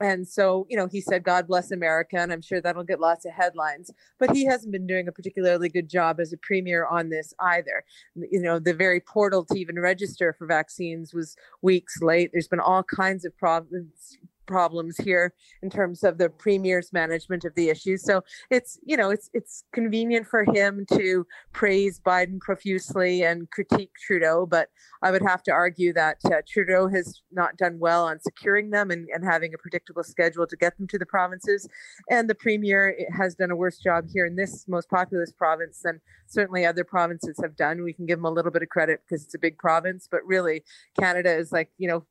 and 0.00 0.26
so, 0.26 0.66
you 0.70 0.76
know, 0.76 0.86
he 0.86 1.00
said, 1.00 1.22
God 1.22 1.46
bless 1.46 1.70
America. 1.70 2.16
And 2.16 2.32
I'm 2.32 2.40
sure 2.40 2.60
that'll 2.60 2.84
get 2.84 3.00
lots 3.00 3.26
of 3.26 3.32
headlines. 3.32 3.90
But 4.18 4.34
he 4.34 4.46
hasn't 4.46 4.72
been 4.72 4.86
doing 4.86 5.08
a 5.08 5.12
particularly 5.12 5.68
good 5.68 5.88
job 5.90 6.20
as 6.20 6.32
a 6.32 6.38
premier 6.38 6.86
on 6.86 7.10
this 7.10 7.34
either. 7.40 7.84
You 8.14 8.40
know, 8.40 8.58
the 8.58 8.72
very 8.72 9.00
portal 9.00 9.44
to 9.44 9.58
even 9.58 9.78
register 9.78 10.34
for 10.38 10.46
vaccines 10.46 11.12
was 11.12 11.36
weeks 11.60 12.00
late. 12.00 12.30
There's 12.32 12.48
been 12.48 12.60
all 12.60 12.82
kinds 12.82 13.24
of 13.26 13.36
problems 13.36 14.16
problems 14.50 14.96
here 14.98 15.32
in 15.62 15.70
terms 15.70 16.02
of 16.02 16.18
the 16.18 16.28
premier's 16.28 16.92
management 16.92 17.44
of 17.44 17.54
the 17.54 17.68
issue. 17.68 17.96
So 17.96 18.22
it's 18.50 18.78
you 18.84 18.96
know 18.96 19.10
it's 19.10 19.30
it's 19.32 19.64
convenient 19.72 20.26
for 20.26 20.44
him 20.44 20.84
to 20.92 21.26
praise 21.52 22.00
Biden 22.00 22.40
profusely 22.40 23.22
and 23.22 23.48
critique 23.50 23.92
Trudeau, 24.04 24.46
but 24.46 24.68
I 25.02 25.12
would 25.12 25.22
have 25.22 25.42
to 25.44 25.52
argue 25.52 25.92
that 25.92 26.18
uh, 26.24 26.42
Trudeau 26.48 26.88
has 26.88 27.22
not 27.30 27.56
done 27.56 27.78
well 27.78 28.04
on 28.04 28.20
securing 28.20 28.70
them 28.70 28.90
and, 28.90 29.08
and 29.14 29.24
having 29.24 29.54
a 29.54 29.58
predictable 29.58 30.02
schedule 30.02 30.46
to 30.48 30.56
get 30.56 30.76
them 30.76 30.88
to 30.88 30.98
the 30.98 31.06
provinces, 31.06 31.68
and 32.10 32.28
the 32.28 32.34
premier 32.34 32.96
has 33.16 33.36
done 33.36 33.52
a 33.52 33.56
worse 33.56 33.78
job 33.78 34.06
here 34.12 34.26
in 34.26 34.34
this 34.34 34.66
most 34.68 34.90
populous 34.90 35.32
province 35.32 35.80
than 35.84 36.00
certainly 36.26 36.66
other 36.66 36.84
provinces 36.84 37.38
have 37.40 37.56
done. 37.56 37.84
We 37.84 37.92
can 37.92 38.06
give 38.06 38.18
him 38.18 38.24
a 38.24 38.30
little 38.30 38.50
bit 38.50 38.62
of 38.62 38.68
credit 38.68 39.00
because 39.02 39.24
it's 39.24 39.34
a 39.34 39.38
big 39.38 39.58
province, 39.58 40.08
but 40.10 40.26
really 40.26 40.64
Canada 40.98 41.32
is 41.32 41.52
like 41.52 41.70
you 41.78 41.88
know 41.88 42.04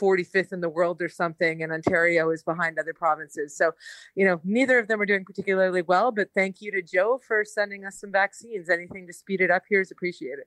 45th 0.00 0.52
in 0.52 0.60
the 0.60 0.68
world 0.68 1.02
or 1.02 1.08
something, 1.08 1.62
and 1.62 1.72
Ontario 1.72 2.30
is 2.30 2.42
behind 2.42 2.78
other 2.78 2.94
provinces. 2.94 3.56
So, 3.56 3.72
you 4.14 4.24
know, 4.24 4.40
neither 4.44 4.78
of 4.78 4.88
them 4.88 5.00
are 5.00 5.06
doing 5.06 5.24
particularly 5.24 5.82
well. 5.82 6.10
But 6.12 6.28
thank 6.34 6.60
you 6.60 6.70
to 6.72 6.82
Joe 6.82 7.20
for 7.26 7.44
sending 7.44 7.84
us 7.84 8.00
some 8.00 8.12
vaccines. 8.12 8.70
Anything 8.70 9.06
to 9.06 9.12
speed 9.12 9.40
it 9.40 9.50
up 9.50 9.62
here 9.68 9.80
is 9.80 9.90
appreciated. 9.90 10.44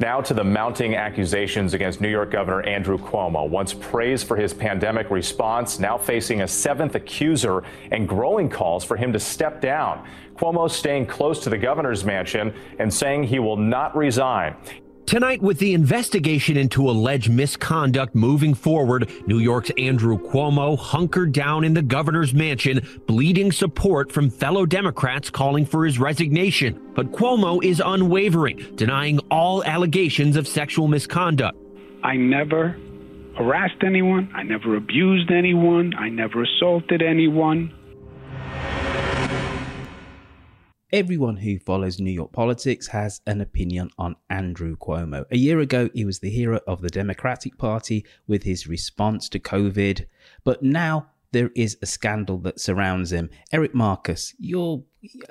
Now 0.00 0.20
to 0.22 0.34
the 0.34 0.42
mounting 0.42 0.96
accusations 0.96 1.72
against 1.72 2.00
New 2.00 2.08
York 2.08 2.32
Governor 2.32 2.62
Andrew 2.62 2.98
Cuomo. 2.98 3.48
Once 3.48 3.72
praised 3.72 4.26
for 4.26 4.36
his 4.36 4.52
pandemic 4.52 5.10
response, 5.10 5.78
now 5.78 5.96
facing 5.96 6.40
a 6.40 6.48
seventh 6.48 6.96
accuser 6.96 7.62
and 7.92 8.08
growing 8.08 8.48
calls 8.48 8.82
for 8.82 8.96
him 8.96 9.12
to 9.12 9.20
step 9.20 9.60
down. 9.60 10.04
Cuomo 10.36 10.68
staying 10.68 11.06
close 11.06 11.38
to 11.44 11.50
the 11.50 11.58
governor's 11.58 12.04
mansion 12.04 12.52
and 12.80 12.92
saying 12.92 13.24
he 13.24 13.38
will 13.38 13.56
not 13.56 13.96
resign. 13.96 14.56
Tonight, 15.06 15.42
with 15.42 15.58
the 15.58 15.74
investigation 15.74 16.56
into 16.56 16.88
alleged 16.88 17.30
misconduct 17.30 18.14
moving 18.14 18.54
forward, 18.54 19.10
New 19.26 19.38
York's 19.38 19.70
Andrew 19.76 20.18
Cuomo 20.18 20.78
hunkered 20.78 21.30
down 21.30 21.62
in 21.62 21.74
the 21.74 21.82
governor's 21.82 22.32
mansion, 22.32 22.80
bleeding 23.06 23.52
support 23.52 24.10
from 24.10 24.30
fellow 24.30 24.64
Democrats 24.64 25.28
calling 25.28 25.66
for 25.66 25.84
his 25.84 25.98
resignation. 25.98 26.80
But 26.94 27.12
Cuomo 27.12 27.62
is 27.62 27.82
unwavering, 27.84 28.76
denying 28.76 29.18
all 29.30 29.62
allegations 29.64 30.36
of 30.36 30.48
sexual 30.48 30.88
misconduct. 30.88 31.58
I 32.02 32.16
never 32.16 32.74
harassed 33.36 33.84
anyone. 33.84 34.30
I 34.34 34.42
never 34.42 34.74
abused 34.74 35.30
anyone. 35.30 35.92
I 35.98 36.08
never 36.08 36.44
assaulted 36.44 37.02
anyone. 37.02 37.74
Everyone 40.94 41.38
who 41.38 41.58
follows 41.58 41.98
New 41.98 42.12
York 42.12 42.30
politics 42.30 42.86
has 42.86 43.20
an 43.26 43.40
opinion 43.40 43.90
on 43.98 44.14
Andrew 44.30 44.76
Cuomo. 44.76 45.24
A 45.32 45.36
year 45.36 45.58
ago, 45.58 45.90
he 45.92 46.04
was 46.04 46.20
the 46.20 46.30
hero 46.30 46.60
of 46.68 46.82
the 46.82 46.88
Democratic 46.88 47.58
Party 47.58 48.06
with 48.28 48.44
his 48.44 48.68
response 48.68 49.28
to 49.30 49.40
COVID, 49.40 50.06
but 50.44 50.62
now 50.62 51.08
there 51.32 51.50
is 51.56 51.76
a 51.82 51.86
scandal 51.86 52.38
that 52.42 52.60
surrounds 52.60 53.10
him. 53.10 53.28
Eric 53.50 53.74
Marcus, 53.74 54.36
you're 54.38 54.84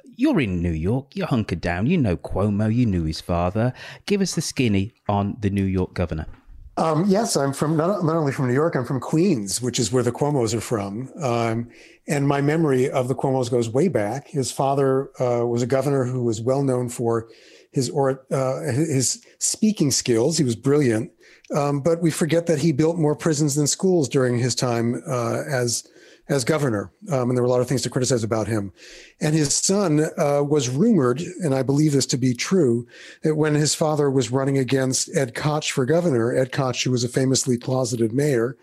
you're 0.04 0.41
in 0.41 0.62
New 0.62 0.73
York, 0.73 1.15
you're 1.15 1.28
hunkered 1.28 1.62
down, 1.62 1.88
you 1.88 1.97
know 1.97 2.17
Cuomo, 2.17 2.67
you 2.67 2.86
knew 2.86 3.06
his 3.06 3.21
father. 3.21 3.71
Give 4.06 4.19
us 4.19 4.36
the 4.36 4.41
skinny 4.41 4.91
on 5.08 5.38
the 5.39 5.49
New 5.49 5.63
York 5.63 5.93
governor. 5.93 6.28
Um, 6.76 7.06
yes, 7.08 7.36
I'm 7.36 7.54
from 7.54 7.78
not, 7.78 8.04
not, 8.04 8.16
only 8.16 8.32
from 8.32 8.48
New 8.48 8.54
York, 8.54 8.76
I'm 8.76 8.86
from 8.86 9.00
Queens, 9.00 9.62
which 9.62 9.78
is 9.78 9.92
where 9.92 10.02
the 10.02 10.12
Cuomo's 10.12 10.56
are 10.56 10.62
from. 10.62 11.12
Um, 11.22 11.70
and 12.08 12.28
my 12.28 12.42
memory 12.42 12.90
of 12.90 13.08
the 13.08 13.16
Cuomo's 13.16 13.50
goes 13.50 13.70
way 13.70 13.88
back. 13.88 14.28
His 14.28 14.52
father 14.52 15.10
uh, 15.22 15.46
was 15.46 15.62
a 15.62 15.68
governor 15.68 16.04
who 16.04 16.24
was 16.24 16.42
well 16.42 16.64
known 16.64 16.90
for 16.90 17.30
his 17.72 17.90
or 17.90 18.26
uh, 18.32 18.62
his 18.62 19.24
speaking 19.38 19.92
skills. 19.92 20.38
He 20.38 20.44
was 20.44 20.56
brilliant, 20.56 21.12
um, 21.56 21.80
but 21.80 22.02
we 22.02 22.10
forget 22.10 22.48
that 22.48 22.60
he 22.60 22.72
built 22.72 22.98
more 22.98 23.16
prisons 23.16 23.56
than 23.56 23.68
schools 23.68 24.10
during 24.10 24.40
his 24.40 24.56
time 24.56 25.02
uh, 25.08 25.44
as 25.48 25.88
as 26.30 26.46
governor, 26.46 26.92
um, 27.12 27.30
and 27.30 27.38
there 27.38 27.44
were 27.44 27.48
a 27.48 27.52
lot 27.52 27.60
of 27.60 27.68
things 27.68 27.82
to 27.82 27.90
criticize 27.90 28.24
about 28.24 28.48
him. 28.48 28.72
And 29.20 29.36
his 29.36 29.54
son 29.54 30.06
uh, 30.18 30.42
was 30.44 30.70
rumored, 30.70 31.22
and 31.44 31.54
I 31.54 31.64
believe 31.64 31.92
this 31.92 32.06
to 32.08 32.18
be 32.18 32.34
true, 32.34 32.88
that 33.24 33.36
when 33.36 33.56
his 33.56 33.76
father 33.76 34.10
was 34.10 34.32
running 34.32 34.58
against 34.58 35.14
Ed 35.16 35.36
Koch 35.36 35.72
for 35.72 35.86
governor, 35.86 36.34
Ed 36.34 36.52
Koch, 36.52 36.82
who 36.84 36.92
was 36.92 37.04
a 37.04 37.10
famously 37.10 37.58
closeted 37.58 38.14
mayor, 38.14 38.58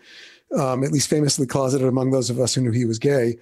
um, 0.57 0.83
at 0.83 0.91
least 0.91 1.09
famously 1.09 1.45
closeted 1.45 1.87
among 1.87 2.11
those 2.11 2.29
of 2.29 2.39
us 2.39 2.55
who 2.55 2.61
knew 2.61 2.71
he 2.71 2.85
was 2.85 2.99
gay. 2.99 3.37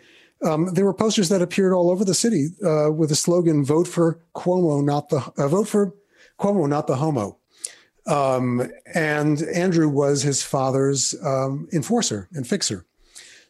Um, 0.45 0.73
there 0.73 0.85
were 0.85 0.93
posters 0.93 1.29
that 1.29 1.41
appeared 1.41 1.73
all 1.73 1.89
over 1.89 2.05
the 2.05 2.13
city 2.13 2.47
uh, 2.63 2.91
with 2.91 3.09
the 3.09 3.15
slogan 3.15 3.65
"Vote 3.65 3.87
for 3.87 4.19
Cuomo, 4.35 4.83
not 4.83 5.09
the 5.09 5.17
uh, 5.37 5.47
vote 5.47 5.67
for 5.67 5.93
Cuomo, 6.39 6.67
not 6.67 6.87
the 6.87 6.95
homo." 6.95 7.37
Um, 8.07 8.71
and 8.95 9.41
Andrew 9.53 9.89
was 9.89 10.23
his 10.23 10.41
father's 10.41 11.13
um, 11.23 11.67
enforcer 11.73 12.29
and 12.33 12.47
fixer. 12.47 12.85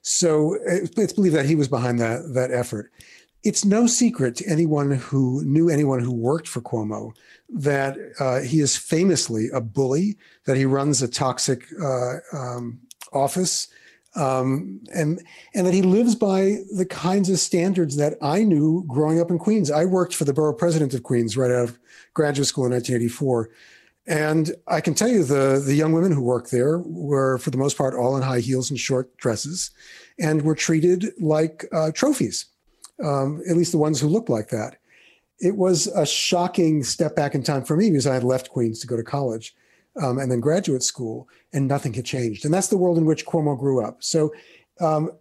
So 0.02 0.58
it's 0.64 1.14
believed 1.14 1.36
that 1.36 1.46
he 1.46 1.56
was 1.56 1.68
behind 1.68 2.00
that 2.00 2.34
that 2.34 2.52
effort. 2.52 2.92
It's 3.44 3.64
no 3.64 3.88
secret 3.88 4.36
to 4.38 4.50
anyone 4.50 4.92
who 4.92 5.44
knew 5.46 5.70
anyone 5.70 6.02
who 6.02 6.12
worked 6.12 6.48
for 6.48 6.62
Cuomo 6.62 7.14
that 7.50 7.98
uh, 8.20 8.42
he 8.42 8.60
is 8.60 8.76
famously 8.76 9.50
a 9.54 9.62
bully, 9.62 10.18
that 10.46 10.58
he 10.58 10.66
runs 10.66 11.02
a 11.02 11.08
toxic 11.08 11.66
uh, 11.82 12.18
um, 12.34 12.80
office, 13.14 13.70
um, 14.16 14.82
and 14.94 15.22
and 15.54 15.66
that 15.66 15.74
he 15.74 15.82
lives 15.82 16.16
by 16.16 16.58
the 16.76 16.86
kinds 16.86 17.30
of 17.30 17.40
standards 17.40 17.96
that 17.96 18.18
I 18.22 18.44
knew 18.44 18.84
growing 18.88 19.22
up 19.22 19.32
in 19.32 19.40
Queens. 19.40 19.72
I 19.72 19.86
worked 19.86 20.16
for 20.16 20.26
the 20.26 20.34
borough 20.34 20.54
president 20.54 20.94
of 20.94 21.04
Queens 21.04 21.38
right 21.38 21.52
out 21.52 21.70
of 21.70 21.80
graduate 22.14 22.48
school 22.48 22.66
in 22.66 22.72
1984. 22.72 23.50
And 24.10 24.56
I 24.68 24.82
can 24.82 24.96
tell 24.96 25.08
you 25.08 25.24
the, 25.24 25.62
the 25.64 25.76
young 25.76 25.94
women 25.94 26.12
who 26.12 26.24
worked 26.24 26.50
there 26.50 26.80
were, 26.80 27.38
for 27.38 27.52
the 27.52 27.60
most 27.60 27.78
part, 27.78 27.94
all 27.94 28.18
in 28.18 28.24
high 28.24 28.40
heels 28.40 28.72
and 28.72 28.80
short 28.80 29.16
dresses 29.18 29.70
and 30.20 30.42
were 30.42 30.56
treated 30.56 31.14
like 31.20 31.66
uh, 31.72 31.92
trophies, 31.92 32.48
um, 33.04 33.40
at 33.48 33.56
least 33.56 33.72
the 33.72 33.78
ones 33.78 34.02
who 34.02 34.08
looked 34.08 34.30
like 34.30 34.50
that. 34.50 34.78
It 35.40 35.56
was 35.56 35.86
a 35.88 36.08
shocking 36.08 36.84
step 36.84 37.16
back 37.16 37.36
in 37.36 37.44
time 37.44 37.64
for 37.64 37.78
me 37.78 37.92
because 37.92 38.08
I 38.08 38.16
had 38.16 38.24
left 38.24 38.50
Queens 38.50 38.80
to 38.80 38.88
go 38.88 38.98
to 38.98 39.04
college 39.04 39.56
um, 40.02 40.18
and 40.18 40.32
then 40.32 40.40
graduate 40.40 40.84
school, 40.84 41.30
and 41.54 41.68
nothing 41.68 41.94
had 41.94 42.06
changed. 42.06 42.46
And 42.46 42.54
that's 42.54 42.68
the 42.68 42.78
world 42.78 42.98
in 42.98 43.06
which 43.06 43.28
Cuomo 43.28 43.58
grew 43.58 43.84
up. 43.84 44.04
So 44.04 44.34
um, 44.82 45.12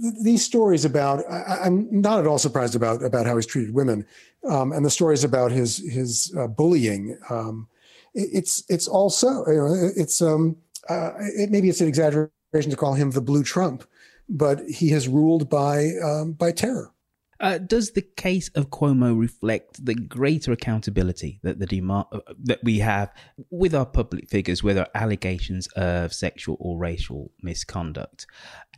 th- 0.00 0.14
these 0.22 0.44
stories 0.44 0.84
about 0.84 1.24
I, 1.30 1.66
am 1.66 1.88
not 1.90 2.20
at 2.20 2.26
all 2.26 2.38
surprised 2.38 2.76
about 2.76 3.02
about 3.02 3.26
how 3.26 3.34
he's 3.36 3.46
treated 3.46 3.74
women, 3.74 4.06
um, 4.48 4.72
and 4.72 4.84
the 4.84 4.90
stories 4.90 5.24
about 5.24 5.50
his 5.50 5.78
his 5.92 6.32
uh, 6.38 6.46
bullying. 6.46 7.18
Um, 7.28 7.68
it's 8.16 8.64
it's 8.68 8.88
also 8.88 9.46
you 9.46 9.56
know 9.56 9.90
it's 9.94 10.20
um 10.22 10.56
uh, 10.88 11.12
it, 11.18 11.50
maybe 11.50 11.68
it's 11.68 11.80
an 11.80 11.88
exaggeration 11.88 12.70
to 12.70 12.76
call 12.76 12.94
him 12.94 13.10
the 13.10 13.20
blue 13.20 13.42
Trump, 13.42 13.84
but 14.28 14.60
he 14.68 14.90
has 14.90 15.08
ruled 15.08 15.48
by 15.48 15.90
um, 16.02 16.32
by 16.32 16.52
terror. 16.52 16.92
Uh, 17.38 17.58
does 17.58 17.90
the 17.90 18.02
case 18.16 18.48
of 18.54 18.70
Cuomo 18.70 19.18
reflect 19.18 19.84
the 19.84 19.94
greater 19.94 20.52
accountability 20.52 21.38
that 21.42 21.58
the 21.58 21.66
uh, 22.10 22.20
that 22.44 22.60
we 22.64 22.78
have 22.78 23.12
with 23.50 23.74
our 23.74 23.84
public 23.84 24.28
figures, 24.30 24.64
our 24.78 24.88
allegations 24.94 25.66
of 25.76 26.14
sexual 26.14 26.56
or 26.60 26.78
racial 26.78 27.30
misconduct, 27.42 28.26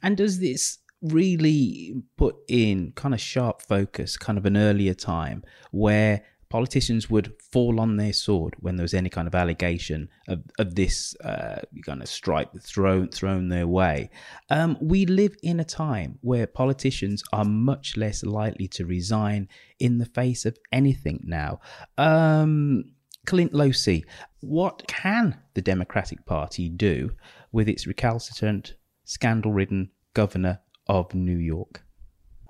and 0.03 0.17
does 0.17 0.41
this 0.41 0.79
really 1.01 1.95
put 2.17 2.35
in 2.49 2.91
kind 2.97 3.15
of 3.15 3.21
sharp 3.21 3.63
focus, 3.63 4.17
kind 4.17 4.37
of 4.37 4.45
an 4.45 4.57
earlier 4.57 4.95
time 4.95 5.45
where 5.71 6.25
politicians 6.51 7.11
would 7.11 7.35
fall 7.53 7.81
on 7.81 7.97
their 7.97 8.13
sword 8.13 8.55
when 8.61 8.77
there 8.77 8.85
was 8.85 8.95
any 8.95 9.09
kind 9.09 9.29
of 9.29 9.35
allegation 9.35 10.09
of, 10.29 10.43
of 10.59 10.75
this 10.75 11.15
uh, 11.21 11.61
kind 11.85 12.03
of 12.03 12.09
stripe 12.09 12.51
thrown 12.61 13.09
thrown 13.09 13.49
their 13.49 13.67
way. 13.67 14.11
Um, 14.51 14.77
we 14.81 15.07
live 15.07 15.37
in 15.43 15.61
a 15.61 15.65
time 15.65 16.19
where 16.23 16.47
politicians 16.47 17.23
are 17.33 17.45
much 17.45 17.97
less 17.97 18.23
likely 18.23 18.69
to 18.69 18.87
resign 18.87 19.49
in 19.79 19.99
the 19.99 20.07
face 20.07 20.47
of 20.47 20.57
anything 20.73 21.23
now. 21.25 21.61
Um, 21.97 22.85
Clint 23.27 23.53
Losey, 23.53 24.05
what 24.41 24.87
can 24.89 25.39
the 25.55 25.61
Democratic 25.61 26.25
Party 26.25 26.71
do 26.71 27.11
with 27.53 27.69
its 27.69 27.87
recalcitrant, 27.87 28.75
scandal 29.05 29.53
ridden 29.53 29.91
governor 30.15 30.61
of 30.87 31.15
New 31.15 31.37
York? 31.37 31.83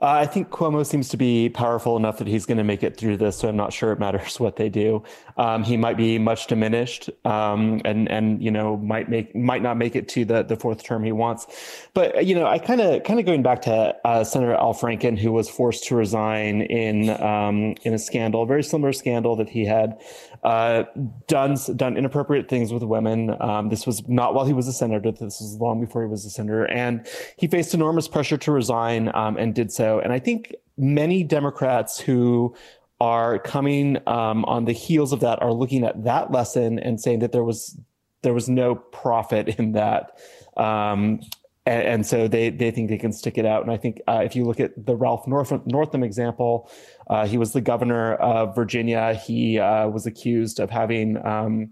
Uh, 0.01 0.11
I 0.11 0.27
think 0.27 0.51
Cuomo 0.51 0.87
seems 0.87 1.09
to 1.09 1.17
be 1.17 1.49
powerful 1.49 1.97
enough 1.97 2.19
that 2.19 2.29
he's 2.29 2.47
going 2.47 2.59
to 2.59 2.65
make 2.65 2.85
it 2.85 2.97
through 2.97 3.17
this. 3.17 3.39
So 3.39 3.49
I'm 3.49 3.57
not 3.57 3.73
sure 3.73 3.91
it 3.91 3.99
matters 3.99 4.39
what 4.41 4.55
they 4.55 4.69
do. 4.69 5.03
Um, 5.37 5.65
he 5.65 5.77
might 5.77 5.97
be 5.97 6.19
much 6.19 6.47
diminished, 6.47 7.11
um, 7.25 7.81
and 7.85 8.09
and 8.09 8.41
you 8.41 8.53
know 8.53 8.77
might 8.77 9.09
make 9.09 9.35
might 9.35 9.63
not 9.63 9.77
make 9.77 9.97
it 9.97 10.09
to 10.11 10.25
the 10.25 10.43
the 10.45 10.57
fourth 10.57 10.85
term 10.85 11.03
he 11.03 11.11
wants. 11.11 11.47
But 11.95 12.27
you 12.27 12.37
know, 12.37 12.47
I 12.47 12.59
kind 12.59 12.81
of 12.81 13.03
kind 13.03 13.19
of 13.19 13.27
going 13.27 13.43
back 13.43 13.63
to 13.63 13.97
uh, 14.05 14.23
Senator 14.23 14.55
Al 14.55 14.75
Franken, 14.75 15.19
who 15.19 15.33
was 15.33 15.49
forced 15.49 15.85
to 15.85 15.97
resign 15.97 16.63
in 16.63 17.11
um, 17.21 17.75
in 17.83 17.93
a 17.93 17.99
scandal, 17.99 18.43
a 18.43 18.47
very 18.47 18.63
similar 18.63 18.93
scandal 18.93 19.35
that 19.37 19.49
he 19.49 19.65
had 19.65 20.01
uh, 20.44 20.85
done 21.27 21.57
done 21.77 21.96
inappropriate 21.96 22.48
things 22.48 22.72
with 22.72 22.83
women. 22.83 23.35
Um, 23.40 23.68
this 23.68 23.87
was 23.87 24.07
not 24.09 24.35
while 24.35 24.46
he 24.46 24.53
was 24.53 24.68
a 24.68 24.72
senator. 24.72 25.11
This 25.11 25.40
was 25.40 25.57
long 25.61 25.81
before 25.81 26.03
he 26.03 26.09
was 26.09 26.24
a 26.24 26.31
senator, 26.31 26.64
and 26.66 27.07
he 27.37 27.46
faced 27.46 27.74
enormous 27.74 28.09
pressure 28.09 28.38
to 28.38 28.53
resign 28.53 29.11
um, 29.14 29.37
and 29.37 29.55
did 29.55 29.72
so. 29.72 29.98
And 30.01 30.12
I 30.12 30.18
think 30.18 30.55
many 30.77 31.24
Democrats 31.24 31.98
who 31.98 32.55
are 33.01 33.38
coming 33.38 33.98
um, 34.07 34.44
on 34.46 34.64
the 34.64 34.72
heels 34.72 35.12
of 35.12 35.20
that 35.20 35.40
are 35.42 35.53
looking 35.53 35.85
at 35.85 36.05
that 36.05 36.31
lesson 36.31 36.79
and 36.79 37.01
saying 37.01 37.20
that 37.20 37.33
there 37.33 37.44
was 37.44 37.79
there 38.22 38.35
was 38.35 38.48
no 38.48 38.74
profit 38.74 39.59
in 39.59 39.72
that. 39.72 40.18
Um, 40.57 41.20
and, 41.66 41.83
and, 41.83 42.07
so 42.07 42.29
they 42.29 42.48
they 42.51 42.70
think 42.70 42.88
they 42.88 42.98
can 42.98 43.12
stick 43.12 43.37
it 43.37 43.44
out. 43.44 43.62
And 43.62 43.70
I 43.70 43.77
think 43.77 44.01
uh, 44.09 44.22
if 44.24 44.35
you 44.35 44.44
look 44.44 44.59
at 44.59 44.87
the 44.87 44.96
Ralph 44.96 45.27
Northam, 45.27 45.62
Northam 45.66 46.03
example, 46.03 46.70
uh, 47.09 47.27
he 47.27 47.38
was 47.38 47.53
the 47.53 47.61
governor 47.61 48.14
of 48.14 48.55
Virginia. 48.55 49.14
He 49.14 49.59
uh, 49.59 49.88
was 49.88 50.07
accused 50.07 50.61
of 50.61 50.71
having 50.71 51.25
um, 51.27 51.71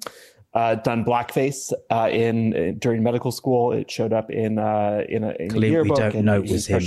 uh, 0.56 0.74
done 0.76 1.04
blackface 1.04 1.70
uh, 1.90 2.08
in 2.10 2.78
during 2.78 3.02
medical 3.02 3.30
school. 3.30 3.72
It 3.72 3.90
showed 3.90 4.14
up 4.14 4.30
in 4.30 4.58
uh, 4.58 5.02
in 5.06 5.22
a, 5.22 5.32
in 5.38 5.54
a 5.54 5.66
yearbook. 5.66 5.98
We 5.98 6.02
don't 6.02 6.14
and 6.14 6.24
know 6.24 6.42
it 6.42 6.50
was 6.50 6.66
him, 6.66 6.82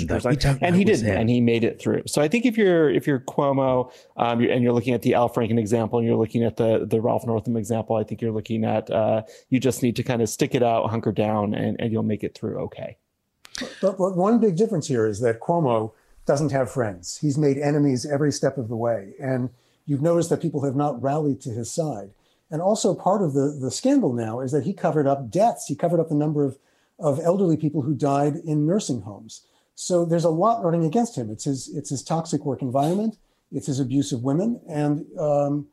and 0.62 0.76
he 0.76 0.84
did, 0.84 1.04
and 1.04 1.30
he 1.30 1.40
made 1.40 1.64
it 1.64 1.80
through. 1.80 2.04
So 2.08 2.20
I 2.20 2.28
think 2.28 2.48
if 2.48 2.58
you're 2.58 2.90
if 2.90 3.06
you're 3.06 3.20
Cuomo 3.20 3.92
um, 4.18 4.42
you're, 4.42 4.52
and 4.52 4.64
you're 4.64 4.74
looking 4.74 4.96
at 4.96 5.04
the 5.04 5.14
Al 5.14 5.30
Franken 5.30 5.60
example, 5.60 6.00
and 6.00 6.08
you're 6.08 6.18
looking 6.18 6.44
at 6.44 6.58
the 6.58 6.88
the 6.88 7.00
Ralph 7.00 7.28
Northam 7.28 7.56
example, 7.56 7.96
I 7.96 8.04
think 8.04 8.22
you're 8.22 8.32
looking 8.32 8.66
at 8.66 8.90
uh, 8.90 9.22
you 9.50 9.60
just 9.60 9.84
need 9.84 9.96
to 9.98 10.04
kind 10.04 10.24
of 10.24 10.30
stick 10.30 10.56
it 10.56 10.64
out, 10.64 10.90
hunker 10.90 11.12
down, 11.12 11.54
and, 11.54 11.80
and 11.80 11.92
you'll 11.92 12.02
make 12.02 12.24
it 12.24 12.34
through 12.34 12.58
okay. 12.62 12.98
But, 13.82 13.98
but 14.00 14.18
one 14.18 14.40
big 14.40 14.56
difference 14.56 14.88
here 14.88 15.06
is 15.06 15.20
that 15.20 15.42
Cuomo 15.42 15.92
doesn't 16.30 16.52
have 16.52 16.70
friends. 16.70 17.18
He's 17.20 17.40
made 17.40 17.58
enemies 17.58 18.06
every 18.06 18.32
step 18.32 18.60
of 18.60 18.68
the 18.68 18.76
way, 18.76 19.14
and 19.20 19.50
you've 19.88 20.04
noticed 20.04 20.30
that 20.30 20.44
people 20.44 20.64
have 20.64 20.76
not 20.76 21.02
rallied 21.02 21.42
to 21.42 21.50
his 21.50 21.72
side. 21.72 22.12
And 22.52 22.62
also 22.62 22.94
part 22.94 23.24
of 23.24 23.34
the, 23.34 23.58
the 23.60 23.72
scandal 23.72 24.14
now 24.14 24.40
is 24.40 24.52
that 24.52 24.64
he 24.64 24.72
covered 24.72 25.08
up 25.08 25.32
deaths. 25.32 25.66
He 25.66 25.76
covered 25.76 26.00
up 26.00 26.08
the 26.08 26.14
number 26.14 26.46
of, 26.46 26.60
of 27.00 27.20
elderly 27.20 27.58
people 27.58 27.82
who 27.82 27.96
died 27.96 28.36
in 28.46 28.68
nursing 28.68 29.02
homes. 29.02 29.48
So 29.74 30.06
there's 30.06 30.24
a 30.24 30.30
lot 30.30 30.64
running 30.64 30.86
against 30.86 31.18
him. 31.18 31.32
It's 31.32 31.46
his, 31.46 31.68
it's 31.76 31.90
his 31.90 32.04
toxic 32.04 32.46
work 32.46 32.62
environment. 32.62 33.18
It's 33.52 33.66
his 33.66 33.80
abuse 33.80 34.12
of 34.12 34.22
women. 34.22 34.62
And, 34.70 35.08
um, 35.18 35.68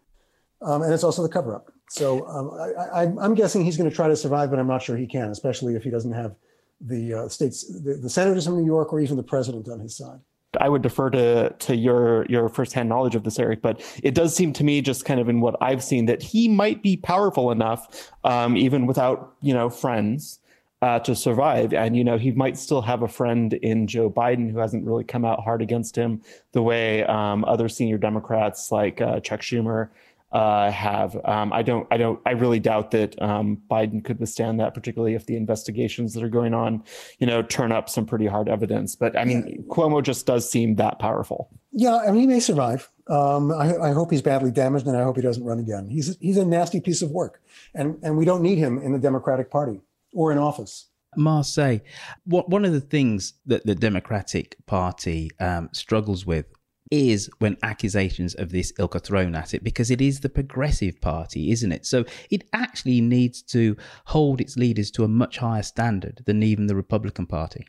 um, 0.63 0.83
and 0.83 0.91
it's 0.91 1.05
also 1.05 1.23
the 1.23 1.29
cover 1.29 1.55
up. 1.55 1.71
So 1.91 2.27
um, 2.29 2.47
I, 2.95 3.03
am 3.25 3.35
guessing 3.35 3.63
he's 3.63 3.77
going 3.77 3.91
to 3.91 3.95
try 3.95 4.09
to 4.09 4.17
survive, 4.17 4.49
but 4.49 4.59
I'm 4.59 4.67
not 4.67 4.83
sure 4.83 4.97
he 4.97 5.07
can, 5.07 5.29
especially 5.29 5.75
if 5.75 5.85
he 5.85 5.91
doesn't 5.91 6.13
have 6.13 6.35
the 6.81 7.13
uh, 7.13 7.29
states, 7.29 7.67
the, 7.69 7.95
the 7.95 8.09
senators 8.09 8.47
from 8.47 8.57
New 8.57 8.65
York, 8.65 8.93
or 8.93 9.01
even 9.01 9.19
the 9.19 9.23
president 9.23 9.69
on 9.69 9.81
his 9.81 9.95
side. 9.95 10.21
I 10.61 10.69
would 10.69 10.83
defer 10.83 11.11
to 11.11 11.51
to 11.51 11.77
your 11.77 12.27
your 12.27 12.49
firsthand 12.49 12.89
knowledge 12.89 13.15
of 13.15 13.25
this, 13.25 13.39
Eric. 13.39 13.63
But 13.63 13.81
it 14.03 14.15
does 14.15 14.35
seem 14.35 14.53
to 14.55 14.65
me, 14.65 14.81
just 14.81 15.05
kind 15.05 15.21
of 15.21 15.29
in 15.29 15.41
what 15.41 15.57
I've 15.61 15.83
seen, 15.83 16.07
that 16.07 16.23
he 16.23 16.49
might 16.49 16.83
be 16.83 16.97
powerful 16.97 17.51
enough, 17.51 18.13
um, 18.25 18.57
even 18.57 18.87
without 18.87 19.35
you 19.43 19.55
know 19.55 19.71
friends, 19.71 20.41
uh, 20.83 20.99
to 21.01 21.15
survive. 21.15 21.73
And 21.73 21.97
you 21.97 22.05
know 22.05 22.19
he 22.19 22.33
might 22.33 22.57
still 22.57 22.83
have 22.83 23.03
a 23.03 23.09
friend 23.09 23.53
in 23.55 23.87
Joe 23.87 24.11
Biden 24.11 24.51
who 24.51 24.59
hasn't 24.59 24.85
really 24.85 25.05
come 25.05 25.25
out 25.25 25.43
hard 25.43 25.63
against 25.63 25.97
him 25.97 26.23
the 26.53 26.63
way 26.63 27.05
um, 27.05 27.45
other 27.45 27.69
senior 27.69 27.99
Democrats 27.99 28.71
like 28.73 29.01
uh, 29.01 29.21
Chuck 29.21 29.41
Schumer 29.41 29.91
uh, 30.33 30.71
have. 30.71 31.17
Um, 31.25 31.53
I 31.53 31.63
don't. 31.63 31.87
I 31.91 31.97
don't. 31.97 32.21
I 32.27 32.33
really 32.33 32.61
doubt 32.61 32.91
that 32.91 33.21
um, 33.23 33.63
Biden 33.71 34.05
could 34.05 34.19
withstand 34.19 34.61
that, 34.61 34.75
particularly 34.75 35.15
if 35.15 35.27
the 35.27 35.37
investigations 35.37 36.15
that 36.15 36.23
are 36.23 36.29
going 36.29 36.53
on, 36.53 36.83
you 37.19 37.27
know, 37.27 37.43
turn 37.43 37.73
up 37.73 37.89
some 37.89 38.07
pretty 38.07 38.27
hard 38.27 38.49
evidence. 38.49 38.97
But 38.97 39.17
I 39.17 39.25
mean, 39.25 39.65
Cuomo 39.69 40.03
just 40.03 40.27
does 40.27 40.49
seem 40.49 40.77
that 40.77 40.99
powerful. 40.99 41.49
Yeah, 41.73 41.97
I 41.97 42.11
mean, 42.11 42.23
he 42.23 42.27
may 42.27 42.41
survive. 42.41 42.91
Um, 43.09 43.53
I, 43.53 43.77
I, 43.77 43.93
hope 43.93 44.11
he's 44.11 44.23
badly 44.23 44.51
damaged, 44.51 44.87
and 44.87 44.97
I 44.97 45.05
hope 45.05 45.15
he 45.15 45.23
doesn't 45.23 45.45
run 45.45 45.61
again. 45.61 45.89
He's 45.89 46.17
he's 46.19 46.39
a 46.39 46.45
nasty 46.45 46.81
piece 46.81 47.03
of 47.03 47.11
work, 47.13 47.41
and 47.75 47.99
and 48.03 48.17
we 48.17 48.25
don't 48.25 48.43
need 48.43 48.59
him 48.59 48.79
in 48.79 48.93
the 48.93 48.99
Democratic 48.99 49.51
Party 49.51 49.81
or 50.13 50.33
in 50.33 50.39
office. 50.39 50.89
Marseille, 51.17 51.79
what 52.25 52.51
one 52.51 52.65
of 52.65 52.73
the 52.73 52.81
things 52.81 53.35
that 53.47 53.65
the 53.65 53.75
Democratic 53.75 54.57
Party 54.67 55.31
um, 55.39 55.69
struggles 55.73 56.27
with 56.27 56.47
is 56.91 57.31
when 57.39 57.57
accusations 57.63 58.35
of 58.35 58.51
this 58.51 58.73
ilk 58.79 58.97
are 58.97 59.01
thrown 59.01 59.35
at 59.35 59.55
it 59.55 59.65
because 59.65 59.91
it 59.91 60.01
is 60.01 60.21
the 60.21 60.29
progressive 60.29 61.01
party, 61.01 61.51
isn't 61.51 61.73
it? 61.73 61.87
So 61.87 62.05
it 62.31 62.49
actually 62.53 63.01
needs 63.01 63.43
to 63.43 63.77
hold 64.05 64.41
its 64.41 64.57
leaders 64.57 64.91
to 64.93 65.05
a 65.05 65.09
much 65.09 65.39
higher 65.39 65.63
standard 65.63 66.23
than 66.27 66.43
even 66.43 66.67
the 66.67 66.77
Republican 66.77 67.27
Party. 67.27 67.67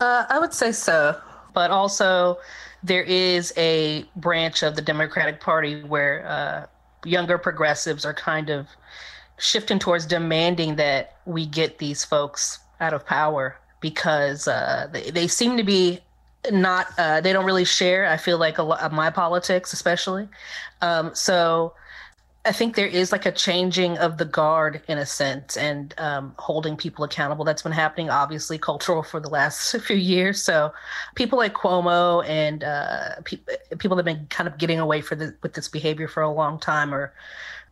Uh, 0.00 0.24
I 0.28 0.38
would 0.38 0.52
say 0.52 0.72
so. 0.72 1.20
But 1.54 1.70
also, 1.70 2.38
there 2.82 3.04
is 3.04 3.52
a 3.56 4.04
branch 4.16 4.64
of 4.64 4.74
the 4.74 4.82
Democratic 4.82 5.40
Party 5.40 5.82
where 5.84 6.26
uh, 6.26 6.66
younger 7.04 7.38
progressives 7.38 8.04
are 8.04 8.12
kind 8.12 8.50
of 8.50 8.66
shifting 9.38 9.78
towards 9.78 10.04
demanding 10.04 10.76
that 10.76 11.18
we 11.26 11.46
get 11.46 11.78
these 11.78 12.04
folks 12.04 12.58
out 12.80 12.92
of 12.92 13.06
power 13.06 13.56
because 13.80 14.48
uh, 14.48 14.88
they, 14.92 15.10
they 15.10 15.28
seem 15.28 15.56
to 15.56 15.62
be 15.62 16.00
not 16.52 16.86
uh, 16.98 17.20
they 17.20 17.32
don't 17.32 17.44
really 17.44 17.64
share 17.64 18.06
i 18.06 18.16
feel 18.16 18.38
like 18.38 18.58
a 18.58 18.62
lot 18.62 18.80
of 18.80 18.92
my 18.92 19.10
politics 19.10 19.72
especially. 19.72 20.28
Um, 20.80 21.14
so 21.14 21.74
i 22.44 22.52
think 22.52 22.76
there 22.76 22.86
is 22.86 23.12
like 23.12 23.24
a 23.24 23.32
changing 23.32 23.96
of 23.98 24.18
the 24.18 24.24
guard 24.24 24.82
in 24.88 24.98
a 24.98 25.06
sense 25.06 25.56
and 25.56 25.94
um, 25.98 26.34
holding 26.38 26.76
people 26.76 27.04
accountable 27.04 27.44
that's 27.44 27.62
been 27.62 27.72
happening 27.72 28.10
obviously 28.10 28.58
cultural 28.58 29.02
for 29.02 29.20
the 29.20 29.30
last 29.30 29.74
few 29.80 29.96
years. 29.96 30.42
So 30.42 30.72
people 31.14 31.38
like 31.38 31.54
cuomo 31.54 32.26
and 32.28 32.62
uh, 32.62 33.20
pe- 33.24 33.38
people 33.78 33.96
that 33.96 34.06
have 34.06 34.16
been 34.16 34.26
kind 34.26 34.48
of 34.48 34.58
getting 34.58 34.78
away 34.78 35.00
for 35.00 35.14
the, 35.14 35.34
with 35.42 35.54
this 35.54 35.68
behavior 35.68 36.08
for 36.08 36.22
a 36.22 36.30
long 36.30 36.58
time 36.58 36.94
are 36.94 37.14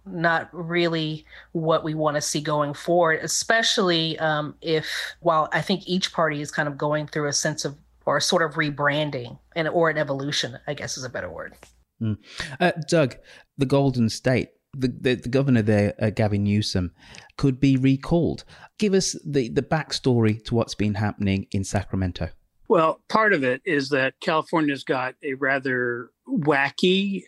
not 0.07 0.49
really 0.53 1.25
what 1.53 1.85
we 1.85 1.95
want 1.95 2.17
to 2.17 2.21
see 2.21 2.41
going 2.41 2.75
forward, 2.75 3.21
especially 3.23 4.19
um, 4.19 4.55
if, 4.61 5.15
while 5.21 5.49
I 5.53 5.61
think 5.61 5.87
each 5.87 6.13
party 6.13 6.41
is 6.41 6.51
kind 6.51 6.69
of 6.69 6.77
going 6.77 7.07
through 7.07 7.29
a 7.29 7.33
sense 7.33 7.65
of 7.65 7.77
or 8.07 8.21
sort 8.21 8.43
of 8.43 8.55
rebranding 8.55 9.39
and 9.55 9.69
or 9.69 9.91
an 9.91 9.99
evolution, 9.99 10.59
I 10.67 10.75
guess 10.75 10.97
is 10.97 11.05
a 11.05 11.11
better 11.11 11.31
word. 11.31 11.55
Mm. 12.01 12.19
Uh, 12.61 12.73
Doug, 12.89 13.17
the 13.57 13.67
Golden 13.67 14.09
State, 14.09 14.49
the, 14.77 14.89
the, 14.89 15.15
the 15.15 15.29
governor 15.29 15.63
there, 15.63 15.95
uh, 16.01 16.11
Gavin 16.11 16.45
Newsom, 16.45 16.93
could 17.37 17.61
be 17.61 17.77
recalled. 17.77 18.45
Give 18.79 18.95
us 18.95 19.17
the, 19.25 19.49
the 19.49 19.63
backstory 19.63 20.43
to 20.45 20.55
what's 20.55 20.75
been 20.75 20.95
happening 20.95 21.47
in 21.53 21.65
Sacramento. 21.65 22.31
Well, 22.69 23.03
part 23.09 23.33
of 23.33 23.45
it 23.45 23.61
is 23.65 23.91
that 23.91 24.15
California's 24.21 24.83
got 24.83 25.15
a 25.23 25.35
rather 25.35 26.11
wacky 26.27 27.23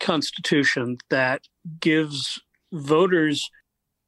constitution 0.00 0.98
that 1.08 1.48
gives 1.80 2.40
voters 2.72 3.50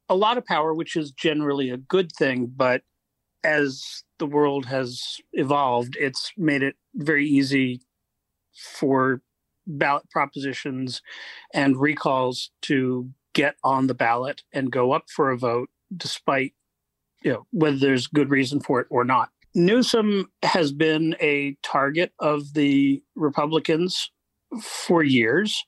a 0.07 0.15
lot 0.15 0.37
of 0.37 0.45
power, 0.45 0.73
which 0.73 0.95
is 0.95 1.11
generally 1.11 1.69
a 1.69 1.77
good 1.77 2.11
thing. 2.11 2.51
But 2.55 2.83
as 3.43 4.03
the 4.19 4.25
world 4.25 4.65
has 4.67 5.17
evolved, 5.33 5.97
it's 5.99 6.31
made 6.37 6.63
it 6.63 6.75
very 6.93 7.27
easy 7.27 7.81
for 8.53 9.21
ballot 9.67 10.09
propositions 10.11 11.01
and 11.53 11.77
recalls 11.77 12.51
to 12.61 13.09
get 13.33 13.55
on 13.63 13.87
the 13.87 13.93
ballot 13.93 14.43
and 14.53 14.71
go 14.71 14.91
up 14.91 15.09
for 15.09 15.29
a 15.31 15.37
vote 15.37 15.69
despite 15.95 16.53
you 17.21 17.31
know 17.33 17.45
whether 17.51 17.75
there's 17.77 18.07
good 18.07 18.29
reason 18.29 18.59
for 18.59 18.79
it 18.79 18.87
or 18.89 19.03
not 19.03 19.29
Newsom 19.55 20.29
has 20.43 20.73
been 20.73 21.15
a 21.21 21.55
target 21.63 22.11
of 22.19 22.53
the 22.53 23.01
Republicans 23.15 24.11
for 24.61 25.01
years. 25.01 25.63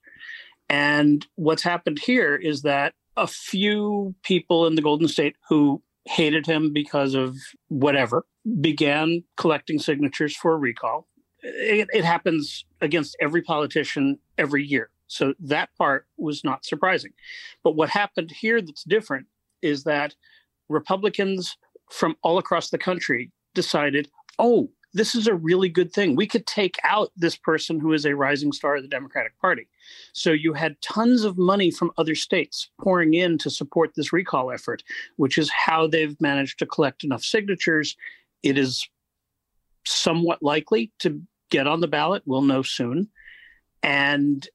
And 0.69 1.25
what's 1.35 1.63
happened 1.63 1.99
here 1.99 2.35
is 2.35 2.63
that 2.63 2.93
a 3.15 3.27
few 3.27 4.13
people 4.23 4.67
in 4.67 4.75
the 4.75 4.81
Golden 4.81 5.07
State 5.07 5.37
who 5.47 5.81
hated 6.07 6.45
him 6.45 6.73
because 6.73 7.13
of 7.13 7.35
whatever 7.67 8.25
began 8.61 9.23
collecting 9.35 9.79
signatures 9.79 10.35
for 10.35 10.53
a 10.53 10.57
recall. 10.57 11.07
It, 11.43 11.87
it, 11.93 12.03
happens 12.03 12.65
against 12.81 13.15
every 13.21 13.41
politician 13.41 14.17
every 14.37 14.65
year. 14.65 14.89
So 15.07 15.33
that 15.39 15.69
part 15.77 16.07
was 16.17 16.43
not 16.43 16.65
surprising. 16.65 17.11
But 17.63 17.75
what 17.75 17.89
happened 17.89 18.31
here 18.31 18.61
that's 18.61 18.83
different 18.83 19.27
is 19.61 19.83
that 19.83 20.15
Republicans 20.69 21.57
from 21.91 22.15
all 22.23 22.37
across 22.37 22.69
the 22.69 22.77
country 22.77 23.31
decided, 23.53 24.09
oh, 24.39 24.69
this 24.93 25.15
is 25.15 25.27
a 25.27 25.35
really 25.35 25.69
good 25.69 25.93
thing. 25.93 26.15
We 26.15 26.27
could 26.27 26.47
take 26.47 26.77
out 26.83 27.11
this 27.15 27.35
person 27.35 27.79
who 27.79 27.93
is 27.93 28.05
a 28.05 28.15
rising 28.15 28.51
star 28.51 28.77
of 28.77 28.83
the 28.83 28.89
Democratic 28.89 29.37
Party. 29.39 29.67
So 30.13 30.31
you 30.31 30.53
had 30.53 30.81
tons 30.81 31.23
of 31.23 31.37
money 31.37 31.71
from 31.71 31.91
other 31.97 32.15
states 32.15 32.69
pouring 32.79 33.13
in 33.13 33.37
to 33.39 33.49
support 33.49 33.93
this 33.95 34.13
recall 34.13 34.51
effort, 34.51 34.83
which 35.17 35.37
is 35.37 35.49
how 35.49 35.87
they've 35.87 36.19
managed 36.21 36.59
to 36.59 36.65
collect 36.65 37.03
enough 37.03 37.23
signatures. 37.23 37.95
It 38.43 38.57
is 38.57 38.87
somewhat 39.85 40.41
likely 40.41 40.91
to 40.99 41.21
get 41.49 41.67
on 41.67 41.81
the 41.81 41.87
ballot. 41.87 42.23
We'll 42.25 42.41
know 42.41 42.61
soon. 42.61 43.09
And 43.83 44.47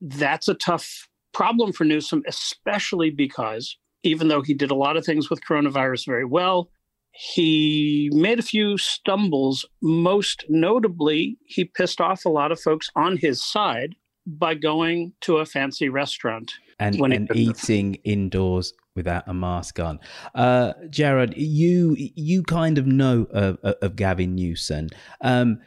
that's 0.00 0.48
a 0.48 0.54
tough 0.54 1.08
problem 1.32 1.72
for 1.72 1.84
Newsom, 1.84 2.22
especially 2.26 3.10
because 3.10 3.76
even 4.02 4.28
though 4.28 4.42
he 4.42 4.54
did 4.54 4.70
a 4.70 4.76
lot 4.76 4.96
of 4.96 5.04
things 5.04 5.30
with 5.30 5.44
coronavirus 5.44 6.06
very 6.06 6.24
well, 6.24 6.70
he 7.12 8.10
made 8.12 8.38
a 8.38 8.42
few 8.42 8.78
stumbles. 8.78 9.66
Most 9.82 10.44
notably, 10.48 11.38
he 11.44 11.64
pissed 11.64 12.00
off 12.00 12.24
a 12.24 12.30
lot 12.30 12.52
of 12.52 12.60
folks 12.60 12.88
on 12.96 13.16
his 13.16 13.42
side 13.42 13.94
by 14.26 14.54
going 14.54 15.12
to 15.22 15.38
a 15.38 15.46
fancy 15.46 15.88
restaurant 15.88 16.52
and, 16.78 16.96
and 16.96 17.30
eating 17.34 17.94
indoors 18.04 18.72
without 18.94 19.24
a 19.26 19.34
mask 19.34 19.78
on. 19.80 19.98
Uh, 20.34 20.72
Jared, 20.88 21.34
you 21.36 21.96
you 21.98 22.42
kind 22.42 22.78
of 22.78 22.86
know 22.86 23.26
of, 23.30 23.58
of 23.62 23.96
Gavin 23.96 24.34
Newsom. 24.34 24.88
Um, 25.20 25.58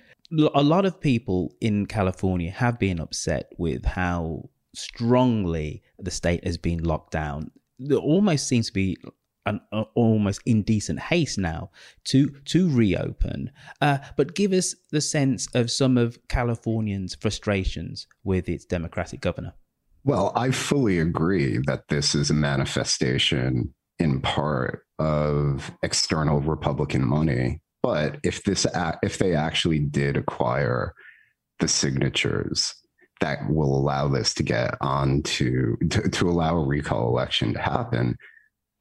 a 0.56 0.64
lot 0.64 0.86
of 0.86 1.00
people 1.00 1.54
in 1.62 1.86
California 1.86 2.52
have 2.52 2.80
been 2.80 3.00
upset 3.00 3.52
with 3.58 3.86
how 3.86 4.50
strongly 4.74 5.84
the 6.00 6.12
state 6.12 6.44
has 6.44 6.58
been 6.58 6.84
locked 6.84 7.12
down. 7.12 7.52
There 7.78 7.98
almost 7.98 8.48
seems 8.48 8.68
to 8.68 8.74
be 8.74 8.98
an 9.46 9.62
uh, 9.72 9.84
almost 9.96 10.42
indecent 10.46 11.00
haste 11.00 11.38
now 11.38 11.70
to 12.06 12.30
to 12.46 12.70
reopen. 12.70 13.52
Uh, 13.82 13.98
but 14.18 14.36
give 14.36 14.54
us 14.54 14.76
the 14.92 15.02
sense 15.02 15.48
of 15.54 15.72
some 15.72 15.98
of 15.98 16.18
Californians' 16.28 17.16
frustrations 17.16 18.08
with 18.24 18.48
its 18.50 18.66
Democratic 18.66 19.22
governor. 19.22 19.54
Well, 20.06 20.34
I 20.36 20.52
fully 20.52 21.00
agree 21.00 21.60
that 21.66 21.88
this 21.88 22.14
is 22.14 22.30
a 22.30 22.34
manifestation 22.34 23.74
in 24.00 24.22
part 24.22 24.86
of 25.00 25.72
external 25.82 26.42
Republican 26.42 27.06
money. 27.06 27.62
But 27.82 28.20
if 28.24 28.44
this 28.44 28.66
if 29.02 29.18
they 29.18 29.36
actually 29.36 29.80
did 29.80 30.18
acquire 30.18 30.94
the 31.60 31.68
signatures 31.68 32.74
that 33.22 33.50
will 33.50 33.78
allow 33.78 34.08
this 34.08 34.34
to 34.34 34.44
get 34.44 34.76
on 34.82 35.22
to, 35.24 35.78
to, 35.90 36.10
to 36.10 36.30
allow 36.30 36.58
a 36.58 36.66
recall 36.66 37.08
election 37.08 37.54
to 37.54 37.60
happen, 37.60 38.18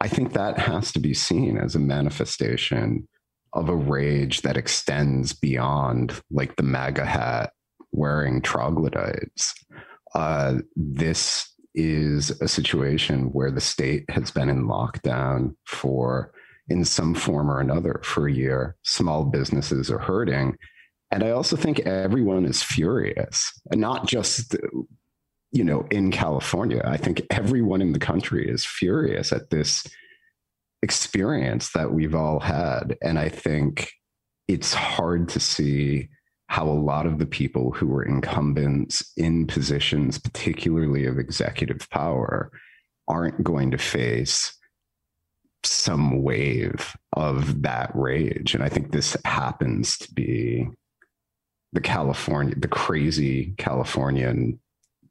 I 0.03 0.09
think 0.09 0.33
that 0.33 0.59
has 0.59 0.91
to 0.93 0.99
be 0.99 1.15
seen 1.15 1.57
as 1.57 1.77
a 1.77 1.79
manifestation 1.79 3.07
of 3.53 3.69
a 3.69 3.77
rage 3.77 4.43
that 4.43 4.57
extends 4.57 5.33
beyond 5.33 6.21
like 6.29 6.57
the 6.57 6.65
MAGA 6.65 7.07
hat 7.07 7.53
wearing 7.93 8.43
troglodytes. 8.43 9.55
Uh, 10.13 10.57
this 10.75 11.49
is 11.77 12.31
a 12.43 12.49
situation 12.49 13.27
where 13.27 13.53
the 13.53 13.61
state 13.61 14.05
has 14.11 14.33
been 14.33 14.49
in 14.49 14.67
lockdown 14.67 15.55
for, 15.67 16.33
in 16.69 16.85
some 16.85 17.15
form 17.15 17.49
or 17.49 17.61
another, 17.61 18.01
for 18.03 18.27
a 18.27 18.33
year. 18.33 18.75
Small 18.83 19.25
businesses 19.25 19.89
are 19.89 20.01
hurting. 20.01 20.57
And 21.13 21.23
I 21.23 21.31
also 21.31 21.57
think 21.57 21.79
everyone 21.81 22.45
is 22.45 22.61
furious, 22.61 23.53
and 23.71 23.81
not 23.81 24.09
just 24.09 24.57
you 25.53 25.63
know, 25.63 25.87
in 25.91 26.11
California. 26.11 26.83
I 26.85 26.97
think 26.97 27.23
everyone 27.31 27.83
in 27.83 27.93
the 27.93 27.99
country 27.99 28.49
is 28.49 28.65
furious 28.65 29.33
at 29.33 29.51
this 29.51 29.87
experience 30.83 31.71
that 31.73 31.93
we've 31.93 32.15
all 32.15 32.41
had. 32.41 32.97
And 33.03 33.19
I 33.19 33.29
think 33.29 33.93
it's 34.49 34.75
hard 34.75 35.29
to 35.31 35.41
see 35.41 36.09
how 36.49 36.69
a 36.69 36.71
lot 36.71 37.07
of 37.07 37.19
the 37.19 37.27
people 37.27 37.71
who 37.71 37.87
were 37.87 38.03
incumbents 38.03 39.13
in 39.17 39.47
positions, 39.47 40.19
particularly 40.19 41.07
of 41.07 41.19
executive 41.19 41.89
power, 41.91 42.51
aren't 43.09 43.43
going 43.43 43.71
to 43.71 43.79
face 43.79 44.55
some 45.65 46.23
wave 46.23 46.97
of 47.15 47.63
that 47.63 47.91
rage. 47.95 48.55
And 48.55 48.65
I 48.65 48.69
think 48.69 48.91
this 48.91 49.17
happens 49.25 49.97
to 49.99 50.13
be 50.13 50.69
the 51.73 51.81
California, 51.81 52.55
the 52.57 52.69
crazy 52.69 53.55
Californian 53.57 54.59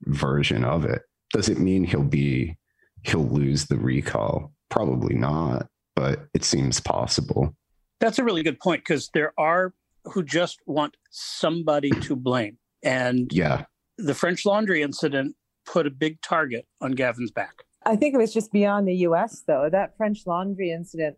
version 0.03 0.63
of 0.63 0.85
it. 0.85 1.01
Does 1.33 1.49
it 1.49 1.59
mean 1.59 1.83
he'll 1.83 2.03
be 2.03 2.57
he'll 3.03 3.27
lose 3.27 3.65
the 3.65 3.77
recall? 3.77 4.51
Probably 4.69 5.15
not, 5.15 5.67
but 5.95 6.27
it 6.33 6.43
seems 6.43 6.79
possible. 6.79 7.55
That's 7.99 8.19
a 8.19 8.23
really 8.23 8.43
good 8.43 8.59
point 8.59 8.81
because 8.81 9.09
there 9.13 9.33
are 9.37 9.73
who 10.05 10.23
just 10.23 10.59
want 10.65 10.97
somebody 11.11 11.89
to 12.01 12.15
blame. 12.15 12.57
And 12.83 13.29
yeah, 13.31 13.65
the 13.97 14.15
French 14.15 14.45
Laundry 14.45 14.81
incident 14.81 15.35
put 15.65 15.85
a 15.85 15.91
big 15.91 16.21
target 16.21 16.65
on 16.81 16.91
Gavin's 16.91 17.31
back. 17.31 17.53
I 17.85 17.95
think 17.95 18.13
it 18.13 18.17
was 18.17 18.33
just 18.33 18.51
beyond 18.51 18.87
the 18.87 18.95
US, 19.07 19.43
though. 19.47 19.69
That 19.69 19.97
French 19.97 20.23
Laundry 20.25 20.71
incident 20.71 21.17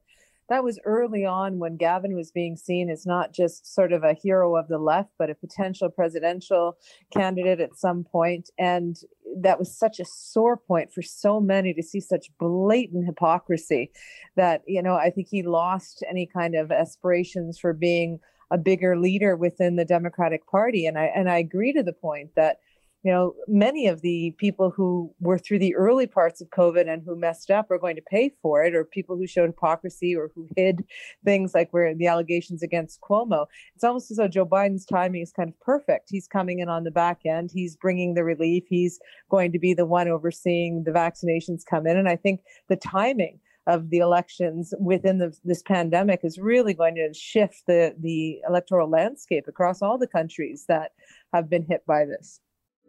that 0.49 0.63
was 0.63 0.79
early 0.85 1.25
on 1.25 1.59
when 1.59 1.77
Gavin 1.77 2.15
was 2.15 2.31
being 2.31 2.57
seen 2.57 2.89
as 2.89 3.05
not 3.05 3.33
just 3.33 3.73
sort 3.73 3.93
of 3.93 4.03
a 4.03 4.13
hero 4.13 4.55
of 4.55 4.67
the 4.67 4.77
left, 4.77 5.11
but 5.17 5.29
a 5.29 5.35
potential 5.35 5.89
presidential 5.89 6.77
candidate 7.11 7.59
at 7.59 7.77
some 7.77 8.03
point. 8.03 8.49
And 8.57 8.97
that 9.37 9.57
was 9.57 9.75
such 9.75 9.99
a 9.99 10.05
sore 10.05 10.57
point 10.57 10.93
for 10.93 11.01
so 11.01 11.39
many 11.39 11.73
to 11.73 11.83
see 11.83 11.99
such 11.99 12.29
blatant 12.39 13.05
hypocrisy 13.05 13.91
that, 14.35 14.61
you 14.67 14.81
know, 14.81 14.95
I 14.95 15.09
think 15.09 15.27
he 15.29 15.43
lost 15.43 16.03
any 16.07 16.25
kind 16.25 16.55
of 16.55 16.71
aspirations 16.71 17.57
for 17.57 17.73
being 17.73 18.19
a 18.51 18.57
bigger 18.57 18.97
leader 18.97 19.35
within 19.35 19.77
the 19.77 19.85
Democratic 19.85 20.45
Party. 20.47 20.85
And 20.85 20.97
I 20.97 21.05
and 21.05 21.29
I 21.29 21.37
agree 21.37 21.73
to 21.73 21.83
the 21.83 21.93
point 21.93 22.35
that 22.35 22.57
you 23.03 23.11
know, 23.11 23.35
many 23.47 23.87
of 23.87 24.01
the 24.01 24.33
people 24.37 24.71
who 24.71 25.13
were 25.19 25.37
through 25.37 25.59
the 25.59 25.75
early 25.75 26.07
parts 26.07 26.39
of 26.39 26.49
COVID 26.49 26.89
and 26.89 27.03
who 27.05 27.17
messed 27.17 27.51
up 27.51 27.69
are 27.69 27.77
going 27.77 27.97
to 27.97 28.01
pay 28.01 28.31
for 28.41 28.63
it, 28.63 28.73
or 28.73 28.85
people 28.85 29.17
who 29.17 29.27
showed 29.27 29.47
hypocrisy 29.47 30.15
or 30.15 30.31
who 30.33 30.47
hid 30.55 30.85
things 31.25 31.53
like 31.53 31.71
where 31.71 31.93
the 31.93 32.07
allegations 32.07 32.63
against 32.63 33.01
Cuomo. 33.01 33.45
It's 33.75 33.83
almost 33.83 34.09
as 34.09 34.17
though 34.17 34.29
Joe 34.29 34.45
Biden's 34.45 34.85
timing 34.85 35.21
is 35.21 35.33
kind 35.33 35.49
of 35.49 35.59
perfect. 35.59 36.07
He's 36.09 36.27
coming 36.27 36.59
in 36.59 36.69
on 36.69 36.85
the 36.85 36.91
back 36.91 37.19
end, 37.25 37.51
he's 37.53 37.75
bringing 37.75 38.13
the 38.13 38.23
relief, 38.23 38.63
he's 38.69 38.99
going 39.29 39.51
to 39.51 39.59
be 39.59 39.73
the 39.73 39.85
one 39.85 40.07
overseeing 40.07 40.83
the 40.85 40.91
vaccinations 40.91 41.65
come 41.69 41.85
in. 41.85 41.97
And 41.97 42.07
I 42.07 42.15
think 42.15 42.41
the 42.69 42.77
timing 42.77 43.39
of 43.67 43.89
the 43.89 43.97
elections 43.97 44.73
within 44.79 45.17
the, 45.17 45.35
this 45.43 45.61
pandemic 45.61 46.21
is 46.23 46.37
really 46.37 46.73
going 46.73 46.95
to 46.95 47.13
shift 47.13 47.63
the, 47.67 47.95
the 47.99 48.39
electoral 48.47 48.89
landscape 48.89 49.45
across 49.47 49.81
all 49.81 49.97
the 49.97 50.07
countries 50.07 50.65
that 50.67 50.91
have 51.33 51.49
been 51.49 51.65
hit 51.65 51.85
by 51.85 52.05
this. 52.05 52.39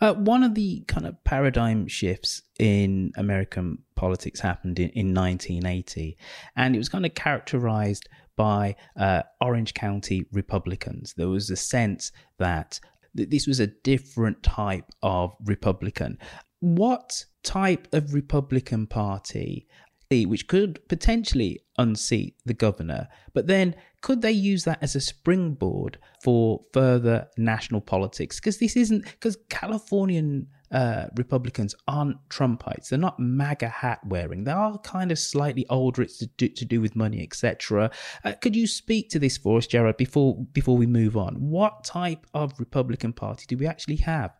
Uh, 0.00 0.14
one 0.14 0.42
of 0.42 0.54
the 0.54 0.82
kind 0.88 1.06
of 1.06 1.22
paradigm 1.24 1.86
shifts 1.86 2.42
in 2.58 3.12
American 3.16 3.78
politics 3.96 4.40
happened 4.40 4.78
in, 4.78 4.88
in 4.90 5.14
1980, 5.14 6.16
and 6.56 6.74
it 6.74 6.78
was 6.78 6.88
kind 6.88 7.04
of 7.04 7.14
characterized 7.14 8.08
by 8.36 8.74
uh, 8.98 9.22
Orange 9.40 9.74
County 9.74 10.24
Republicans. 10.32 11.12
There 11.16 11.28
was 11.28 11.50
a 11.50 11.56
sense 11.56 12.12
that 12.38 12.80
th- 13.16 13.28
this 13.28 13.46
was 13.46 13.60
a 13.60 13.66
different 13.66 14.42
type 14.42 14.86
of 15.02 15.34
Republican. 15.44 16.18
What 16.60 17.24
type 17.42 17.88
of 17.92 18.14
Republican 18.14 18.86
Party 18.86 19.66
which 20.10 20.48
could 20.48 20.80
potentially 20.88 21.60
unseat 21.78 22.34
the 22.44 22.54
governor, 22.54 23.06
but 23.32 23.46
then 23.46 23.76
could 24.00 24.22
they 24.22 24.32
use 24.32 24.64
that 24.64 24.82
as 24.82 24.96
a 24.96 25.00
springboard 25.00 25.98
for 26.22 26.64
further 26.72 27.28
national 27.36 27.80
politics? 27.80 28.40
Because 28.40 28.58
this 28.58 28.76
isn't 28.76 29.04
because 29.04 29.36
Californian 29.48 30.48
uh, 30.70 31.06
Republicans 31.16 31.74
aren't 31.88 32.16
Trumpites. 32.28 32.88
They're 32.88 32.98
not 32.98 33.18
MAGA 33.18 33.68
hat 33.68 34.00
wearing. 34.06 34.44
They 34.44 34.52
are 34.52 34.78
kind 34.78 35.10
of 35.10 35.18
slightly 35.18 35.66
older. 35.68 36.02
It's 36.02 36.18
to 36.18 36.26
do, 36.26 36.48
to 36.48 36.64
do 36.64 36.80
with 36.80 36.94
money, 36.94 37.22
etc. 37.22 37.90
Uh, 38.24 38.32
could 38.40 38.54
you 38.54 38.66
speak 38.66 39.10
to 39.10 39.18
this 39.18 39.36
for 39.36 39.58
us, 39.58 39.66
Jared, 39.66 39.96
before 39.96 40.36
before 40.52 40.76
we 40.76 40.86
move 40.86 41.16
on? 41.16 41.34
What 41.36 41.84
type 41.84 42.26
of 42.34 42.58
Republican 42.58 43.12
Party 43.12 43.44
do 43.48 43.56
we 43.56 43.66
actually 43.66 43.96
have 43.96 44.32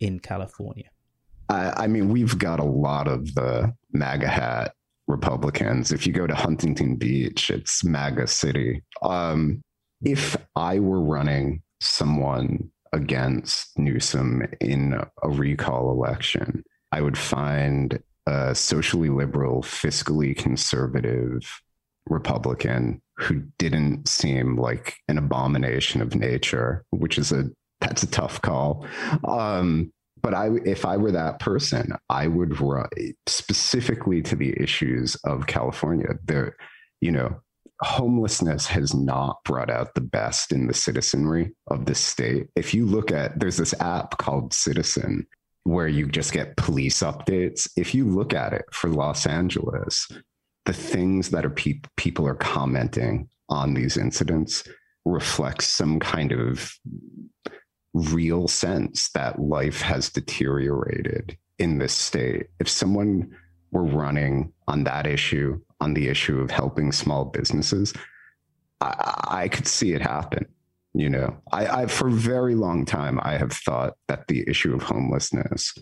in 0.00 0.20
California? 0.20 0.88
I, 1.48 1.84
I 1.84 1.86
mean, 1.86 2.08
we've 2.08 2.38
got 2.38 2.60
a 2.60 2.64
lot 2.64 3.08
of 3.08 3.34
the 3.34 3.74
MAGA 3.92 4.28
hat 4.28 4.74
Republicans. 5.08 5.92
If 5.92 6.06
you 6.06 6.12
go 6.12 6.26
to 6.26 6.34
Huntington 6.34 6.96
Beach, 6.96 7.50
it's 7.50 7.84
MAGA 7.84 8.26
City. 8.26 8.82
Um, 9.02 9.62
if 10.04 10.36
I 10.56 10.78
were 10.78 11.00
running 11.00 11.62
someone 11.80 12.70
against 12.92 13.78
Newsom 13.78 14.46
in 14.60 15.00
a 15.22 15.28
recall 15.28 15.90
election, 15.90 16.64
I 16.92 17.00
would 17.00 17.18
find 17.18 18.02
a 18.26 18.54
socially 18.54 19.08
liberal, 19.08 19.62
fiscally 19.62 20.36
conservative 20.36 21.42
Republican 22.08 23.00
who 23.18 23.42
didn't 23.58 24.08
seem 24.08 24.56
like 24.56 24.96
an 25.08 25.18
abomination 25.18 26.02
of 26.02 26.14
nature, 26.14 26.84
which 26.90 27.18
is 27.18 27.32
a 27.32 27.50
that's 27.80 28.02
a 28.04 28.10
tough 28.10 28.40
call. 28.42 28.86
Um, 29.24 29.92
but 30.22 30.34
I, 30.34 30.50
if 30.64 30.84
I 30.84 30.96
were 30.96 31.12
that 31.12 31.40
person, 31.40 31.92
I 32.08 32.26
would 32.28 32.60
run 32.60 32.88
specifically 33.26 34.22
to 34.22 34.36
the 34.36 34.54
issues 34.60 35.16
of 35.24 35.46
California. 35.46 36.14
There, 36.24 36.56
you 37.00 37.10
know, 37.10 37.40
homelessness 37.80 38.66
has 38.68 38.94
not 38.94 39.42
brought 39.44 39.70
out 39.70 39.94
the 39.94 40.00
best 40.00 40.52
in 40.52 40.68
the 40.68 40.74
citizenry 40.74 41.52
of 41.66 41.86
the 41.86 41.94
state. 41.94 42.46
If 42.54 42.72
you 42.72 42.86
look 42.86 43.10
at, 43.10 43.38
there's 43.38 43.56
this 43.56 43.74
app 43.80 44.18
called 44.18 44.54
Citizen 44.54 45.26
where 45.64 45.88
you 45.88 46.06
just 46.06 46.32
get 46.32 46.56
police 46.56 47.00
updates. 47.00 47.68
If 47.76 47.94
you 47.94 48.06
look 48.08 48.34
at 48.34 48.52
it 48.52 48.64
for 48.72 48.88
Los 48.88 49.26
Angeles, 49.26 50.08
the 50.64 50.72
things 50.72 51.30
that 51.30 51.44
are 51.44 51.50
pe- 51.50 51.80
people 51.96 52.26
are 52.26 52.34
commenting 52.34 53.28
on 53.48 53.74
these 53.74 53.96
incidents 53.96 54.64
reflects 55.04 55.66
some 55.66 55.98
kind 55.98 56.32
of 56.32 56.72
real 57.94 58.48
sense 58.48 59.10
that 59.10 59.40
life 59.40 59.80
has 59.82 60.08
deteriorated 60.08 61.36
in 61.58 61.78
this 61.78 61.92
state. 61.92 62.48
If 62.58 62.68
someone 62.68 63.36
were 63.70 63.84
running 63.84 64.52
on 64.68 64.84
that 64.84 65.06
issue, 65.06 65.60
on 65.80 65.94
the 65.94 66.08
issue 66.08 66.40
of 66.40 66.50
helping 66.50 66.92
small 66.92 67.24
businesses, 67.24 67.92
I, 68.80 69.24
I 69.28 69.48
could 69.48 69.66
see 69.66 69.92
it 69.92 70.02
happen. 70.02 70.46
You 70.94 71.08
know, 71.08 71.36
I, 71.52 71.82
I 71.82 71.86
for 71.86 72.08
a 72.08 72.12
very 72.12 72.54
long 72.54 72.84
time 72.84 73.18
I 73.22 73.38
have 73.38 73.52
thought 73.52 73.94
that 74.08 74.28
the 74.28 74.44
issue 74.46 74.74
of 74.74 74.82
homelessness, 74.82 75.72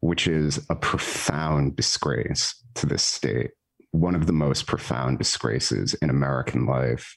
which 0.00 0.26
is 0.26 0.64
a 0.68 0.76
profound 0.76 1.76
disgrace 1.76 2.62
to 2.74 2.86
this 2.86 3.02
state, 3.02 3.52
one 3.92 4.14
of 4.14 4.26
the 4.26 4.32
most 4.32 4.66
profound 4.66 5.18
disgraces 5.18 5.94
in 5.94 6.10
American 6.10 6.66
life, 6.66 7.16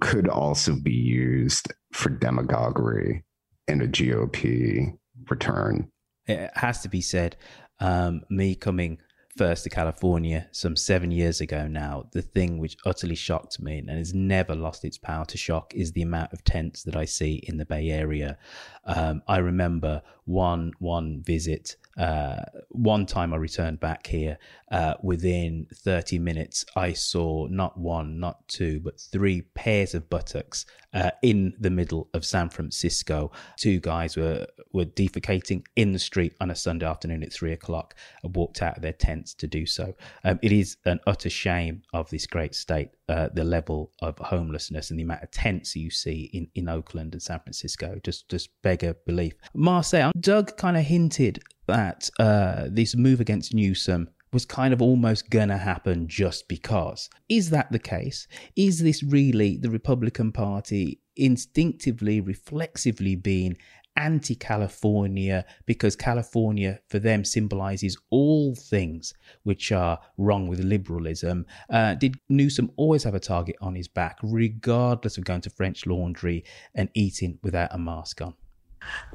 could 0.00 0.28
also 0.28 0.74
be 0.74 0.92
used 0.92 1.72
for 1.92 2.08
demagoguery 2.08 3.24
in 3.70 3.80
a 3.80 3.86
GOP 3.86 4.96
return. 5.28 5.90
It 6.26 6.50
has 6.54 6.82
to 6.82 6.88
be 6.88 7.00
said, 7.00 7.36
um, 7.80 8.22
me 8.28 8.54
coming 8.54 8.98
first 9.36 9.64
to 9.64 9.70
California 9.70 10.48
some 10.52 10.76
seven 10.76 11.10
years 11.10 11.40
ago 11.40 11.66
now, 11.66 12.04
the 12.12 12.20
thing 12.20 12.58
which 12.58 12.76
utterly 12.84 13.14
shocked 13.14 13.60
me 13.60 13.78
and 13.78 13.88
has 13.88 14.12
never 14.12 14.54
lost 14.54 14.84
its 14.84 14.98
power 14.98 15.24
to 15.24 15.38
shock 15.38 15.72
is 15.74 15.92
the 15.92 16.02
amount 16.02 16.32
of 16.32 16.44
tents 16.44 16.82
that 16.82 16.96
I 16.96 17.04
see 17.04 17.36
in 17.44 17.56
the 17.56 17.64
Bay 17.64 17.90
Area. 17.90 18.36
Um, 18.84 19.22
I 19.28 19.38
remember 19.38 20.02
one 20.24 20.72
one 20.78 21.22
visit 21.22 21.76
uh, 21.98 22.36
one 22.70 23.04
time 23.04 23.34
I 23.34 23.36
returned 23.36 23.80
back 23.80 24.06
here, 24.06 24.38
uh, 24.70 24.94
within 25.02 25.66
30 25.74 26.18
minutes, 26.18 26.64
I 26.76 26.92
saw 26.92 27.46
not 27.48 27.76
one, 27.76 28.20
not 28.20 28.46
two, 28.48 28.80
but 28.80 29.00
three 29.00 29.42
pairs 29.54 29.94
of 29.94 30.08
buttocks 30.08 30.66
uh, 30.94 31.10
in 31.22 31.54
the 31.58 31.70
middle 31.70 32.08
of 32.14 32.24
San 32.24 32.48
Francisco. 32.48 33.32
Two 33.58 33.80
guys 33.80 34.16
were, 34.16 34.46
were 34.72 34.84
defecating 34.84 35.64
in 35.76 35.92
the 35.92 35.98
street 35.98 36.34
on 36.40 36.50
a 36.50 36.56
Sunday 36.56 36.86
afternoon 36.86 37.22
at 37.22 37.32
three 37.32 37.52
o'clock 37.52 37.94
and 38.22 38.34
walked 38.34 38.62
out 38.62 38.76
of 38.76 38.82
their 38.82 38.92
tents 38.92 39.34
to 39.34 39.46
do 39.46 39.66
so. 39.66 39.94
Um, 40.24 40.38
it 40.42 40.52
is 40.52 40.76
an 40.84 41.00
utter 41.06 41.30
shame 41.30 41.82
of 41.92 42.08
this 42.10 42.26
great 42.26 42.54
state, 42.54 42.90
uh, 43.08 43.28
the 43.34 43.44
level 43.44 43.90
of 44.00 44.16
homelessness 44.18 44.90
and 44.90 44.98
the 44.98 45.04
amount 45.04 45.24
of 45.24 45.30
tents 45.32 45.74
you 45.74 45.90
see 45.90 46.30
in, 46.32 46.48
in 46.54 46.68
Oakland 46.68 47.14
and 47.14 47.22
San 47.22 47.40
Francisco. 47.40 47.98
Just, 48.04 48.28
just 48.28 48.50
beggar 48.62 48.94
belief. 49.06 49.34
Marseille, 49.54 50.12
Doug 50.20 50.56
kind 50.56 50.76
of 50.76 50.84
hinted 50.84 51.40
that 51.70 52.10
uh, 52.18 52.64
this 52.68 52.96
move 52.96 53.20
against 53.20 53.54
Newsom 53.54 54.08
was 54.32 54.44
kind 54.44 54.72
of 54.72 54.82
almost 54.82 55.30
gonna 55.30 55.56
happen 55.58 56.08
just 56.08 56.48
because. 56.48 57.08
Is 57.28 57.50
that 57.50 57.70
the 57.72 57.78
case? 57.78 58.28
Is 58.56 58.80
this 58.80 59.02
really 59.02 59.56
the 59.56 59.70
Republican 59.70 60.32
Party 60.32 61.00
instinctively, 61.16 62.20
reflexively 62.20 63.16
being 63.16 63.56
anti 63.96 64.34
California 64.34 65.44
because 65.66 65.96
California 65.96 66.80
for 66.88 66.98
them 66.98 67.24
symbolizes 67.24 67.96
all 68.10 68.54
things 68.54 69.12
which 69.42 69.72
are 69.72 69.98
wrong 70.16 70.48
with 70.48 70.60
liberalism? 70.60 71.46
Uh, 71.68 71.94
did 71.94 72.16
Newsom 72.28 72.70
always 72.76 73.04
have 73.04 73.14
a 73.14 73.20
target 73.20 73.56
on 73.60 73.74
his 73.74 73.88
back, 73.88 74.18
regardless 74.22 75.18
of 75.18 75.24
going 75.24 75.40
to 75.42 75.50
French 75.50 75.86
Laundry 75.86 76.44
and 76.74 76.88
eating 76.94 77.38
without 77.42 77.72
a 77.72 77.78
mask 77.78 78.22
on? 78.22 78.34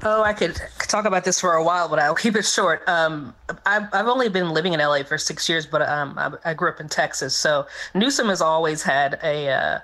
Oh, 0.02 0.22
I 0.22 0.32
could 0.32 0.60
talk 0.78 1.04
about 1.04 1.24
this 1.24 1.40
for 1.40 1.54
a 1.54 1.64
while, 1.64 1.88
but 1.88 1.98
I'll 1.98 2.14
keep 2.14 2.36
it 2.36 2.44
short. 2.44 2.86
Um, 2.88 3.34
I've, 3.64 3.92
I've 3.92 4.06
only 4.06 4.28
been 4.28 4.50
living 4.50 4.72
in 4.72 4.80
LA 4.80 5.02
for 5.02 5.18
six 5.18 5.48
years, 5.48 5.66
but 5.66 5.82
um, 5.82 6.18
I, 6.18 6.50
I, 6.50 6.54
grew 6.54 6.68
up 6.68 6.80
in 6.80 6.88
Texas. 6.88 7.36
So 7.36 7.66
Newsom 7.94 8.28
has 8.28 8.40
always 8.40 8.82
had 8.82 9.18
a, 9.22 9.48
uh, 9.48 9.78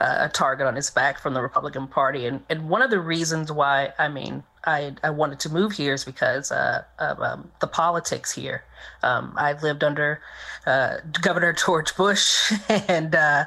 a 0.00 0.28
target 0.28 0.66
on 0.66 0.76
his 0.76 0.90
back 0.90 1.18
from 1.18 1.34
the 1.34 1.40
Republican 1.40 1.86
Party. 1.88 2.26
And, 2.26 2.42
and 2.50 2.68
one 2.68 2.82
of 2.82 2.90
the 2.90 3.00
reasons 3.00 3.50
why, 3.50 3.92
I 3.98 4.08
mean, 4.08 4.42
I, 4.64 4.94
I 5.02 5.10
wanted 5.10 5.40
to 5.40 5.48
move 5.48 5.72
here 5.72 5.94
is 5.94 6.04
because 6.04 6.52
uh, 6.52 6.84
of 6.98 7.20
um, 7.20 7.50
the 7.60 7.66
politics 7.66 8.32
here. 8.32 8.64
Um, 9.02 9.32
I 9.36 9.54
lived 9.54 9.84
under 9.84 10.20
uh, 10.66 10.98
Governor 11.20 11.52
George 11.52 11.96
Bush 11.96 12.52
and 12.68 13.14
uh, 13.14 13.46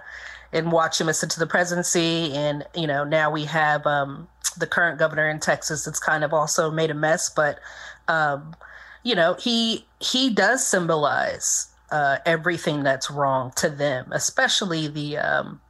and 0.51 0.71
watched 0.71 0.99
him 0.99 1.09
ascend 1.09 1.31
to 1.31 1.39
the 1.39 1.47
presidency. 1.47 2.33
And, 2.33 2.65
you 2.75 2.87
know, 2.87 3.03
now 3.03 3.29
we 3.29 3.45
have 3.45 3.85
um, 3.85 4.27
the 4.57 4.67
current 4.67 4.99
governor 4.99 5.29
in 5.29 5.39
Texas 5.39 5.85
that's 5.85 5.99
kind 5.99 6.23
of 6.23 6.33
also 6.33 6.71
made 6.71 6.91
a 6.91 6.93
mess. 6.93 7.29
But, 7.29 7.59
um, 8.07 8.55
you 9.03 9.15
know, 9.15 9.35
he 9.35 9.85
he 9.99 10.29
does 10.29 10.65
symbolize 10.65 11.67
uh, 11.91 12.17
everything 12.25 12.83
that's 12.83 13.09
wrong 13.09 13.51
to 13.55 13.69
them, 13.69 14.07
especially 14.11 14.87
the 14.87 15.17
um, 15.17 15.61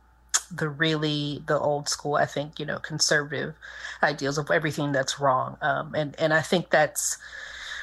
the 0.52 0.70
really 0.70 1.44
the 1.48 1.60
old 1.60 1.90
school, 1.90 2.16
I 2.16 2.26
think, 2.26 2.60
you 2.60 2.66
know, 2.66 2.80
conservative 2.80 3.54
ideals 4.02 4.38
of 4.38 4.50
everything 4.52 4.92
that's 4.92 5.20
wrong. 5.20 5.58
Um, 5.62 5.94
and 5.96 6.16
and 6.20 6.34
I 6.34 6.42
think 6.42 6.70
that's 6.70 7.18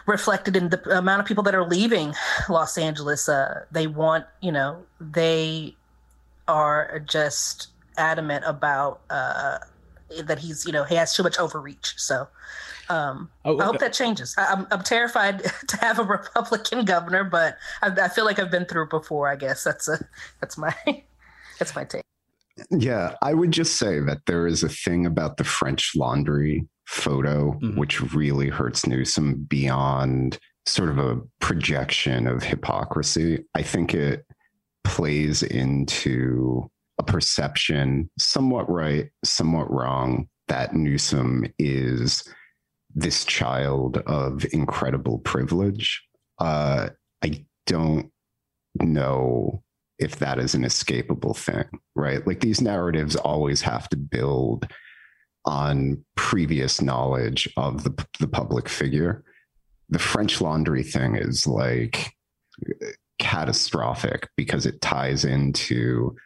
reflected 0.07 0.57
in 0.57 0.69
the 0.69 0.99
amount 0.99 1.21
of 1.21 1.27
people 1.27 1.43
that 1.45 1.55
are 1.55 1.67
leaving 1.67 2.15
Los 2.49 2.79
Angeles. 2.79 3.29
Uh, 3.29 3.65
they 3.71 3.87
want, 3.87 4.25
you 4.41 4.53
know, 4.53 4.83
they 5.01 5.75
are 6.49 7.03
just 7.07 7.69
adamant 7.97 8.45
about 8.47 9.01
uh, 9.11 9.59
that 10.25 10.39
he's, 10.39 10.65
you 10.65 10.73
know, 10.73 10.85
he 10.85 10.95
has 10.95 11.15
too 11.15 11.23
much 11.23 11.39
overreach. 11.39 11.95
So 11.97 12.29
um, 12.89 13.31
oh, 13.45 13.59
I 13.59 13.65
hope 13.65 13.79
that 13.81 13.93
changes. 13.93 14.35
I, 14.39 14.53
am 14.53 14.59
I'm, 14.59 14.67
I'm 14.71 14.83
terrified 14.83 15.43
to 15.69 15.77
have 15.79 15.99
a 15.99 16.05
Republican 16.05 16.85
governor, 16.85 17.25
but 17.25 17.57
I, 17.83 17.89
I 17.89 18.09
feel 18.09 18.25
like 18.25 18.39
I've 18.39 18.51
been 18.51 18.65
through 18.65 18.85
it 18.85 18.91
before. 18.91 19.29
I 19.29 19.37
guess 19.37 19.65
that's 19.65 19.89
a 19.89 19.99
that's 20.41 20.57
my 20.57 20.75
that's 21.59 21.75
my 21.75 21.85
take. 21.85 22.03
Yeah, 22.71 23.15
I 23.23 23.35
would 23.35 23.53
just 23.53 23.77
say 23.77 24.01
that 24.01 24.19
there 24.27 24.47
is 24.47 24.63
a 24.63 24.69
thing 24.69 25.05
about 25.05 25.37
the 25.37 25.45
French 25.45 25.93
Laundry 25.95 26.67
photo 26.87 27.53
mm-hmm. 27.53 27.79
which 27.79 28.01
really 28.15 28.49
hurts 28.49 28.87
Newsom 28.87 29.45
beyond 29.49 30.39
sort 30.67 30.89
of 30.89 30.99
a 30.99 31.21
projection 31.41 32.27
of 32.27 32.43
hypocrisy. 32.43 33.45
I 33.55 33.63
think 33.63 33.93
it 33.93 34.25
plays 34.85 35.43
into 35.43 36.71
a 36.99 37.03
perception, 37.03 38.11
somewhat 38.19 38.71
right, 38.71 39.11
somewhat 39.25 39.71
wrong, 39.71 40.29
that 40.49 40.75
Newsom 40.75 41.45
is 41.59 42.27
this 42.95 43.25
child 43.25 43.99
of 44.07 44.47
incredible 44.53 45.19
privilege. 45.19 46.03
Uh, 46.39 46.89
I 47.23 47.45
don't 47.67 48.11
know 48.81 49.63
if 49.99 50.17
that 50.17 50.39
is 50.39 50.55
an 50.55 50.63
escapable 50.63 51.37
thing, 51.37 51.65
right? 51.95 52.27
Like 52.27 52.41
these 52.41 52.61
narratives 52.61 53.17
always 53.17 53.63
have 53.63 53.89
to 53.91 53.97
build 53.97 54.67
on 55.45 56.05
previous 56.17 56.81
knowledge 56.81 57.49
of 57.57 57.85
the, 57.85 58.07
the 58.19 58.29
public 58.29 58.69
figure. 58.69 59.25
The 59.89 59.99
French 59.99 60.41
laundry 60.41 60.83
thing 60.83 61.17
is 61.17 61.47
like 61.47 62.13
catastrophic 63.19 64.29
because 64.37 64.67
it 64.67 64.81
ties 64.81 65.25
into 65.25 66.17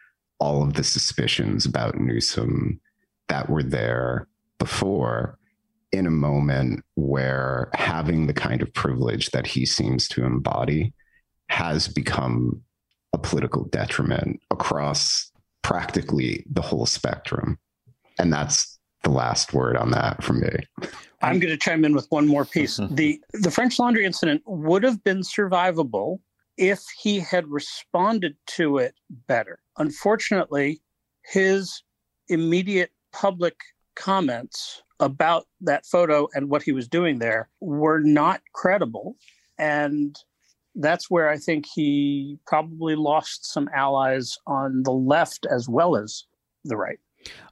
all 0.41 0.63
of 0.63 0.73
the 0.73 0.83
suspicions 0.83 1.65
about 1.65 1.99
Newsom 1.99 2.81
that 3.29 3.47
were 3.47 3.63
there 3.63 4.27
before 4.57 5.37
in 5.91 6.07
a 6.07 6.11
moment 6.11 6.83
where 6.95 7.69
having 7.75 8.25
the 8.25 8.33
kind 8.33 8.61
of 8.61 8.73
privilege 8.73 9.29
that 9.31 9.45
he 9.45 9.65
seems 9.65 10.07
to 10.07 10.25
embody 10.25 10.93
has 11.49 11.87
become 11.87 12.61
a 13.13 13.17
political 13.17 13.65
detriment 13.65 14.39
across 14.49 15.31
practically 15.61 16.43
the 16.49 16.61
whole 16.61 16.85
spectrum. 16.85 17.59
And 18.17 18.33
that's 18.33 18.79
the 19.03 19.11
last 19.11 19.53
word 19.53 19.77
on 19.77 19.91
that 19.91 20.23
from 20.23 20.41
me. 20.41 20.49
I'm 21.21 21.39
going 21.39 21.53
to 21.53 21.57
chime 21.57 21.85
in 21.85 21.93
with 21.93 22.07
one 22.09 22.27
more 22.27 22.45
piece. 22.45 22.79
the 22.89 23.21
The 23.33 23.51
French 23.51 23.77
Laundry 23.77 24.05
incident 24.05 24.41
would 24.45 24.83
have 24.83 25.03
been 25.03 25.19
survivable 25.19 26.19
if 26.57 26.81
he 26.99 27.19
had 27.19 27.47
responded 27.47 28.35
to 28.45 28.77
it 28.77 28.95
better. 29.27 29.59
Unfortunately, 29.77 30.81
his 31.23 31.83
immediate 32.27 32.91
public 33.11 33.55
comments 33.95 34.81
about 34.99 35.47
that 35.61 35.85
photo 35.85 36.27
and 36.33 36.49
what 36.49 36.61
he 36.61 36.71
was 36.71 36.87
doing 36.87 37.19
there 37.19 37.49
were 37.59 37.99
not 37.99 38.41
credible. 38.53 39.17
And 39.57 40.15
that's 40.75 41.09
where 41.09 41.29
I 41.29 41.37
think 41.37 41.65
he 41.73 42.37
probably 42.47 42.95
lost 42.95 43.51
some 43.51 43.69
allies 43.73 44.37
on 44.47 44.83
the 44.83 44.91
left 44.91 45.45
as 45.49 45.67
well 45.67 45.95
as 45.97 46.25
the 46.63 46.77
right. 46.77 46.99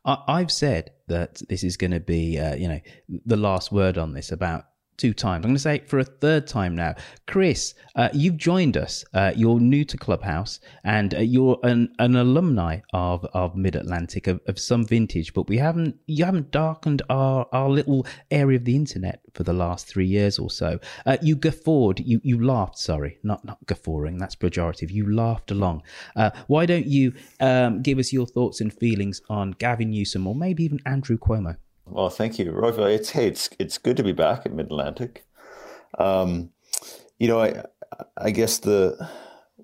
I've 0.06 0.52
said 0.52 0.92
that 1.08 1.42
this 1.50 1.64
is 1.64 1.78
going 1.78 1.92
to 1.92 2.00
be, 2.00 2.40
uh, 2.40 2.56
you 2.56 2.68
know, 2.68 2.80
the 3.26 3.38
last 3.38 3.72
word 3.72 3.98
on 3.98 4.14
this 4.14 4.32
about 4.32 4.66
two 5.00 5.14
times. 5.14 5.46
I'm 5.46 5.50
going 5.52 5.56
to 5.56 5.60
say 5.60 5.76
it 5.78 5.90
for 5.90 6.00
a 6.00 6.04
third 6.04 6.46
time 6.46 6.76
now. 6.76 6.94
Chris, 7.26 7.74
uh, 7.96 8.10
you've 8.14 8.38
joined 8.38 8.78
us. 8.78 9.04
Uh, 9.14 9.32
you're 9.36 9.60
new 9.60 9.86
to 9.86 9.98
Clubhouse 9.98 10.60
and 10.84 11.16
uh, 11.16 11.20
you're 11.20 11.58
an, 11.64 11.90
an 12.00 12.16
alumni 12.18 12.82
of, 12.94 13.26
of 13.34 13.56
Mid 13.56 13.76
Atlantic 13.76 14.28
of, 14.28 14.42
of 14.48 14.60
some 14.60 14.86
vintage, 14.86 15.34
but 15.34 15.48
we 15.48 15.58
haven't 15.58 15.96
you 16.06 16.26
haven't 16.26 16.52
darkened 16.52 17.02
our, 17.10 17.48
our 17.54 17.70
little 17.70 18.06
area 18.30 18.58
of 18.58 18.66
the 18.66 18.76
internet 18.76 19.22
for 19.34 19.44
the 19.44 19.54
last 19.54 19.88
three 19.88 20.06
years 20.06 20.38
or 20.38 20.50
so. 20.50 20.80
Uh, 21.06 21.18
you 21.22 21.36
guffawed, 21.36 22.00
you, 22.02 22.20
you 22.24 22.44
laughed, 22.44 22.78
sorry, 22.78 23.18
not, 23.24 23.44
not 23.46 23.66
guffawing, 23.66 24.18
that's 24.18 24.36
pejorative. 24.36 24.92
You 24.92 25.14
laughed 25.16 25.52
along. 25.52 25.84
Uh, 26.16 26.32
why 26.48 26.66
don't 26.66 26.86
you 26.88 27.14
um, 27.40 27.82
give 27.82 28.00
us 28.00 28.12
your 28.12 28.28
thoughts 28.28 28.60
and 28.60 28.74
feelings 28.74 29.22
on 29.30 29.52
Gavin 29.52 29.92
Newsom 29.92 30.28
or 30.28 30.36
maybe 30.36 30.64
even 30.64 30.80
Andrew 30.86 31.18
Cuomo? 31.18 31.56
Well, 31.92 32.12
thank 32.12 32.38
you, 32.38 32.52
Roy. 32.52 32.92
It's 32.92 33.10
hey, 33.10 33.28
it's 33.28 33.50
it's 33.58 33.80
good 33.80 33.98
to 33.98 34.04
be 34.04 34.12
back 34.12 34.46
at 34.46 34.54
Mid 34.54 34.68
Atlantic. 34.68 35.26
Um, 35.98 36.52
you 37.18 37.28
know, 37.28 37.42
I 37.42 37.64
I 38.16 38.30
guess 38.30 38.60
the 38.60 39.10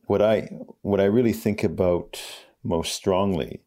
what 0.07 0.23
I 0.23 0.49
what 0.81 0.99
I 0.99 1.05
really 1.05 1.33
think 1.33 1.63
about 1.63 2.19
most 2.63 2.93
strongly 2.93 3.61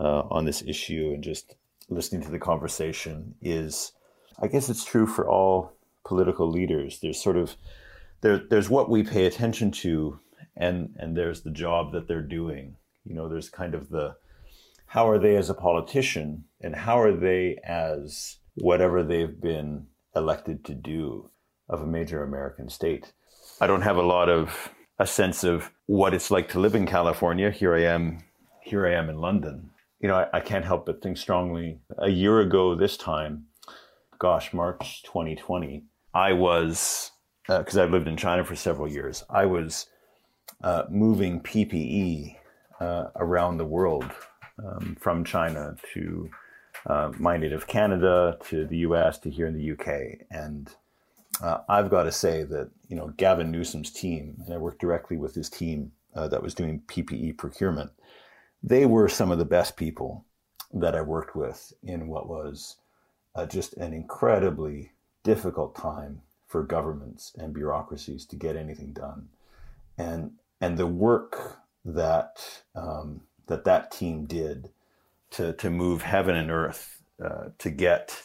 uh, 0.00 0.22
on 0.28 0.44
this 0.44 0.60
issue 0.62 1.12
and 1.14 1.22
just 1.22 1.54
listening 1.88 2.22
to 2.22 2.32
the 2.32 2.38
conversation 2.40 3.36
is, 3.40 3.92
I 4.42 4.48
guess 4.48 4.68
it's 4.68 4.84
true 4.84 5.06
for 5.06 5.28
all 5.28 5.72
political 6.04 6.50
leaders. 6.50 6.98
There's 7.00 7.22
sort 7.22 7.36
of 7.36 7.56
there 8.22 8.38
there's 8.38 8.68
what 8.68 8.90
we 8.90 9.04
pay 9.04 9.24
attention 9.26 9.70
to, 9.70 10.18
and 10.56 10.96
and 10.98 11.16
there's 11.16 11.42
the 11.42 11.52
job 11.52 11.92
that 11.92 12.08
they're 12.08 12.22
doing. 12.22 12.74
You 13.04 13.14
know, 13.14 13.28
there's 13.28 13.50
kind 13.50 13.72
of 13.72 13.90
the 13.90 14.16
how 14.94 15.10
are 15.10 15.18
they 15.18 15.34
as 15.34 15.50
a 15.50 15.54
politician 15.54 16.44
and 16.60 16.72
how 16.72 17.00
are 17.00 17.16
they 17.16 17.58
as 17.66 18.36
whatever 18.54 19.02
they've 19.02 19.40
been 19.40 19.84
elected 20.14 20.64
to 20.64 20.72
do 20.72 21.28
of 21.68 21.82
a 21.82 21.86
major 21.86 22.22
American 22.22 22.68
state. 22.68 23.12
I 23.60 23.66
don't 23.66 23.82
have 23.82 23.96
a 23.96 24.02
lot 24.02 24.28
of 24.28 24.70
a 25.00 25.04
sense 25.04 25.42
of 25.42 25.72
what 25.86 26.14
it's 26.14 26.30
like 26.30 26.48
to 26.50 26.60
live 26.60 26.76
in 26.76 26.86
California. 26.86 27.50
Here 27.50 27.74
I 27.74 27.82
am, 27.82 28.22
here 28.62 28.86
I 28.86 28.92
am 28.92 29.10
in 29.10 29.18
London. 29.18 29.70
You 29.98 30.06
know, 30.06 30.14
I, 30.14 30.28
I 30.34 30.40
can't 30.40 30.64
help 30.64 30.86
but 30.86 31.02
think 31.02 31.18
strongly. 31.18 31.80
A 31.98 32.10
year 32.10 32.38
ago 32.38 32.76
this 32.76 32.96
time, 32.96 33.46
gosh, 34.20 34.52
March 34.52 35.02
2020, 35.02 35.82
I 36.14 36.34
was 36.34 37.10
because 37.48 37.76
uh, 37.76 37.82
I've 37.82 37.90
lived 37.90 38.06
in 38.06 38.16
China 38.16 38.44
for 38.44 38.54
several 38.54 38.86
years. 38.86 39.24
I 39.28 39.46
was 39.46 39.86
uh, 40.62 40.84
moving 40.88 41.40
PPE 41.40 42.36
uh, 42.78 43.06
around 43.16 43.56
the 43.56 43.64
world 43.64 44.08
um, 44.62 44.96
from 45.00 45.24
China 45.24 45.76
to 45.94 46.30
uh, 46.86 47.12
my 47.18 47.36
native 47.36 47.66
Canada 47.66 48.36
to 48.48 48.66
the 48.66 48.78
US 48.78 49.18
to 49.20 49.30
here 49.30 49.46
in 49.46 49.54
the 49.54 49.72
UK. 49.72 50.26
And 50.30 50.74
uh, 51.42 51.58
I've 51.68 51.90
got 51.90 52.04
to 52.04 52.12
say 52.12 52.42
that, 52.44 52.70
you 52.88 52.96
know, 52.96 53.08
Gavin 53.16 53.50
Newsom's 53.50 53.90
team, 53.90 54.42
and 54.44 54.54
I 54.54 54.58
worked 54.58 54.80
directly 54.80 55.16
with 55.16 55.34
his 55.34 55.48
team 55.48 55.92
uh, 56.14 56.28
that 56.28 56.42
was 56.42 56.54
doing 56.54 56.82
PPE 56.86 57.36
procurement, 57.38 57.90
they 58.62 58.86
were 58.86 59.08
some 59.08 59.30
of 59.30 59.38
the 59.38 59.44
best 59.44 59.76
people 59.76 60.24
that 60.72 60.94
I 60.94 61.02
worked 61.02 61.36
with 61.36 61.72
in 61.82 62.08
what 62.08 62.28
was 62.28 62.76
uh, 63.34 63.46
just 63.46 63.74
an 63.74 63.92
incredibly 63.92 64.92
difficult 65.22 65.74
time 65.74 66.22
for 66.46 66.62
governments 66.62 67.32
and 67.36 67.52
bureaucracies 67.52 68.24
to 68.26 68.36
get 68.36 68.56
anything 68.56 68.92
done. 68.92 69.28
And, 69.98 70.32
and 70.60 70.78
the 70.78 70.86
work 70.86 71.58
that 71.84 72.62
um, 72.74 73.22
that 73.46 73.64
that 73.64 73.90
team 73.90 74.24
did 74.24 74.70
to 75.30 75.52
to 75.54 75.70
move 75.70 76.02
heaven 76.02 76.34
and 76.34 76.50
earth 76.50 77.02
uh, 77.24 77.48
to 77.58 77.70
get 77.70 78.22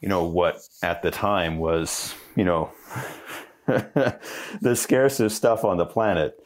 you 0.00 0.08
know 0.08 0.24
what 0.24 0.60
at 0.82 1.02
the 1.02 1.10
time 1.10 1.58
was 1.58 2.14
you 2.36 2.44
know 2.44 2.70
the 3.66 4.74
scarcest 4.74 5.36
stuff 5.36 5.64
on 5.64 5.76
the 5.76 5.86
planet 5.86 6.38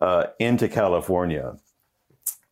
uh, 0.00 0.26
into 0.38 0.68
California 0.68 1.56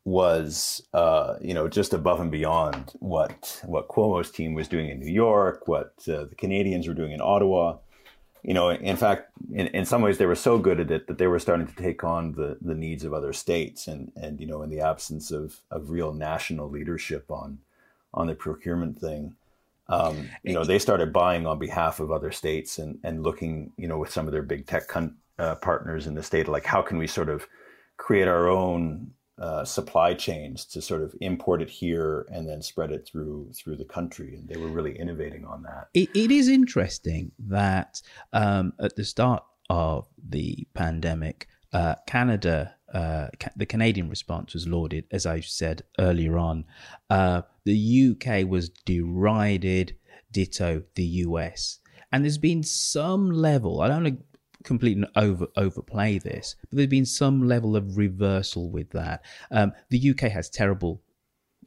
was, 0.05 0.83
uh, 0.95 1.35
you 1.41 1.53
know, 1.53 1.69
just 1.69 1.93
above 1.93 2.21
and 2.21 2.31
beyond 2.31 2.93
what 2.99 3.61
what 3.65 3.89
Cuomo's 3.89 4.31
team 4.31 4.55
was 4.55 4.69
doing 4.69 4.89
in 4.89 4.99
New 4.99 5.13
York, 5.13 5.69
what 5.69 5.93
uh, 6.09 6.25
the 6.25 6.35
Canadians 6.37 6.89
were 6.89 6.95
doing 6.95 7.13
in 7.13 7.21
Ottawa. 7.21 7.79
You 8.43 8.55
know, 8.55 8.71
in 8.71 8.97
fact, 8.97 9.31
in, 9.53 9.67
in 9.69 9.85
some 9.85 10.01
ways, 10.01 10.19
they 10.19 10.27
were 10.27 10.35
so 10.35 10.59
good 10.59 10.81
at 10.81 10.91
it 10.91 11.07
that 11.09 11.19
they 11.19 11.27
were 11.27 11.39
starting 11.39 11.67
to 11.67 11.77
take 11.77 12.05
on 12.05 12.33
the, 12.33 12.57
the 12.61 12.75
needs 12.75 13.05
of 13.05 13.13
other 13.13 13.33
states, 13.33 13.89
and 13.89 14.13
and 14.17 14.41
you 14.41 14.47
know, 14.47 14.63
in 14.63 14.71
the 14.71 14.81
absence 14.81 15.31
of 15.31 15.61
of 15.71 15.91
real 15.91 16.13
national 16.13 16.71
leadership 16.71 17.31
on 17.31 17.59
on 18.15 18.27
the 18.27 18.35
procurement 18.35 19.01
thing, 19.01 19.35
um, 19.89 20.29
you 20.43 20.55
know, 20.55 20.65
they 20.65 20.79
started 20.79 21.13
buying 21.13 21.47
on 21.47 21.59
behalf 21.59 22.01
of 22.01 22.13
other 22.13 22.31
states 22.31 22.79
and 22.79 22.99
and 23.03 23.23
looking, 23.23 23.73
you 23.77 23.89
know, 23.89 23.99
with 23.99 24.11
some 24.11 24.27
of 24.27 24.33
their 24.33 24.43
big 24.43 24.67
tech 24.67 24.89
con- 24.89 25.17
uh, 25.39 25.55
partners 25.57 26.07
in 26.07 26.15
the 26.15 26.23
state, 26.23 26.49
like 26.49 26.65
how 26.65 26.83
can 26.83 26.99
we 26.99 27.07
sort 27.07 27.29
of 27.29 27.47
create 27.97 28.29
our 28.29 28.49
own 28.49 29.13
uh, 29.41 29.65
supply 29.65 30.15
chains 30.15 30.65
to 30.65 30.83
sort 30.83 31.03
of 31.03 31.15
import 31.21 31.63
it 31.63 31.71
here 31.71 32.27
and 32.33 32.49
then 32.49 32.61
spread 32.63 32.91
it 32.91 33.07
through 33.07 33.51
through 33.55 33.77
the 33.77 33.85
country. 33.85 34.35
And 34.35 34.49
they 34.49 34.57
were 34.57 34.69
really 34.69 34.99
innovating 34.99 35.45
on 35.45 35.63
that. 35.63 35.89
it, 35.95 36.09
it 36.15 36.31
is 36.31 36.49
interesting 36.49 37.33
that 37.39 38.03
um, 38.33 38.73
at 38.81 38.97
the 38.97 39.05
start 39.05 39.43
of 39.71 40.07
the 40.29 40.67
pandemic, 40.75 41.47
uh, 41.73 41.97
Canada, 42.07 42.75
uh, 42.93 43.29
ca- 43.39 43.51
the 43.57 43.67
Canadian 43.67 44.09
response 44.09 44.55
was 44.55 44.67
lauded, 44.67 45.05
as 45.11 45.27
I 45.27 45.41
said 45.41 45.83
earlier 45.99 46.39
on. 46.39 46.65
Uh, 47.11 47.43
the 47.65 48.13
UK 48.13 48.49
was 48.49 48.71
derided, 48.71 49.97
ditto 50.33 50.83
the 50.95 51.05
US. 51.05 51.81
And 52.11 52.25
there's 52.25 52.39
been 52.39 52.63
some 52.63 53.31
level, 53.31 53.83
I 53.83 53.89
don't 53.89 54.19
completely 54.69 55.05
over 55.17 55.49
overplay 55.57 56.19
this, 56.19 56.55
but 56.71 56.77
there's 56.77 56.89
been 56.89 57.07
some 57.07 57.49
level 57.49 57.75
of 57.75 57.97
reversal 57.97 58.71
with 58.71 58.91
that. 58.91 59.25
Um, 59.51 59.73
the 59.91 60.11
UK 60.11 60.31
has 60.31 60.49
terrible 60.49 61.03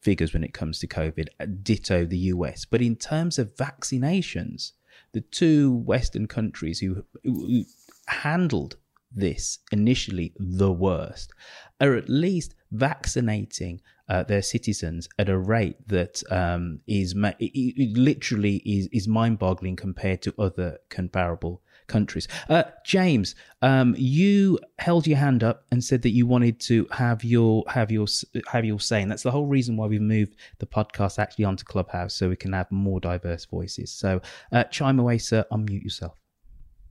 figures 0.01 0.33
when 0.33 0.43
it 0.43 0.53
comes 0.53 0.79
to 0.79 0.87
COVID, 0.87 1.27
uh, 1.39 1.45
ditto 1.61 2.05
the 2.05 2.17
US. 2.17 2.65
But 2.65 2.81
in 2.81 2.95
terms 2.95 3.37
of 3.37 3.55
vaccinations, 3.55 4.71
the 5.13 5.21
two 5.21 5.75
Western 5.75 6.27
countries 6.27 6.79
who, 6.79 7.03
who 7.23 7.65
handled 8.07 8.77
this 9.13 9.59
initially 9.71 10.33
the 10.37 10.71
worst 10.71 11.33
are 11.81 11.95
at 11.95 12.09
least 12.09 12.55
vaccinating 12.71 13.81
uh, 14.07 14.23
their 14.23 14.41
citizens 14.41 15.07
at 15.19 15.29
a 15.29 15.37
rate 15.37 15.75
that 15.87 16.21
um, 16.31 16.79
is 16.87 17.13
ma- 17.13 17.33
it, 17.39 17.51
it 17.53 17.97
literally 17.97 18.57
is, 18.57 18.87
is 18.91 19.07
mind-boggling 19.07 19.75
compared 19.75 20.21
to 20.21 20.33
other 20.39 20.77
comparable 20.89 21.61
countries. 21.91 22.27
Uh, 22.49 22.63
James, 22.85 23.35
um, 23.61 23.93
you 23.97 24.57
held 24.79 25.05
your 25.05 25.17
hand 25.17 25.43
up 25.43 25.65
and 25.71 25.83
said 25.83 26.01
that 26.01 26.11
you 26.11 26.25
wanted 26.25 26.59
to 26.61 26.87
have 26.91 27.23
your 27.23 27.63
have 27.67 27.91
your 27.91 28.07
have 28.47 28.65
your 28.65 28.79
say, 28.79 29.01
and 29.01 29.11
that's 29.11 29.23
the 29.23 29.31
whole 29.31 29.45
reason 29.45 29.77
why 29.77 29.87
we've 29.87 30.01
moved 30.01 30.37
the 30.59 30.65
podcast 30.65 31.19
actually 31.19 31.45
onto 31.45 31.63
Clubhouse 31.63 32.15
so 32.15 32.29
we 32.29 32.35
can 32.35 32.53
have 32.53 32.71
more 32.71 32.99
diverse 32.99 33.45
voices. 33.45 33.91
So, 33.91 34.21
uh, 34.51 34.63
chime 34.65 34.99
away, 34.99 35.17
sir. 35.17 35.45
Unmute 35.51 35.83
yourself. 35.83 36.15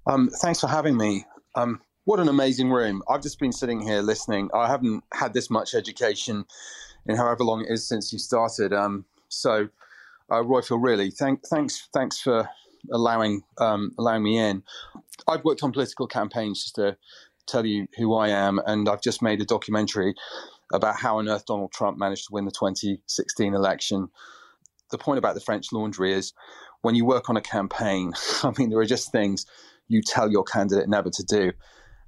Um, 0.07 0.29
thanks 0.43 0.61
for 0.61 0.69
having 0.69 0.97
me. 0.97 1.25
Um, 1.55 1.81
what 2.05 2.21
an 2.21 2.29
amazing 2.29 2.71
room. 2.71 3.03
I've 3.09 3.23
just 3.23 3.39
been 3.39 3.53
sitting 3.53 3.81
here 3.81 4.01
listening. 4.01 4.51
I 4.55 4.67
haven't 4.67 5.05
had 5.13 5.33
this 5.33 5.51
much 5.51 5.75
education 5.75 6.45
in 7.07 7.17
however 7.17 7.45
long 7.45 7.63
it 7.63 7.73
is 7.73 7.87
since 7.87 8.13
you 8.13 8.19
started. 8.19 8.73
Um, 8.73 9.05
so, 9.29 9.69
uh, 10.31 10.43
Roifield, 10.43 10.83
really, 10.83 11.11
thank, 11.11 11.47
thanks, 11.47 11.89
thanks 11.93 12.21
for 12.21 12.49
allowing 12.91 13.43
um, 13.59 13.93
allowing 13.99 14.23
me 14.23 14.39
in. 14.39 14.63
I've 15.29 15.45
worked 15.45 15.63
on 15.63 15.73
political 15.73 16.07
campaigns 16.07 16.63
just 16.63 16.75
to 16.77 16.97
tell 17.47 17.67
you 17.67 17.87
who 17.97 18.15
I 18.15 18.29
am, 18.29 18.61
and 18.67 18.89
I've 18.89 19.03
just 19.03 19.23
made 19.23 19.41
a 19.41 19.45
documentary 19.45 20.15
about 20.73 20.97
how 20.97 21.19
on 21.19 21.29
earth 21.29 21.47
Donald 21.47 21.73
Trump 21.73 21.99
managed 21.99 22.29
to 22.29 22.33
win 22.33 22.45
the 22.45 22.51
2016 22.51 23.55
election. 23.55 24.09
The 24.91 24.99
point 24.99 25.19
about 25.19 25.35
the 25.35 25.41
French 25.41 25.73
Laundry 25.73 26.13
is 26.13 26.33
when 26.83 26.95
you 26.95 27.05
work 27.05 27.29
on 27.29 27.37
a 27.37 27.43
campaign, 27.43 28.13
I 28.43 28.53
mean, 28.57 28.71
there 28.71 28.79
are 28.79 28.87
just 28.87 29.13
things 29.13 29.47
you 29.89 30.03
tell 30.03 30.31
your 30.31 30.45
candidate 30.45 30.89
never 30.89 31.11
to 31.11 31.25
do. 31.25 31.53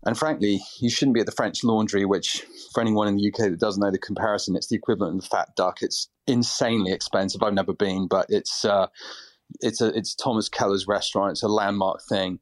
And 0.04 0.18
frankly, 0.18 0.60
you 0.80 0.90
shouldn't 0.90 1.14
be 1.14 1.20
at 1.20 1.26
the 1.26 1.32
French 1.32 1.62
Laundry, 1.62 2.04
which, 2.04 2.44
for 2.72 2.80
anyone 2.80 3.06
in 3.06 3.16
the 3.16 3.28
UK 3.28 3.50
that 3.50 3.60
doesn't 3.60 3.80
know 3.80 3.90
the 3.90 3.98
comparison, 3.98 4.56
it's 4.56 4.66
the 4.66 4.76
equivalent 4.76 5.16
of 5.16 5.22
the 5.22 5.28
Fat 5.28 5.54
Duck. 5.54 5.78
It's 5.80 6.08
insanely 6.26 6.92
expensive. 6.92 7.42
I've 7.42 7.54
never 7.54 7.72
been, 7.72 8.08
but 8.08 8.26
it's 8.28 8.64
uh, 8.64 8.88
it's 9.60 9.80
a 9.80 9.88
it's 9.96 10.14
Thomas 10.14 10.48
Keller's 10.48 10.86
restaurant. 10.86 11.32
It's 11.32 11.42
a 11.42 11.48
landmark 11.48 12.02
thing, 12.08 12.40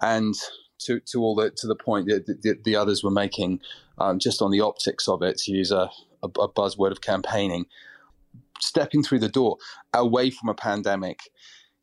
and 0.00 0.34
to 0.80 1.00
to 1.00 1.20
all 1.20 1.34
the 1.34 1.50
to 1.50 1.66
the 1.66 1.76
point 1.76 2.08
that 2.08 2.26
the, 2.26 2.58
the 2.64 2.76
others 2.76 3.02
were 3.02 3.10
making, 3.10 3.60
um, 3.98 4.18
just 4.18 4.42
on 4.42 4.50
the 4.50 4.60
optics 4.60 5.08
of 5.08 5.22
it, 5.22 5.38
to 5.38 5.52
use 5.52 5.70
a, 5.70 5.90
a, 6.22 6.28
a 6.28 6.48
buzzword 6.48 6.90
of 6.90 7.00
campaigning, 7.00 7.66
stepping 8.60 9.02
through 9.02 9.20
the 9.20 9.28
door 9.28 9.56
away 9.94 10.30
from 10.30 10.48
a 10.48 10.54
pandemic 10.54 11.20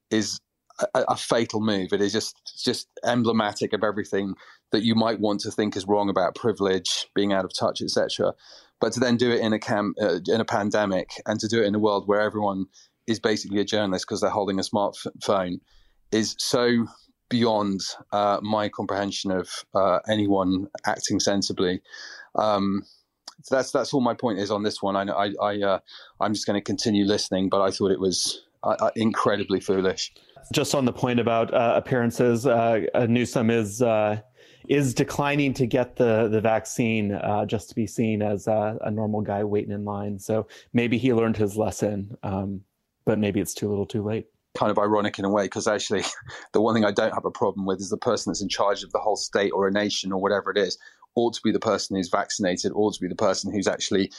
is 0.09 0.39
a, 0.79 0.87
a, 1.09 1.17
fatal 1.17 1.59
move. 1.61 1.93
It 1.93 2.01
is 2.01 2.13
just 2.13 2.35
just 2.63 2.87
emblematic 3.05 3.73
of 3.73 3.83
everything 3.83 4.35
that 4.71 4.83
you 4.83 4.95
might 4.95 5.19
want 5.19 5.39
to 5.41 5.51
think 5.51 5.75
is 5.75 5.87
wrong 5.87 6.09
about 6.09 6.35
privilege, 6.35 7.07
being 7.13 7.33
out 7.33 7.45
of 7.45 7.53
touch, 7.53 7.81
etc. 7.81 8.33
But 8.79 8.93
to 8.93 8.99
then 8.99 9.17
do 9.17 9.31
it 9.31 9.39
in 9.39 9.53
a 9.53 9.59
cam 9.59 9.95
uh, 10.01 10.19
in 10.27 10.41
a 10.41 10.45
pandemic, 10.45 11.09
and 11.25 11.39
to 11.39 11.47
do 11.47 11.61
it 11.61 11.65
in 11.65 11.75
a 11.75 11.79
world 11.79 12.07
where 12.07 12.21
everyone 12.21 12.65
is 13.07 13.19
basically 13.19 13.59
a 13.59 13.65
journalist 13.65 14.05
because 14.07 14.21
they're 14.21 14.29
holding 14.29 14.59
a 14.59 14.63
smartphone, 14.63 15.59
is 16.11 16.35
so 16.37 16.85
beyond 17.29 17.81
uh, 18.11 18.39
my 18.41 18.69
comprehension 18.69 19.31
of 19.31 19.49
uh, 19.73 19.99
anyone 20.07 20.67
acting 20.85 21.19
sensibly. 21.19 21.81
Um, 22.35 22.83
so 23.41 23.55
that's 23.55 23.71
that's 23.71 23.93
all 23.93 24.01
my 24.01 24.13
point 24.13 24.39
is 24.39 24.51
on 24.51 24.63
this 24.63 24.81
one. 24.81 24.95
I 24.95 25.11
I, 25.11 25.33
I 25.41 25.61
uh, 25.61 25.79
I'm 26.21 26.33
just 26.33 26.45
going 26.45 26.59
to 26.59 26.63
continue 26.63 27.05
listening, 27.05 27.49
but 27.49 27.61
I 27.61 27.71
thought 27.71 27.91
it 27.91 27.99
was 27.99 28.43
uh, 28.63 28.75
uh, 28.79 28.91
incredibly 28.95 29.59
foolish. 29.59 30.13
Just 30.53 30.75
on 30.75 30.85
the 30.85 30.93
point 30.93 31.19
about 31.19 31.53
uh, 31.53 31.73
appearances, 31.75 32.45
Newsom 32.45 33.49
is 33.49 33.81
is 34.69 34.93
declining 34.93 35.53
to 35.53 35.65
get 35.65 35.95
the 35.95 36.27
the 36.29 36.41
vaccine 36.41 37.13
uh, 37.13 37.45
just 37.45 37.69
to 37.69 37.75
be 37.75 37.87
seen 37.87 38.21
as 38.21 38.47
a, 38.47 38.77
normal 38.91 39.21
guy 39.21 39.43
waiting 39.43 39.71
in 39.71 39.83
line. 39.85 40.19
So 40.19 40.47
maybe 40.73 40.97
he 40.97 41.13
learned 41.13 41.37
his 41.37 41.57
lesson, 41.57 42.15
um, 42.23 42.61
but 43.05 43.19
maybe 43.19 43.39
it's 43.39 43.53
too 43.53 43.69
little, 43.69 43.85
too 43.85 44.03
late. 44.03 44.27
Kind 44.57 44.71
of 44.71 44.77
ironic 44.77 45.17
in 45.19 45.25
a 45.25 45.29
way, 45.29 45.43
because 45.45 45.67
actually, 45.67 46.03
the 46.53 46.61
one 46.61 46.73
thing 46.75 46.85
I 46.85 46.91
don't 46.91 47.13
have 47.13 47.25
a 47.25 47.31
problem 47.31 47.65
with 47.65 47.79
is 47.79 47.89
the 47.89 47.97
person 47.97 48.29
that's 48.31 48.41
in 48.41 48.49
charge 48.49 48.83
of 48.83 48.91
the 48.91 48.99
whole 48.99 49.15
state 49.15 49.51
or 49.51 49.67
a 49.67 49.71
nation 49.71 50.11
or 50.11 50.21
whatever 50.21 50.51
it 50.51 50.57
is 50.57 50.77
ought 51.15 51.33
to 51.33 51.41
be 51.43 51.51
the 51.51 51.59
person 51.59 51.95
who's 51.95 52.09
vaccinated, 52.09 52.71
ought 52.73 52.93
to 52.95 53.01
be 53.01 53.07
the 53.07 53.15
person 53.15 53.51
who's 53.51 53.67
actually 53.67 54.11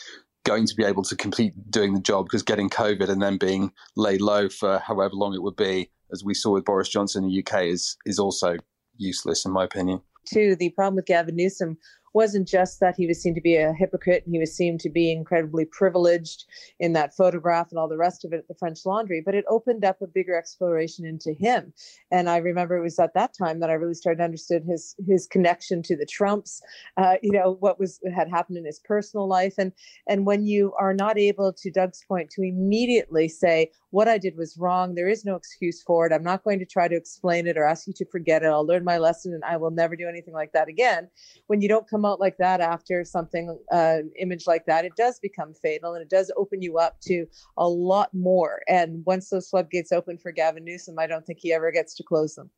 going 0.45 0.67
to 0.67 0.75
be 0.75 0.85
able 0.85 1.03
to 1.03 1.17
complete 1.17 1.55
doing 1.71 1.95
the 1.95 2.01
job 2.01 2.27
because 2.27 2.43
getting 2.43 2.69
COVID 2.69 3.09
and 3.09 3.21
then 3.23 3.39
being 3.39 3.73
laid 3.97 4.21
low 4.21 4.49
for 4.49 4.79
however 4.79 5.15
long 5.15 5.35
it 5.35 5.43
would 5.43 5.57
be, 5.57 5.91
as 6.13 6.23
we 6.23 6.35
saw 6.35 6.53
with 6.53 6.65
Boris 6.65 6.89
Johnson 6.89 7.25
in 7.25 7.31
the 7.31 7.39
UK, 7.45 7.65
is 7.65 7.97
is 8.05 8.19
also 8.19 8.57
useless 8.97 9.45
in 9.45 9.53
my 9.53 9.65
opinion 9.65 10.01
too, 10.25 10.57
the 10.57 10.71
problem 10.71 10.97
with 10.97 11.07
Gavin 11.07 11.37
Newsom 11.37 11.79
wasn't 12.15 12.49
just 12.49 12.81
that 12.81 12.97
he 12.97 13.07
was 13.07 13.21
seen 13.21 13.35
to 13.35 13.41
be 13.41 13.57
a 13.57 13.73
hypocrite 13.73 14.23
and 14.25 14.35
he 14.35 14.39
was 14.39 14.55
seen 14.55 14.79
to 14.79 14.89
be 14.89 15.13
incredibly 15.13 15.65
privileged 15.65 16.45
in 16.79 16.93
that 16.93 17.15
photograph 17.15 17.71
and 17.71 17.79
all 17.79 17.89
the 17.89 17.97
rest 17.97 18.25
of 18.25 18.33
it 18.33 18.39
at 18.39 18.49
the 18.49 18.55
French 18.55 18.87
Laundry, 18.87 19.21
but 19.25 19.35
it 19.35 19.45
opened 19.49 19.85
up 19.85 20.01
a 20.01 20.07
bigger 20.07 20.37
exploration 20.37 21.05
into 21.05 21.33
him. 21.33 21.73
And 22.11 22.31
I 22.31 22.39
remember 22.39 22.77
it 22.77 22.83
was 22.83 22.99
at 22.99 23.15
that 23.15 23.35
time 23.37 23.61
that 23.61 23.71
I 23.71 23.75
really 23.75 23.95
started 23.95 24.19
to 24.19 24.25
understand 24.25 24.65
his 24.65 24.95
his 25.07 25.27
connection 25.27 25.83
to 25.83 25.97
the 25.97 26.07
Trumps, 26.07 26.63
uh, 26.97 27.17
you 27.23 27.33
know, 27.33 27.57
what 27.61 27.81
was 27.81 28.01
had 28.15 28.29
happened 28.29 28.59
in 28.59 28.65
his 28.65 28.79
personal 28.79 29.27
life. 29.27 29.55
And 29.59 29.73
and 30.09 30.25
when 30.25 30.47
you 30.47 30.73
are 30.79 30.95
not 30.95 31.19
able 31.19 31.53
to 31.53 31.71
Doug's 31.71 32.05
point 32.07 32.31
to 32.31 32.43
immediately 32.43 33.29
say, 33.29 33.71
what 33.95 34.09
I 34.09 34.19
did 34.19 34.37
was 34.37 34.59
wrong. 34.59 34.97
There 34.97 35.09
is 35.09 35.25
no 35.25 35.37
excuse 35.37 35.81
for 35.81 36.05
it. 36.05 36.13
I'm 36.13 36.25
not 36.25 36.43
going 36.43 36.59
to 36.59 36.67
try 36.67 36.89
to 36.89 36.97
explain 36.97 37.47
it 37.47 37.57
or 37.57 37.65
ask 37.65 37.87
you 37.87 37.93
to 37.93 38.05
forget 38.05 38.43
it. 38.43 38.47
I'll 38.47 38.67
learn 38.67 38.83
my 38.83 38.99
lesson 38.99 39.33
and 39.33 39.45
I 39.45 39.57
will 39.57 39.71
never 39.71 39.95
do 39.95 40.09
anything 40.09 40.35
like 40.35 40.51
that 40.51 40.67
again. 40.67 41.09
When 41.47 41.61
you 41.61 41.69
don't 41.69 41.89
come 41.89 42.05
out 42.05 42.19
like 42.19 42.37
that 42.39 42.61
after 42.61 43.05
something, 43.05 43.57
uh, 43.71 43.99
image 44.19 44.49
like 44.49 44.67
that, 44.67 44.85
it 44.85 44.97
does 44.97 45.21
become 45.21 45.55
fatal 45.55 45.95
and 45.95 46.03
it 46.03 46.11
does 46.11 46.33
open 46.37 46.61
you 46.61 46.77
up 46.77 47.01
to 47.03 47.25
a 47.57 47.69
lot 47.69 48.13
more. 48.13 48.63
And 48.67 49.07
once 49.07 49.31
those 49.31 49.49
floodgates 49.49 49.93
open 49.93 50.19
for 50.19 50.33
Gavin 50.33 50.65
Newsom, 50.65 50.99
I 50.99 51.07
don't 51.07 51.25
think 51.25 51.39
he 51.41 51.53
ever 51.53 51.71
gets 51.71 51.95
to 51.95 52.03
close 52.03 52.35
them. 52.35 52.51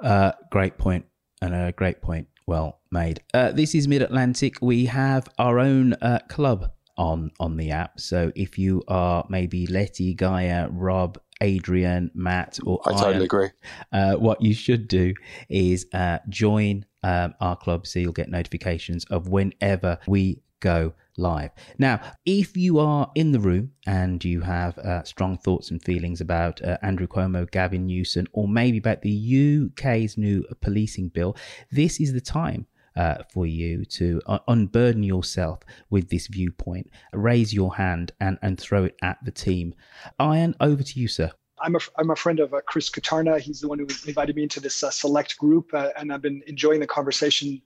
Uh, 0.00 0.32
great 0.50 0.78
point 0.78 1.06
and 1.40 1.54
a 1.54 1.70
great 1.70 2.02
point. 2.02 2.26
Well 2.48 2.80
made. 2.90 3.22
Uh, 3.32 3.52
this 3.52 3.72
is 3.72 3.86
Mid 3.86 4.02
Atlantic. 4.02 4.56
We 4.60 4.86
have 4.86 5.28
our 5.38 5.60
own 5.60 5.92
uh, 6.02 6.18
club 6.28 6.72
on 7.02 7.32
on 7.40 7.56
the 7.56 7.70
app. 7.70 7.98
So 8.00 8.32
if 8.34 8.58
you 8.58 8.82
are 8.88 9.26
maybe 9.28 9.66
Letty, 9.66 10.14
Gaia, 10.14 10.68
Rob, 10.70 11.18
Adrian, 11.40 12.10
Matt, 12.14 12.58
or 12.64 12.80
I 12.86 12.92
totally 12.92 13.24
agree. 13.24 13.48
Uh, 13.92 14.14
what 14.14 14.40
you 14.40 14.54
should 14.54 14.86
do 14.86 15.12
is 15.48 15.86
uh, 15.92 16.18
join 16.28 16.86
um, 17.02 17.34
our 17.40 17.56
club 17.56 17.86
so 17.86 17.98
you'll 17.98 18.12
get 18.12 18.30
notifications 18.30 19.04
of 19.06 19.28
whenever 19.28 19.98
we 20.06 20.42
go 20.60 20.94
live. 21.16 21.50
Now, 21.76 22.00
if 22.24 22.56
you 22.56 22.78
are 22.78 23.10
in 23.16 23.32
the 23.32 23.40
room 23.40 23.72
and 23.84 24.24
you 24.24 24.40
have 24.42 24.78
uh, 24.78 25.02
strong 25.02 25.36
thoughts 25.36 25.72
and 25.72 25.82
feelings 25.82 26.20
about 26.20 26.62
uh, 26.62 26.78
Andrew 26.82 27.08
Cuomo, 27.08 27.50
Gavin 27.50 27.86
Newsom, 27.86 28.28
or 28.32 28.46
maybe 28.46 28.78
about 28.78 29.02
the 29.02 29.68
UK's 29.74 30.16
new 30.16 30.44
policing 30.60 31.08
bill, 31.08 31.36
this 31.72 32.00
is 32.00 32.12
the 32.12 32.20
time 32.20 32.66
uh, 32.96 33.22
for 33.32 33.46
you 33.46 33.84
to 33.84 34.20
uh, 34.26 34.38
unburden 34.48 35.02
yourself 35.02 35.60
with 35.90 36.08
this 36.10 36.26
viewpoint, 36.26 36.90
raise 37.12 37.52
your 37.52 37.76
hand 37.76 38.12
and, 38.20 38.38
and 38.42 38.60
throw 38.60 38.84
it 38.84 38.96
at 39.02 39.18
the 39.24 39.30
team. 39.30 39.74
Ian, 40.20 40.54
over 40.60 40.82
to 40.82 41.00
you, 41.00 41.08
sir. 41.08 41.32
I'm 41.62 41.76
a, 41.76 41.78
I'm 41.96 42.10
a 42.10 42.16
friend 42.16 42.40
of 42.40 42.52
uh, 42.52 42.60
Chris 42.66 42.90
Katarna. 42.90 43.38
He's 43.38 43.60
the 43.60 43.68
one 43.68 43.78
who 43.78 43.86
invited 44.06 44.36
me 44.36 44.42
into 44.42 44.60
this 44.60 44.82
uh, 44.82 44.90
select 44.90 45.38
group, 45.38 45.70
uh, 45.72 45.90
and 45.96 46.12
I've 46.12 46.22
been 46.22 46.42
enjoying 46.46 46.80
the 46.80 46.86
conversation 46.86 47.62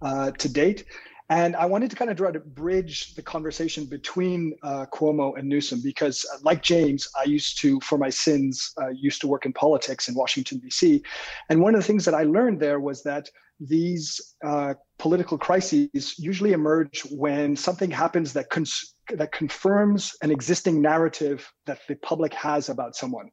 uh, 0.00 0.30
to 0.32 0.48
date. 0.48 0.84
And 1.30 1.54
I 1.54 1.64
wanted 1.64 1.90
to 1.90 1.96
kind 1.96 2.10
of 2.10 2.16
try 2.16 2.32
to 2.32 2.40
bridge 2.40 3.14
the 3.14 3.22
conversation 3.22 3.86
between 3.86 4.56
uh, 4.64 4.86
Cuomo 4.92 5.38
and 5.38 5.48
Newsom 5.48 5.80
because, 5.80 6.26
like 6.42 6.60
James, 6.60 7.08
I 7.16 7.22
used 7.22 7.60
to, 7.60 7.78
for 7.80 7.98
my 7.98 8.10
sins, 8.10 8.74
used 8.94 9.20
to 9.20 9.28
work 9.28 9.46
in 9.46 9.52
politics 9.52 10.08
in 10.08 10.16
Washington, 10.16 10.58
D.C. 10.58 11.04
And 11.48 11.60
one 11.60 11.76
of 11.76 11.80
the 11.80 11.86
things 11.86 12.04
that 12.04 12.14
I 12.14 12.24
learned 12.24 12.58
there 12.58 12.80
was 12.80 13.04
that 13.04 13.30
these 13.60 14.34
uh, 14.44 14.74
political 14.98 15.38
crises 15.38 16.14
usually 16.18 16.52
emerge 16.52 17.02
when 17.10 17.56
something 17.56 17.90
happens 17.90 18.32
that, 18.32 18.48
cons- 18.50 18.94
that 19.14 19.32
confirms 19.32 20.14
an 20.22 20.30
existing 20.30 20.80
narrative 20.80 21.46
that 21.66 21.80
the 21.88 21.94
public 21.96 22.32
has 22.34 22.68
about 22.68 22.96
someone. 22.96 23.30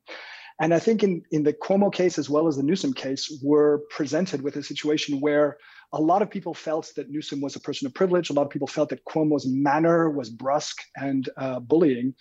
And 0.59 0.73
I 0.73 0.80
think 0.80 1.03
in, 1.03 1.21
in 1.32 1.43
the 1.43 1.53
Cuomo 1.53 1.93
case, 1.93 2.17
as 2.17 2.30
well 2.30 2.47
as 2.47 2.57
the 2.57 2.63
Newsom 2.63 2.93
case, 2.93 3.39
we're 3.43 3.80
presented 3.89 4.41
with 4.41 4.55
a 4.55 4.63
situation 4.63 5.21
where 5.21 5.57
a 5.93 6.01
lot 6.01 6.21
of 6.21 6.29
people 6.29 6.53
felt 6.53 6.91
that 6.95 7.09
Newsom 7.09 7.39
was 7.39 7.55
a 7.55 7.59
person 7.59 7.88
of 7.88 7.93
privilege. 7.93 8.29
A 8.29 8.33
lot 8.33 8.43
of 8.43 8.49
people 8.49 8.67
felt 8.67 8.89
that 8.89 9.05
Cuomo's 9.05 9.47
manner 9.47 10.09
was 10.09 10.29
brusque 10.29 10.81
and 10.97 11.29
uh, 11.38 11.59
bullying. 11.59 12.13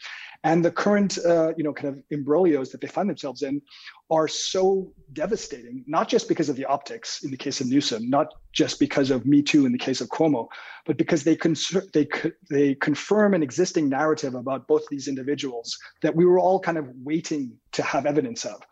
And 0.45 0.65
the 0.65 0.71
current, 0.71 1.19
uh, 1.27 1.53
you 1.57 1.65
know, 1.65 1.73
kind 1.73 1.89
of 1.89 2.03
imbroglios 2.17 2.71
that 2.71 2.81
they 2.81 2.87
find 2.87 3.09
themselves 3.11 3.43
in 3.43 3.61
are 4.09 4.29
so 4.29 4.93
devastating, 5.13 5.85
not 5.89 6.09
just 6.09 6.29
because 6.29 6.49
of 6.49 6.55
the 6.55 6.65
optics 6.65 7.25
in 7.25 7.33
the 7.33 7.37
case 7.37 7.61
of 7.61 7.67
Newsom, 7.67 8.09
not 8.09 8.35
just 8.53 8.79
because 8.79 9.11
of 9.11 9.27
Me 9.27 9.43
Too 9.43 9.67
in 9.67 9.73
the 9.73 9.79
case 9.79 10.01
of 10.01 10.09
Cuomo, 10.09 10.47
but 10.85 10.97
because 10.97 11.25
they, 11.25 11.35
cons- 11.35 11.77
they, 11.93 12.07
they 12.49 12.77
confirm 12.77 13.35
an 13.35 13.43
existing 13.43 13.89
narrative 13.89 14.37
about 14.37 14.69
both 14.69 14.87
these 14.89 15.09
individuals 15.09 15.77
that 16.03 16.15
we 16.15 16.25
were 16.25 16.39
all 16.39 16.61
kind 16.61 16.79
of 16.79 16.89
waiting 17.03 17.59
to 17.73 17.83
have 17.83 18.07
evidence 18.07 18.45
of. 18.45 18.63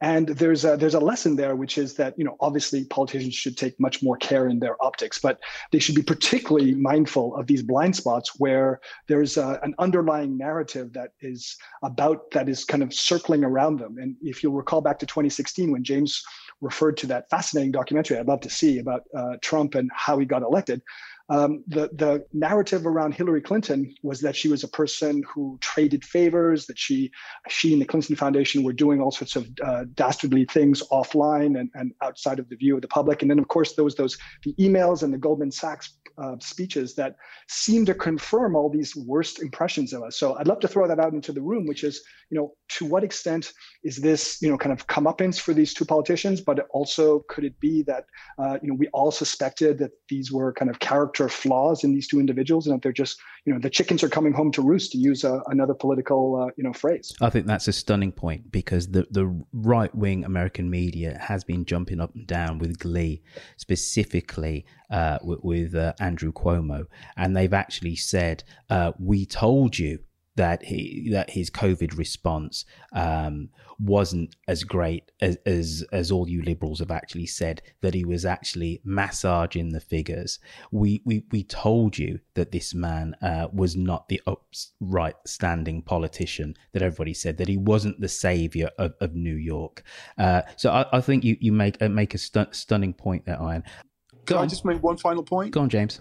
And 0.00 0.28
there's 0.28 0.64
a, 0.64 0.76
there's 0.76 0.94
a 0.94 1.00
lesson 1.00 1.36
there, 1.36 1.56
which 1.56 1.76
is 1.76 1.94
that 1.94 2.18
you 2.18 2.24
know 2.24 2.36
obviously 2.40 2.84
politicians 2.84 3.34
should 3.34 3.56
take 3.56 3.78
much 3.78 4.02
more 4.02 4.16
care 4.16 4.48
in 4.48 4.58
their 4.58 4.82
optics, 4.82 5.18
but 5.18 5.40
they 5.72 5.78
should 5.78 5.94
be 5.94 6.02
particularly 6.02 6.74
mindful 6.74 7.36
of 7.36 7.46
these 7.46 7.62
blind 7.62 7.94
spots 7.94 8.38
where 8.38 8.80
there's 9.08 9.36
a, 9.36 9.60
an 9.62 9.74
underlying 9.78 10.38
narrative 10.38 10.92
that 10.94 11.12
is 11.20 11.56
about 11.82 12.30
that 12.30 12.48
is 12.48 12.64
kind 12.64 12.82
of 12.82 12.94
circling 12.94 13.44
around 13.44 13.78
them. 13.78 13.98
And 13.98 14.16
if 14.22 14.42
you'll 14.42 14.54
recall 14.54 14.80
back 14.80 14.98
to 15.00 15.06
2016 15.06 15.70
when 15.70 15.84
James 15.84 16.24
referred 16.60 16.96
to 16.98 17.06
that 17.06 17.28
fascinating 17.30 17.72
documentary 17.72 18.18
I'd 18.18 18.28
love 18.28 18.40
to 18.42 18.50
see 18.50 18.78
about 18.78 19.04
uh, 19.16 19.36
Trump 19.40 19.74
and 19.74 19.90
how 19.94 20.18
he 20.18 20.26
got 20.26 20.42
elected, 20.42 20.82
um, 21.30 21.64
the 21.68 21.88
the 21.94 22.24
narrative 22.32 22.86
around 22.86 23.14
Hillary 23.14 23.40
Clinton 23.40 23.94
was 24.02 24.20
that 24.20 24.36
she 24.36 24.48
was 24.48 24.64
a 24.64 24.68
person 24.68 25.22
who 25.32 25.58
traded 25.60 26.04
favors, 26.04 26.66
that 26.66 26.78
she 26.78 27.10
she 27.48 27.72
and 27.72 27.80
the 27.80 27.86
Clinton 27.86 28.16
Foundation 28.16 28.64
were 28.64 28.72
doing 28.72 29.00
all 29.00 29.12
sorts 29.12 29.36
of 29.36 29.48
uh, 29.64 29.84
dastardly 29.94 30.44
things 30.44 30.82
offline 30.90 31.58
and, 31.58 31.70
and 31.74 31.92
outside 32.02 32.38
of 32.38 32.48
the 32.48 32.56
view 32.56 32.74
of 32.74 32.82
the 32.82 32.88
public. 32.88 33.22
And 33.22 33.30
then, 33.30 33.38
of 33.38 33.48
course, 33.48 33.74
there 33.74 33.84
was 33.84 33.94
those 33.94 34.18
the 34.42 34.54
emails 34.54 35.02
and 35.02 35.14
the 35.14 35.18
Goldman 35.18 35.52
Sachs 35.52 35.96
uh, 36.18 36.36
speeches 36.40 36.94
that 36.96 37.16
seem 37.48 37.86
to 37.86 37.94
confirm 37.94 38.54
all 38.54 38.68
these 38.68 38.94
worst 38.96 39.40
impressions 39.40 39.92
of 39.92 40.02
us. 40.02 40.18
So 40.18 40.36
I'd 40.36 40.48
love 40.48 40.60
to 40.60 40.68
throw 40.68 40.86
that 40.86 40.98
out 40.98 41.12
into 41.12 41.32
the 41.32 41.40
room, 41.40 41.66
which 41.66 41.84
is, 41.84 42.02
you 42.30 42.38
know, 42.38 42.52
to 42.76 42.84
what 42.84 43.04
extent 43.04 43.52
is 43.84 43.96
this, 43.96 44.38
you 44.42 44.50
know, 44.50 44.58
kind 44.58 44.72
of 44.72 44.86
comeuppance 44.86 45.40
for 45.40 45.54
these 45.54 45.72
two 45.72 45.84
politicians, 45.84 46.40
but 46.40 46.66
also 46.70 47.20
could 47.28 47.44
it 47.44 47.58
be 47.60 47.82
that, 47.84 48.04
uh, 48.38 48.58
you 48.62 48.68
know, 48.68 48.74
we 48.74 48.88
all 48.88 49.10
suspected 49.10 49.78
that 49.78 49.92
these 50.08 50.30
were 50.30 50.52
kind 50.52 50.70
of 50.70 50.78
character 50.78 51.19
flaws 51.28 51.84
in 51.84 51.92
these 51.92 52.08
two 52.08 52.20
individuals, 52.20 52.66
and 52.66 52.74
that 52.74 52.82
they're 52.82 52.92
just, 52.92 53.20
you 53.44 53.52
know, 53.52 53.58
the 53.58 53.70
chickens 53.70 54.02
are 54.02 54.08
coming 54.08 54.32
home 54.32 54.50
to 54.52 54.62
roost, 54.62 54.92
to 54.92 54.98
use 54.98 55.24
a, 55.24 55.42
another 55.46 55.74
political, 55.74 56.42
uh, 56.42 56.50
you 56.56 56.64
know, 56.64 56.72
phrase. 56.72 57.12
I 57.20 57.30
think 57.30 57.46
that's 57.46 57.68
a 57.68 57.72
stunning 57.72 58.12
point 58.12 58.50
because 58.50 58.88
the 58.88 59.06
the 59.10 59.26
right 59.52 59.94
wing 59.94 60.24
American 60.24 60.70
media 60.70 61.18
has 61.20 61.44
been 61.44 61.64
jumping 61.64 62.00
up 62.00 62.14
and 62.14 62.26
down 62.26 62.58
with 62.58 62.78
glee, 62.78 63.22
specifically 63.56 64.66
uh, 64.90 65.18
with, 65.22 65.40
with 65.42 65.74
uh, 65.74 65.92
Andrew 66.00 66.32
Cuomo, 66.32 66.86
and 67.16 67.36
they've 67.36 67.54
actually 67.54 67.96
said, 67.96 68.44
uh, 68.68 68.92
"We 68.98 69.26
told 69.26 69.78
you." 69.78 70.00
That 70.40 70.64
he 70.64 71.10
that 71.12 71.28
his 71.28 71.50
COVID 71.50 71.98
response 71.98 72.64
um, 72.94 73.50
wasn't 73.78 74.36
as 74.48 74.64
great 74.64 75.12
as, 75.20 75.36
as 75.44 75.84
as 75.92 76.10
all 76.10 76.26
you 76.30 76.40
liberals 76.40 76.78
have 76.78 76.90
actually 76.90 77.26
said. 77.26 77.60
That 77.82 77.92
he 77.92 78.06
was 78.06 78.24
actually 78.24 78.80
massaging 78.82 79.68
the 79.68 79.80
figures. 79.80 80.38
We 80.70 81.02
we 81.04 81.24
we 81.30 81.42
told 81.44 81.98
you 81.98 82.20
that 82.32 82.52
this 82.52 82.72
man 82.72 83.16
uh, 83.20 83.48
was 83.52 83.76
not 83.76 84.08
the 84.08 84.22
upright 84.26 85.16
standing 85.26 85.82
politician 85.82 86.56
that 86.72 86.80
everybody 86.80 87.12
said. 87.12 87.36
That 87.36 87.48
he 87.48 87.58
wasn't 87.58 88.00
the 88.00 88.08
savior 88.08 88.70
of, 88.78 88.94
of 89.02 89.14
New 89.14 89.36
York. 89.36 89.82
Uh, 90.16 90.40
so 90.56 90.70
I, 90.70 90.86
I, 90.90 91.00
think 91.02 91.22
you 91.22 91.36
you 91.38 91.52
make 91.52 91.82
uh, 91.82 91.90
make 91.90 92.14
a 92.14 92.18
stu- 92.18 92.46
stunning 92.52 92.94
point 92.94 93.26
there, 93.26 93.38
Ian. 93.42 93.62
Can 94.24 94.38
I 94.38 94.46
just 94.46 94.64
make 94.64 94.82
one 94.82 94.96
final 94.96 95.22
point? 95.22 95.50
Go 95.50 95.60
on, 95.60 95.68
James. 95.68 96.00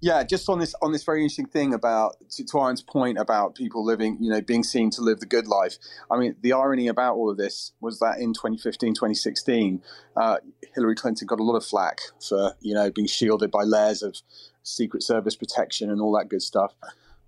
Yeah, 0.00 0.22
just 0.22 0.48
on 0.48 0.60
this 0.60 0.74
on 0.80 0.92
this 0.92 1.02
very 1.02 1.22
interesting 1.22 1.46
thing 1.46 1.74
about 1.74 2.16
to, 2.30 2.44
to 2.44 2.58
Ian's 2.58 2.82
point 2.82 3.18
about 3.18 3.56
people 3.56 3.84
living, 3.84 4.16
you 4.20 4.30
know, 4.30 4.40
being 4.40 4.62
seen 4.62 4.90
to 4.90 5.02
live 5.02 5.18
the 5.18 5.26
good 5.26 5.48
life. 5.48 5.76
I 6.08 6.18
mean, 6.18 6.36
the 6.40 6.52
irony 6.52 6.86
about 6.86 7.16
all 7.16 7.28
of 7.28 7.36
this 7.36 7.72
was 7.80 7.98
that 7.98 8.18
in 8.20 8.32
2015, 8.32 8.94
2016, 8.94 9.82
uh, 10.16 10.36
Hillary 10.72 10.94
Clinton 10.94 11.26
got 11.26 11.40
a 11.40 11.42
lot 11.42 11.56
of 11.56 11.64
flack 11.64 12.00
for 12.26 12.54
you 12.60 12.74
know 12.74 12.90
being 12.90 13.08
shielded 13.08 13.50
by 13.50 13.64
layers 13.64 14.02
of 14.02 14.16
Secret 14.62 15.02
Service 15.02 15.34
protection 15.34 15.90
and 15.90 16.00
all 16.00 16.16
that 16.16 16.28
good 16.28 16.42
stuff. 16.42 16.74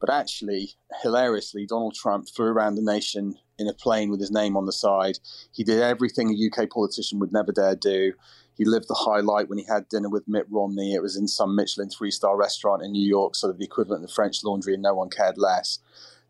But 0.01 0.11
actually, 0.11 0.75
hilariously, 1.03 1.67
Donald 1.67 1.95
Trump 1.95 2.29
flew 2.29 2.47
around 2.47 2.77
the 2.77 2.83
nation 2.83 3.35
in 3.59 3.69
a 3.69 3.75
plane 3.75 4.11
with 4.11 4.21
his 4.21 4.31
name 4.31 4.57
on 4.57 4.65
the 4.65 4.73
side. 4.73 5.19
He 5.53 5.65
did 5.65 5.81
everything 5.81 6.31
a 6.31 6.63
UK 6.63 6.71
politician 6.71 7.19
would 7.19 7.33
never 7.33 7.53
dare 7.53 7.77
do. 7.77 8.15
He 8.61 8.67
lived 8.67 8.89
the 8.89 8.95
highlight 8.95 9.49
when 9.49 9.57
he 9.57 9.65
had 9.65 9.89
dinner 9.89 10.11
with 10.11 10.29
Mitt 10.29 10.45
Romney. 10.51 10.93
It 10.93 11.01
was 11.01 11.17
in 11.17 11.27
some 11.29 11.57
Michelin 11.57 11.89
three 11.89 12.11
star 12.11 12.37
restaurant 12.37 12.83
in 12.83 12.93
New 12.93 13.09
York, 13.09 13.35
sort 13.35 13.51
of 13.51 13.59
the 13.59 13.65
equivalent 13.65 14.05
of 14.05 14.11
the 14.11 14.15
French 14.15 14.45
Laundry, 14.45 14.75
and 14.75 14.83
no 14.83 14.93
one 14.93 15.09
cared 15.09 15.39
less. 15.39 15.79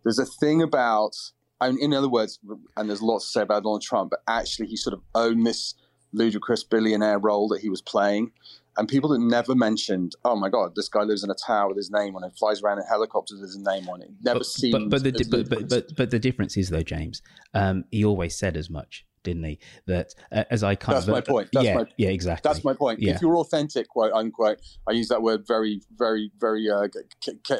There's 0.04 0.20
a 0.20 0.24
thing 0.24 0.62
about, 0.62 1.16
I 1.60 1.70
mean, 1.72 1.82
in 1.82 1.92
other 1.92 2.08
words, 2.08 2.38
and 2.76 2.88
there's 2.88 3.02
lots 3.02 3.24
to 3.24 3.30
say 3.32 3.42
about 3.42 3.64
Donald 3.64 3.82
Trump, 3.82 4.10
but 4.10 4.20
actually 4.28 4.68
he 4.68 4.76
sort 4.76 4.94
of 4.94 5.00
owned 5.16 5.44
this 5.44 5.74
ludicrous 6.12 6.62
billionaire 6.62 7.18
role 7.18 7.48
that 7.48 7.62
he 7.62 7.68
was 7.68 7.82
playing. 7.82 8.30
And 8.76 8.86
people 8.86 9.10
that 9.10 9.18
never 9.18 9.56
mentioned, 9.56 10.14
oh 10.24 10.36
my 10.36 10.50
God, 10.50 10.76
this 10.76 10.88
guy 10.88 11.02
lives 11.02 11.24
in 11.24 11.30
a 11.30 11.34
tower 11.34 11.66
with 11.66 11.78
his 11.78 11.90
name 11.90 12.14
on 12.14 12.22
it, 12.22 12.38
flies 12.38 12.62
around 12.62 12.78
in 12.78 12.84
helicopters 12.88 13.40
with 13.40 13.50
his 13.50 13.58
name 13.58 13.88
on 13.88 14.02
it. 14.02 14.10
Never 14.22 14.38
but, 14.38 14.46
seemed. 14.46 14.88
But 14.88 15.02
but, 15.02 15.02
the, 15.02 15.26
but, 15.28 15.48
but, 15.50 15.68
but, 15.68 15.96
but 15.96 16.10
the 16.12 16.20
difference 16.20 16.56
is 16.56 16.70
though, 16.70 16.84
James, 16.84 17.22
um, 17.54 17.86
he 17.90 18.04
always 18.04 18.38
said 18.38 18.56
as 18.56 18.70
much 18.70 19.04
didn't 19.22 19.44
he? 19.44 19.58
That 19.86 20.14
uh, 20.32 20.44
as 20.50 20.62
I 20.62 20.74
kind 20.74 20.96
that's 20.96 21.08
of 21.08 21.12
my 21.12 21.20
point. 21.20 21.50
That's 21.52 21.64
yeah, 21.64 21.74
my, 21.74 21.86
yeah, 21.96 22.08
exactly. 22.08 22.48
That's 22.48 22.64
my 22.64 22.74
point. 22.74 23.00
Yeah. 23.00 23.14
If 23.14 23.22
you're 23.22 23.36
authentic, 23.36 23.88
quote 23.88 24.12
unquote, 24.12 24.60
I 24.88 24.92
use 24.92 25.08
that 25.08 25.22
word 25.22 25.46
very, 25.46 25.82
very, 25.96 26.30
very. 26.38 26.70
Uh, 26.70 26.88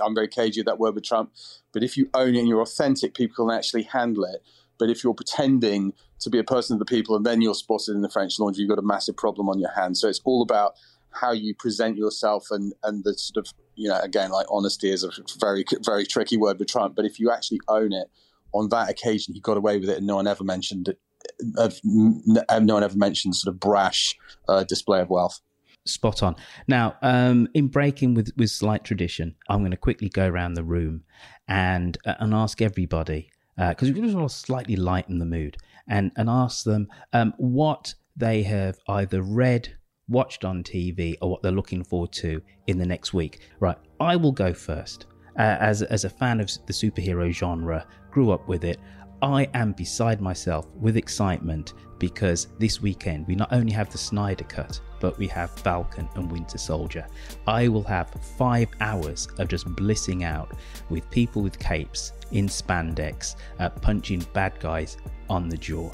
I'm 0.05 0.15
very 0.15 0.29
cagey 0.29 0.63
that 0.63 0.79
word 0.79 0.95
with 0.95 1.05
Trump. 1.05 1.33
But 1.73 1.83
if 1.83 1.97
you 1.97 2.09
own 2.15 2.35
it 2.35 2.41
and 2.41 2.49
you're 2.49 2.63
authentic, 2.63 3.15
people 3.15 3.47
can 3.47 3.57
actually 3.57 3.85
handle 3.85 4.25
it. 4.25 4.43
But 4.79 4.91
if 4.91 5.05
you're 5.05 5.15
pretending 5.15 5.93
to 6.21 6.31
be 6.31 6.39
a 6.39 6.45
person 6.45 6.75
of 6.75 6.79
the 6.79 6.87
people 6.87 7.15
and 7.15 7.25
then 7.25 7.43
you're 7.43 7.55
spotted 7.55 7.95
in 7.95 8.03
the 8.03 8.09
French 8.09 8.39
Laundry, 8.39 8.63
you've 8.63 8.71
got 8.71 8.79
a 8.79 8.87
massive 8.87 9.17
problem 9.17 9.49
on 9.49 9.59
your 9.59 9.73
hands. 9.73 10.01
So 10.01 10.09
it's 10.09 10.21
all 10.25 10.43
about 10.43 10.75
how 11.13 11.33
you 11.33 11.55
present 11.55 11.97
yourself 11.97 12.47
and 12.51 12.73
and 12.85 13.03
the 13.05 13.15
sort 13.15 13.45
of 13.45 13.53
you 13.75 13.89
know 13.89 13.99
again 14.01 14.31
like 14.31 14.47
honesty 14.49 14.91
is 14.91 15.03
a 15.03 15.11
very 15.41 15.65
very 15.85 16.07
tricky 16.07 16.37
word 16.37 16.59
with 16.59 16.69
Trump. 16.69 16.95
But 16.95 17.05
if 17.05 17.19
you 17.19 17.31
actually 17.31 17.61
own 17.69 17.93
it, 17.93 18.09
on 18.53 18.69
that 18.71 18.89
occasion 18.89 19.35
he 19.35 19.41
got 19.41 19.57
away 19.57 19.79
with 19.79 19.89
it 19.89 19.99
and 19.99 20.07
no 20.07 20.17
one 20.17 20.27
ever 20.27 20.45
mentioned 20.45 20.89
it 20.89 20.99
one 21.43 22.83
ever 22.83 22.97
mentioned 22.97 23.37
sort 23.37 23.55
of 23.55 23.61
brash 23.61 24.17
uh, 24.49 24.65
display 24.65 25.01
of 25.01 25.11
wealth. 25.11 25.41
Spot 25.87 26.23
on. 26.23 26.37
Now, 26.69 26.97
um, 27.01 27.49
in 27.55 27.69
breaking 27.69 28.15
with, 28.15 28.33
with 28.37 28.51
slight 28.51 28.85
tradition, 28.85 29.35
I'm 29.49 29.61
going 29.61 29.71
to 29.71 29.77
quickly 29.77 30.09
go 30.09 30.27
around 30.27 30.55
the 30.55 30.65
room 30.65 31.05
and 31.49 31.97
uh, 32.07 32.15
and 32.21 32.35
ask 32.35 32.61
everybody 32.63 33.31
because 33.57 33.91
uh, 33.91 33.93
we 33.93 34.01
just 34.01 34.15
want 34.15 34.31
to 34.31 34.35
slightly 34.35 34.77
lighten 34.77 35.19
the 35.19 35.27
mood 35.27 35.57
and 35.89 36.13
and 36.17 36.31
ask 36.31 36.65
them 36.65 36.89
um, 37.13 37.35
what 37.39 37.95
they 38.17 38.43
have 38.43 38.79
either 38.89 39.23
read, 39.23 39.75
watched 40.09 40.45
on 40.45 40.63
TV, 40.63 41.17
or 41.21 41.31
what 41.31 41.43
they're 41.43 41.53
looking 41.53 41.83
forward 41.83 42.13
to 42.13 42.41
in 42.67 42.79
the 42.79 42.87
next 42.87 43.13
week. 43.13 43.41
Right, 43.59 43.79
I 43.99 44.17
will 44.17 44.33
go 44.33 44.53
first. 44.53 45.07
Uh, 45.39 45.57
as 45.61 45.83
as 45.83 46.05
a 46.05 46.11
fan 46.11 46.41
of 46.41 46.51
the 46.67 46.73
superhero 46.73 47.33
genre, 47.33 47.87
grew 48.11 48.31
up 48.31 48.49
with 48.49 48.65
it. 48.65 48.79
I 49.23 49.49
am 49.55 49.73
beside 49.73 50.21
myself 50.21 50.67
with 50.77 50.97
excitement 50.97 51.75
because 51.99 52.49
this 52.59 52.81
weekend 52.81 53.27
we 53.27 53.35
not 53.35 53.53
only 53.53 53.73
have 53.73 53.91
the 53.91 53.99
Snyder 53.99 54.45
Cut, 54.45 54.81
but 54.99 55.19
we 55.19 55.27
have 55.29 55.51
Falcon 55.51 56.09
and 56.15 56.31
Winter 56.31 56.59
Soldier. 56.59 57.07
I 57.47 57.69
will 57.69 57.83
have 57.85 58.11
five 58.39 58.69
hours 58.81 59.29
of 59.39 59.49
just 59.49 59.67
blissing 59.77 60.25
out 60.25 60.57
with 60.89 61.11
people 61.11 61.43
with 61.43 61.59
capes 61.59 62.13
in 62.33 62.47
spandex, 62.47 63.37
uh, 63.59 63.69
punching 63.69 64.27
bad 64.33 64.59
guys 64.59 64.97
on 65.29 65.49
the 65.49 65.57
jaw. 65.57 65.91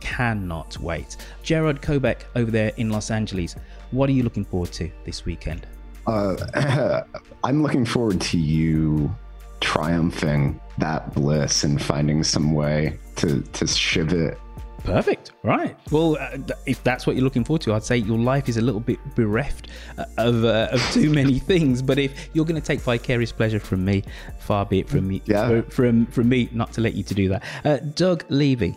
Cannot 0.00 0.78
wait. 0.78 1.16
Jared 1.42 1.80
Kobek 1.80 2.22
over 2.34 2.50
there 2.50 2.72
in 2.76 2.90
Los 2.90 3.10
Angeles, 3.10 3.54
what 3.92 4.08
are 4.08 4.12
you 4.12 4.24
looking 4.24 4.44
forward 4.44 4.72
to 4.72 4.90
this 5.04 5.24
weekend? 5.24 5.66
Uh, 6.06 7.02
I'm 7.44 7.62
looking 7.62 7.84
forward 7.84 8.20
to 8.20 8.38
you 8.38 9.14
triumphing 9.60 10.60
that 10.78 11.14
bliss 11.14 11.64
and 11.64 11.80
finding 11.80 12.24
some 12.24 12.52
way 12.52 12.98
to 13.16 13.40
to 13.40 13.66
shiv 13.66 14.12
it. 14.12 14.38
Perfect. 14.84 15.32
Right. 15.42 15.76
Well, 15.90 16.18
uh, 16.20 16.36
if 16.66 16.84
that's 16.84 17.06
what 17.06 17.16
you're 17.16 17.24
looking 17.24 17.42
forward 17.42 17.62
to, 17.62 17.72
I'd 17.72 17.84
say 17.84 17.96
your 17.96 18.18
life 18.18 18.50
is 18.50 18.58
a 18.58 18.60
little 18.60 18.82
bit 18.82 18.98
bereft 19.14 19.68
uh, 19.96 20.04
of 20.18 20.44
uh, 20.44 20.68
of 20.72 20.80
too 20.92 21.08
many 21.20 21.38
things. 21.38 21.80
But 21.80 21.98
if 21.98 22.28
you're 22.34 22.44
going 22.44 22.60
to 22.60 22.66
take 22.66 22.80
vicarious 22.80 23.32
pleasure 23.32 23.58
from 23.58 23.84
me, 23.84 24.04
far 24.38 24.66
be 24.66 24.80
it 24.80 24.88
from 24.88 25.08
me, 25.08 25.22
yeah. 25.24 25.62
from 25.62 26.04
from 26.06 26.28
me, 26.28 26.50
not 26.52 26.72
to 26.74 26.82
let 26.82 26.94
you 26.94 27.02
to 27.02 27.14
do 27.14 27.28
that. 27.30 27.44
Uh, 27.64 27.78
Doug 27.78 28.24
Levy. 28.28 28.76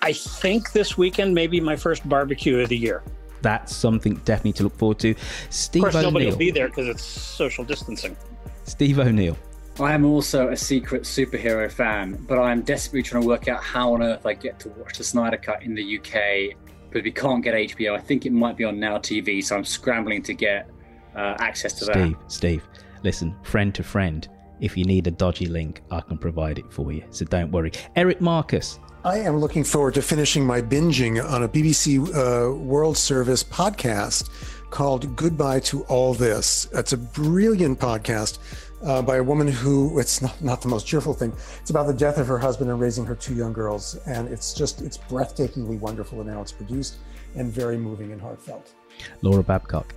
I 0.00 0.12
think 0.12 0.72
this 0.72 0.96
weekend 0.96 1.34
may 1.34 1.46
be 1.46 1.60
my 1.60 1.76
first 1.76 2.08
barbecue 2.08 2.58
of 2.60 2.68
the 2.68 2.76
year. 2.76 3.02
That's 3.40 3.74
something 3.74 4.14
definitely 4.24 4.52
to 4.54 4.64
look 4.64 4.78
forward 4.78 5.00
to. 5.00 5.14
Steve 5.50 5.84
of 5.84 5.92
course, 5.92 6.04
nobody 6.04 6.26
will 6.26 6.36
be 6.36 6.52
there 6.52 6.68
because 6.68 6.88
it's 6.88 7.02
social 7.02 7.64
distancing. 7.64 8.16
Steve 8.64 9.00
O'Neill. 9.00 9.36
I 9.80 9.94
am 9.94 10.04
also 10.04 10.48
a 10.48 10.56
secret 10.56 11.02
superhero 11.02 11.70
fan, 11.70 12.22
but 12.28 12.38
I'm 12.38 12.60
desperately 12.60 13.02
trying 13.02 13.22
to 13.22 13.28
work 13.28 13.48
out 13.48 13.62
how 13.62 13.94
on 13.94 14.02
earth 14.02 14.26
I 14.26 14.34
get 14.34 14.58
to 14.60 14.68
watch 14.70 14.98
the 14.98 15.04
Snyder 15.04 15.38
Cut 15.38 15.62
in 15.62 15.74
the 15.74 15.98
UK. 15.98 16.56
But 16.90 17.04
we 17.04 17.10
can't 17.10 17.42
get 17.42 17.54
HBO. 17.54 17.94
I 17.96 18.00
think 18.00 18.26
it 18.26 18.32
might 18.32 18.56
be 18.56 18.64
on 18.64 18.78
Now 18.78 18.98
TV, 18.98 19.42
so 19.42 19.56
I'm 19.56 19.64
scrambling 19.64 20.22
to 20.24 20.34
get 20.34 20.68
uh, 21.16 21.36
access 21.38 21.72
to 21.74 21.86
that. 21.86 21.94
Steve, 21.94 22.16
Steve, 22.28 22.68
listen, 23.02 23.34
friend 23.42 23.74
to 23.74 23.82
friend. 23.82 24.28
If 24.60 24.76
you 24.76 24.84
need 24.84 25.06
a 25.06 25.10
dodgy 25.10 25.46
link, 25.46 25.82
I 25.90 26.00
can 26.00 26.18
provide 26.18 26.58
it 26.58 26.70
for 26.70 26.92
you. 26.92 27.02
So 27.10 27.24
don't 27.24 27.50
worry. 27.50 27.72
Eric 27.96 28.20
Marcus. 28.20 28.78
I 29.04 29.18
am 29.18 29.38
looking 29.38 29.64
forward 29.64 29.94
to 29.94 30.02
finishing 30.02 30.46
my 30.46 30.62
binging 30.62 31.20
on 31.20 31.42
a 31.42 31.48
BBC 31.48 31.98
uh, 32.14 32.54
World 32.54 32.96
Service 32.96 33.42
podcast 33.42 34.30
called 34.70 35.16
Goodbye 35.16 35.60
to 35.60 35.82
All 35.84 36.14
This. 36.14 36.68
It's 36.72 36.92
a 36.92 36.96
brilliant 36.96 37.80
podcast 37.80 38.38
uh, 38.84 39.02
by 39.02 39.16
a 39.16 39.22
woman 39.22 39.48
who, 39.48 39.98
it's 39.98 40.22
not, 40.22 40.40
not 40.42 40.62
the 40.62 40.68
most 40.68 40.86
cheerful 40.86 41.14
thing. 41.14 41.32
It's 41.60 41.70
about 41.70 41.86
the 41.86 41.94
death 41.94 42.18
of 42.18 42.26
her 42.26 42.38
husband 42.38 42.70
and 42.70 42.80
raising 42.80 43.04
her 43.06 43.14
two 43.14 43.34
young 43.34 43.52
girls. 43.52 43.98
And 44.06 44.28
it's 44.28 44.54
just, 44.54 44.82
it's 44.82 44.98
breathtakingly 44.98 45.78
wonderful 45.78 46.20
in 46.20 46.28
how 46.28 46.40
it's 46.40 46.52
produced 46.52 46.96
and 47.36 47.50
very 47.50 47.78
moving 47.78 48.12
and 48.12 48.20
heartfelt. 48.20 48.74
Laura 49.22 49.42
Babcock. 49.42 49.94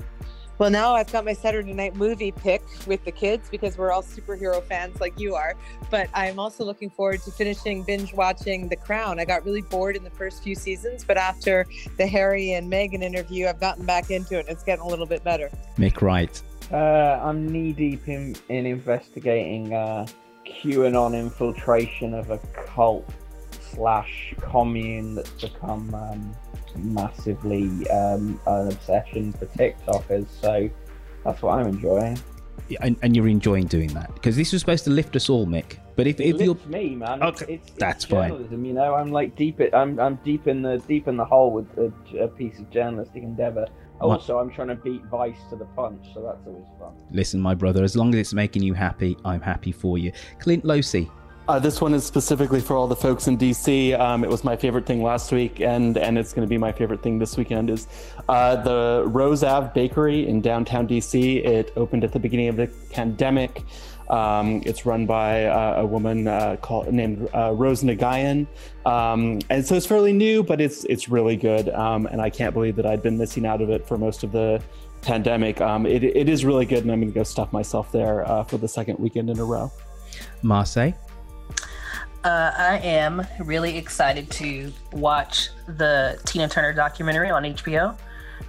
Well, 0.58 0.70
now 0.70 0.96
I've 0.96 1.12
got 1.12 1.26
my 1.26 1.34
Saturday 1.34 1.74
night 1.74 1.98
movie 1.98 2.32
pick 2.32 2.62
with 2.88 3.04
the 3.04 3.12
kids 3.12 3.50
because 3.50 3.78
we're 3.78 3.92
all 3.92 4.02
superhero 4.02 4.64
fans 4.64 5.02
like 5.02 5.20
you 5.20 5.36
are. 5.36 5.56
But 5.92 6.10
I'm 6.14 6.40
also 6.40 6.64
looking 6.64 6.90
forward 6.90 7.22
to 7.24 7.32
finishing 7.32 7.84
binge 7.84 8.14
watching 8.14 8.70
The 8.70 8.78
Crown. 8.78 9.20
I 9.20 9.26
got 9.26 9.44
really 9.44 9.64
bored 9.64 9.98
in 9.98 10.06
the 10.06 10.10
first 10.12 10.44
few 10.44 10.56
seasons, 10.56 11.04
but 11.04 11.18
after 11.18 11.66
the 11.98 12.08
Harry 12.08 12.54
and 12.54 12.72
Meghan 12.72 13.04
interview, 13.04 13.48
I've 13.48 13.60
gotten 13.60 13.86
back 13.86 14.12
into 14.12 14.40
it. 14.40 14.46
It's 14.48 14.64
getting 14.64 14.86
a 14.86 14.88
little 14.88 15.06
bit 15.06 15.26
better. 15.26 15.52
Mick 15.78 16.02
Wright. 16.02 16.42
Uh, 16.72 17.20
I'm 17.22 17.48
knee 17.48 17.74
deep 17.74 18.08
in, 18.08 18.36
in 18.50 18.66
investigating 18.66 19.74
uh, 19.74 20.08
QAnon 20.46 21.18
infiltration 21.18 22.14
of 22.14 22.32
a 22.32 22.38
cult 22.66 23.08
slash 23.60 24.34
commune 24.42 25.16
that's 25.16 25.30
become 25.30 25.94
um, 25.94 26.36
massively 26.76 27.88
um, 27.90 28.40
an 28.48 28.68
obsession 28.70 29.32
for 29.34 29.46
TikTokers. 29.48 30.28
So 30.42 30.70
that's 31.24 31.42
what 31.42 31.60
I'm 31.60 31.68
enjoying. 31.68 32.20
Yeah, 32.68 32.80
and, 32.82 32.96
and 33.04 33.16
you're 33.16 33.28
enjoying 33.28 33.68
doing 33.68 33.94
that 33.94 34.14
because 34.16 34.36
this 34.36 34.52
was 34.52 34.62
supposed 34.62 34.86
to 34.86 34.90
lift 34.90 35.16
us 35.16 35.30
all, 35.30 35.46
Mick. 35.46 35.78
But 35.96 36.08
if, 36.08 36.20
if 36.20 36.40
you're 36.40 36.50
lifts 36.50 36.66
me, 36.66 36.96
man. 36.96 37.22
Okay, 37.22 37.46
it's, 37.56 37.68
it's, 37.68 37.78
that's 37.78 38.04
it's 38.06 38.12
fine. 38.12 38.66
You 38.66 38.74
know, 38.74 38.96
I'm 38.96 39.12
like 39.12 39.36
deep. 39.36 39.62
It, 39.62 39.74
I'm 39.74 40.00
I'm 40.00 40.16
deep 40.24 40.48
in 40.48 40.64
the 40.64 40.78
deep 40.88 41.08
in 41.08 41.16
the 41.16 41.26
hole 41.26 41.52
with 41.52 41.68
a, 41.78 41.94
a 42.18 42.28
piece 42.28 42.58
of 42.58 42.70
journalistic 42.72 43.22
endeavor. 43.22 43.68
What? 44.00 44.20
Also, 44.20 44.40
I'm 44.40 44.50
trying 44.50 44.68
to 44.70 44.76
beat 44.76 45.04
Vice 45.06 45.38
to 45.50 45.56
the 45.56 45.66
punch, 45.66 46.06
so 46.14 46.22
that's 46.22 46.46
always 46.46 46.66
fun. 46.80 46.94
listen, 47.12 47.40
my 47.40 47.56
brother, 47.56 47.84
as 47.84 47.96
long 47.96 48.14
as 48.14 48.20
it's 48.20 48.34
making 48.34 48.62
you 48.64 48.74
happy, 48.74 49.18
I'm 49.24 49.42
happy 49.42 49.72
for 49.72 49.98
you. 49.98 50.12
Clint 50.40 50.64
Losey. 50.64 51.10
Uh, 51.48 51.60
this 51.60 51.80
one 51.80 51.94
is 51.94 52.04
specifically 52.04 52.60
for 52.60 52.76
all 52.76 52.88
the 52.88 52.96
folks 52.96 53.28
in 53.28 53.38
DC. 53.38 53.98
Um, 54.00 54.24
it 54.24 54.30
was 54.30 54.44
my 54.44 54.56
favorite 54.56 54.88
thing 54.88 55.04
last 55.04 55.32
week, 55.32 55.62
and 55.62 55.96
and 55.96 56.18
it's 56.18 56.34
going 56.34 56.46
to 56.46 56.50
be 56.50 56.58
my 56.58 56.72
favorite 56.72 57.04
thing 57.04 57.20
this 57.20 57.38
weekend. 57.38 57.70
Is 57.70 57.88
uh, 58.28 58.56
the 58.56 59.04
Rose 59.06 59.44
Ave 59.44 59.70
Bakery 59.76 60.28
in 60.28 60.42
downtown 60.42 60.88
DC. 60.88 61.46
It 61.46 61.72
opened 61.76 62.04
at 62.04 62.12
the 62.12 62.20
beginning 62.20 62.48
of 62.48 62.56
the 62.56 62.68
pandemic. 62.90 63.62
Um, 64.10 64.62
it's 64.66 64.86
run 64.86 65.06
by 65.06 65.46
uh, 65.46 65.82
a 65.82 65.86
woman 65.86 66.28
uh, 66.28 66.58
called 66.62 66.92
named 66.94 67.28
uh, 67.34 67.52
Rose 67.54 67.84
Nagayan, 67.84 68.48
um, 68.86 69.40
and 69.50 69.66
so 69.66 69.76
it's 69.76 69.86
fairly 69.86 70.14
new, 70.14 70.44
but 70.44 70.62
it's 70.62 70.84
it's 70.86 71.10
really 71.10 71.36
good. 71.36 71.70
Um, 71.70 72.06
and 72.08 72.22
I 72.22 72.30
can't 72.30 72.54
believe 72.54 72.76
that 72.76 72.86
I'd 72.86 73.02
been 73.02 73.18
missing 73.18 73.46
out 73.46 73.62
of 73.62 73.70
it 73.70 73.88
for 73.88 73.98
most 73.98 74.24
of 74.24 74.32
the 74.32 74.62
pandemic. 75.02 75.62
Um, 75.62 75.86
it, 75.86 76.04
it 76.04 76.30
is 76.30 76.46
really 76.46 76.66
good, 76.66 76.84
and 76.84 76.92
I'm 76.92 77.00
going 77.00 77.12
to 77.12 77.16
go 77.16 77.24
stuff 77.24 77.54
myself 77.54 77.92
there 77.92 78.28
uh, 78.30 78.44
for 78.44 78.58
the 78.58 78.68
second 78.68 79.00
weekend 79.00 79.30
in 79.30 79.40
a 79.40 79.46
row. 79.46 79.72
Marseille. 80.42 80.94
Uh, 82.24 82.52
I 82.58 82.80
am 82.80 83.26
really 83.40 83.78
excited 83.78 84.32
to 84.32 84.74
watch 84.94 85.50
the 85.68 86.20
Tina 86.26 86.48
Turner 86.48 86.74
documentary 86.74 87.30
on 87.30 87.44
HBO. 87.44 87.96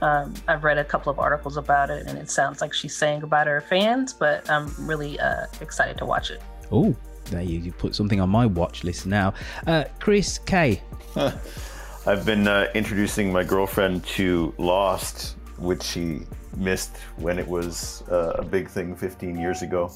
Um, 0.02 0.34
I've 0.46 0.64
read 0.64 0.78
a 0.78 0.84
couple 0.84 1.10
of 1.10 1.18
articles 1.18 1.56
about 1.56 1.90
it, 1.90 2.06
and 2.06 2.18
it 2.18 2.30
sounds 2.30 2.60
like 2.60 2.72
she's 2.72 2.96
saying 2.96 3.20
goodbye 3.20 3.44
to 3.44 3.50
her 3.50 3.60
fans, 3.60 4.12
but 4.12 4.48
I'm 4.50 4.72
really 4.78 5.18
uh, 5.20 5.46
excited 5.60 5.98
to 5.98 6.04
watch 6.04 6.30
it. 6.30 6.42
Oh, 6.70 6.94
there 7.26 7.42
you, 7.42 7.58
you 7.58 7.72
put 7.72 7.94
something 7.94 8.20
on 8.20 8.28
my 8.28 8.46
watch 8.46 8.84
list 8.84 9.06
now. 9.06 9.34
Uh, 9.66 9.84
Chris 10.00 10.38
K. 10.38 10.82
I've 12.06 12.24
been 12.24 12.46
uh, 12.46 12.68
introducing 12.74 13.32
my 13.32 13.42
girlfriend 13.42 14.04
to 14.06 14.54
Lost, 14.58 15.36
which 15.58 15.82
she 15.82 16.20
missed 16.56 16.96
when 17.16 17.38
it 17.38 17.46
was 17.46 18.02
uh, 18.10 18.34
a 18.36 18.44
big 18.44 18.68
thing 18.68 18.94
15 18.94 19.36
years 19.36 19.62
ago. 19.62 19.90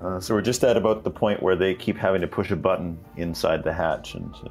Uh, 0.00 0.20
so 0.20 0.34
we're 0.34 0.42
just 0.42 0.64
at 0.64 0.76
about 0.76 1.04
the 1.04 1.10
point 1.10 1.42
where 1.42 1.56
they 1.56 1.74
keep 1.74 1.96
having 1.96 2.20
to 2.20 2.26
push 2.26 2.50
a 2.50 2.56
button 2.56 2.98
inside 3.16 3.62
the 3.62 3.72
hatch 3.72 4.14
and 4.14 4.34
uh, 4.34 4.48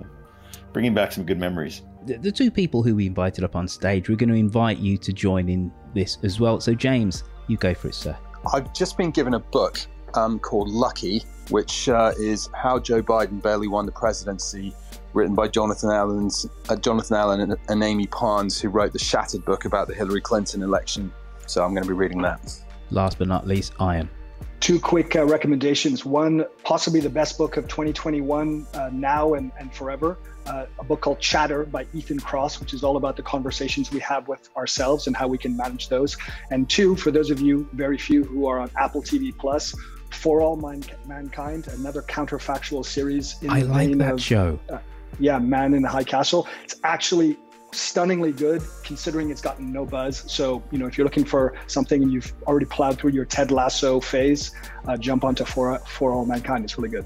bringing 0.71 0.93
back 0.93 1.11
some 1.11 1.25
good 1.25 1.39
memories. 1.39 1.81
The, 2.05 2.17
the 2.17 2.31
two 2.31 2.51
people 2.51 2.83
who 2.83 2.95
we 2.95 3.07
invited 3.07 3.43
up 3.43 3.55
on 3.55 3.67
stage, 3.67 4.09
we're 4.09 4.15
going 4.15 4.29
to 4.29 4.35
invite 4.35 4.77
you 4.77 4.97
to 4.97 5.13
join 5.13 5.47
in 5.47 5.71
this 5.93 6.17
as 6.23 6.39
well. 6.39 6.59
So, 6.59 6.73
James, 6.73 7.23
you 7.47 7.57
go 7.57 7.73
for 7.73 7.87
it, 7.87 7.95
sir. 7.95 8.17
I've 8.53 8.73
just 8.73 8.97
been 8.97 9.11
given 9.11 9.35
a 9.35 9.39
book 9.39 9.79
um, 10.15 10.39
called 10.39 10.67
Lucky, 10.69 11.23
which 11.49 11.87
uh, 11.87 12.11
is 12.17 12.49
how 12.53 12.79
Joe 12.79 13.01
Biden 13.01 13.41
barely 13.41 13.67
won 13.67 13.85
the 13.85 13.91
presidency, 13.91 14.73
written 15.13 15.33
by 15.33 15.47
Jonathan 15.47 15.91
Allen's 15.91 16.45
uh, 16.69 16.75
Jonathan 16.75 17.15
Allen 17.15 17.39
and, 17.39 17.55
and 17.69 17.83
Amie 17.83 18.07
Parnes, 18.07 18.59
who 18.59 18.69
wrote 18.69 18.91
the 18.91 18.99
Shattered 18.99 19.45
book 19.45 19.65
about 19.65 19.87
the 19.87 19.93
Hillary 19.93 20.21
Clinton 20.21 20.61
election. 20.61 21.11
So 21.45 21.63
I'm 21.63 21.73
going 21.73 21.83
to 21.83 21.89
be 21.89 21.95
reading 21.95 22.21
that. 22.23 22.39
Last 22.89 23.17
but 23.17 23.27
not 23.27 23.47
least, 23.47 23.73
Ian. 23.81 24.09
Two 24.59 24.79
quick 24.79 25.15
uh, 25.15 25.25
recommendations. 25.25 26.05
One, 26.05 26.45
possibly 26.63 26.99
the 27.01 27.09
best 27.09 27.37
book 27.37 27.57
of 27.57 27.67
2021, 27.67 28.65
uh, 28.73 28.89
now 28.93 29.33
and, 29.33 29.51
and 29.59 29.73
forever. 29.73 30.17
Uh, 30.45 30.65
a 30.79 30.83
book 30.83 31.01
called 31.01 31.19
Chatter 31.19 31.63
by 31.65 31.85
Ethan 31.93 32.19
Kross, 32.19 32.59
which 32.59 32.73
is 32.73 32.83
all 32.83 32.97
about 32.97 33.15
the 33.15 33.23
conversations 33.23 33.91
we 33.91 33.99
have 33.99 34.27
with 34.27 34.49
ourselves 34.57 35.07
and 35.07 35.15
how 35.15 35.27
we 35.27 35.37
can 35.37 35.55
manage 35.55 35.89
those. 35.89 36.17
And 36.51 36.69
two, 36.69 36.95
for 36.95 37.11
those 37.11 37.29
of 37.29 37.39
you, 37.41 37.67
very 37.73 37.97
few, 37.97 38.23
who 38.23 38.45
are 38.47 38.59
on 38.59 38.69
Apple 38.77 39.01
TV 39.01 39.35
Plus, 39.37 39.73
For 40.11 40.41
All 40.41 40.55
Man- 40.57 40.83
Mankind, 41.07 41.67
another 41.69 42.01
counterfactual 42.01 42.85
series. 42.85 43.35
In 43.41 43.49
I 43.49 43.61
the 43.61 43.67
like 43.67 43.97
that 43.97 44.13
of, 44.13 44.21
show. 44.21 44.59
uh, 44.69 44.79
yeah, 45.19 45.39
Man 45.39 45.73
in 45.73 45.81
the 45.81 45.89
High 45.89 46.03
Castle. 46.03 46.47
It's 46.63 46.75
actually 46.83 47.37
stunningly 47.75 48.31
good 48.31 48.61
considering 48.83 49.29
it's 49.29 49.41
gotten 49.41 49.71
no 49.71 49.85
buzz. 49.85 50.23
So, 50.31 50.63
you 50.71 50.77
know, 50.77 50.87
if 50.87 50.97
you're 50.97 51.05
looking 51.05 51.25
for 51.25 51.55
something 51.67 52.03
and 52.03 52.11
you've 52.11 52.33
already 52.47 52.65
plowed 52.65 52.99
through 52.99 53.11
your 53.11 53.25
Ted 53.25 53.51
Lasso 53.51 53.99
phase, 53.99 54.51
uh, 54.87 54.97
jump 54.97 55.23
onto 55.23 55.45
For, 55.45 55.79
for 55.79 56.11
All 56.11 56.25
Mankind. 56.25 56.63
It's 56.63 56.77
really 56.77 56.89
good. 56.89 57.05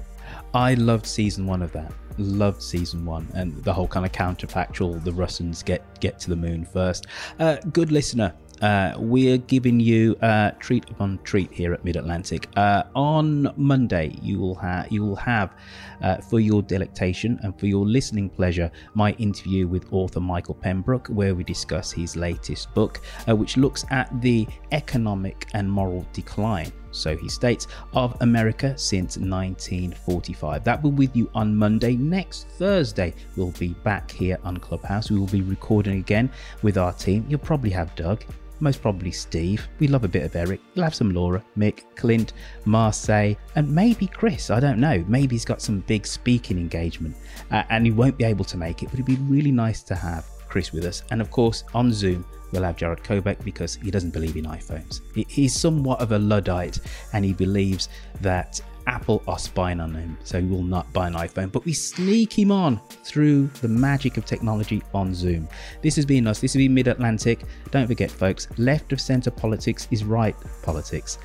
I 0.54 0.74
loved 0.74 1.06
season 1.06 1.46
one 1.46 1.62
of 1.62 1.72
that. 1.72 1.92
Loved 2.18 2.62
season 2.62 3.04
one 3.04 3.28
and 3.34 3.62
the 3.64 3.72
whole 3.72 3.86
kind 3.86 4.04
of 4.04 4.12
counterfactual. 4.12 5.02
The 5.04 5.12
Russians 5.12 5.62
get 5.62 5.82
get 6.00 6.18
to 6.20 6.30
the 6.30 6.36
moon 6.36 6.64
first. 6.64 7.06
Uh, 7.38 7.56
good 7.72 7.92
listener. 7.92 8.34
Uh, 8.60 8.94
we're 8.98 9.38
giving 9.38 9.78
you 9.80 10.16
uh, 10.22 10.50
treat 10.58 10.88
upon 10.90 11.18
treat 11.24 11.52
here 11.52 11.72
at 11.72 11.84
Mid 11.84 11.96
Atlantic. 11.96 12.48
Uh, 12.56 12.84
on 12.94 13.52
Monday, 13.56 14.18
you 14.22 14.38
will 14.38 14.54
have 14.56 14.90
you 14.90 15.04
will 15.04 15.16
have 15.16 15.54
uh, 16.02 16.16
for 16.16 16.40
your 16.40 16.62
delectation 16.62 17.38
and 17.42 17.58
for 17.58 17.66
your 17.66 17.86
listening 17.86 18.28
pleasure 18.28 18.70
my 18.94 19.12
interview 19.12 19.66
with 19.66 19.92
author 19.92 20.20
Michael 20.20 20.54
Pembroke, 20.54 21.08
where 21.08 21.34
we 21.34 21.44
discuss 21.44 21.92
his 21.92 22.16
latest 22.16 22.72
book, 22.74 23.00
uh, 23.28 23.36
which 23.36 23.56
looks 23.56 23.84
at 23.90 24.08
the 24.20 24.46
economic 24.72 25.46
and 25.54 25.70
moral 25.70 26.06
decline 26.12 26.72
so 26.90 27.16
he 27.16 27.28
states, 27.28 27.66
of 27.92 28.16
America 28.20 28.76
since 28.76 29.16
1945. 29.16 30.64
That 30.64 30.82
will 30.82 30.90
be 30.90 31.06
with 31.06 31.16
you 31.16 31.30
on 31.34 31.54
Monday. 31.54 31.96
Next 31.96 32.48
Thursday, 32.48 33.14
we'll 33.36 33.52
be 33.52 33.74
back 33.84 34.10
here 34.10 34.38
on 34.44 34.56
Clubhouse. 34.56 35.10
We 35.10 35.18
will 35.18 35.26
be 35.26 35.42
recording 35.42 35.98
again 35.98 36.30
with 36.62 36.78
our 36.78 36.92
team. 36.92 37.24
You'll 37.28 37.38
probably 37.40 37.70
have 37.70 37.94
Doug, 37.94 38.24
most 38.60 38.82
probably 38.82 39.10
Steve. 39.10 39.68
We 39.78 39.88
love 39.88 40.04
a 40.04 40.08
bit 40.08 40.24
of 40.24 40.34
Eric. 40.34 40.60
You'll 40.74 40.84
have 40.84 40.94
some 40.94 41.12
Laura, 41.12 41.44
Mick, 41.56 41.82
Clint, 41.96 42.32
Marseille, 42.64 43.34
and 43.54 43.72
maybe 43.72 44.06
Chris. 44.06 44.50
I 44.50 44.60
don't 44.60 44.78
know. 44.78 45.04
Maybe 45.08 45.34
he's 45.34 45.44
got 45.44 45.62
some 45.62 45.80
big 45.80 46.06
speaking 46.06 46.58
engagement 46.58 47.16
uh, 47.50 47.62
and 47.70 47.84
he 47.84 47.92
won't 47.92 48.18
be 48.18 48.24
able 48.24 48.44
to 48.46 48.56
make 48.56 48.82
it, 48.82 48.86
but 48.86 48.94
it'd 48.94 49.06
be 49.06 49.16
really 49.16 49.52
nice 49.52 49.82
to 49.84 49.94
have. 49.94 50.26
Chris 50.48 50.72
with 50.72 50.84
us. 50.84 51.02
And 51.10 51.20
of 51.20 51.30
course, 51.30 51.64
on 51.74 51.92
Zoom, 51.92 52.24
we'll 52.52 52.62
have 52.62 52.76
Jared 52.76 53.00
Kobek 53.00 53.44
because 53.44 53.76
he 53.76 53.90
doesn't 53.90 54.10
believe 54.10 54.36
in 54.36 54.44
iPhones. 54.44 55.00
He's 55.28 55.54
somewhat 55.54 56.00
of 56.00 56.12
a 56.12 56.18
Luddite 56.18 56.80
and 57.12 57.24
he 57.24 57.32
believes 57.32 57.88
that 58.20 58.60
Apple 58.88 59.22
are 59.28 59.38
spying 59.38 59.80
on 59.80 59.94
him, 59.94 60.18
so 60.24 60.40
he 60.40 60.46
will 60.46 60.62
not 60.62 60.90
buy 60.92 61.06
an 61.06 61.14
iPhone. 61.14 61.52
But 61.52 61.64
we 61.64 61.72
sneak 61.74 62.36
him 62.36 62.50
on 62.50 62.80
through 63.04 63.46
the 63.60 63.68
magic 63.68 64.16
of 64.16 64.24
technology 64.24 64.82
on 64.94 65.14
Zoom. 65.14 65.46
This 65.82 65.94
has 65.96 66.06
been 66.06 66.26
us. 66.26 66.40
This 66.40 66.54
has 66.54 66.60
been 66.60 66.74
Mid 66.74 66.88
Atlantic. 66.88 67.44
Don't 67.70 67.86
forget, 67.86 68.10
folks, 68.10 68.48
left 68.56 68.92
of 68.92 69.00
center 69.00 69.30
politics 69.30 69.86
is 69.90 70.04
right 70.04 70.34
politics. 70.62 71.18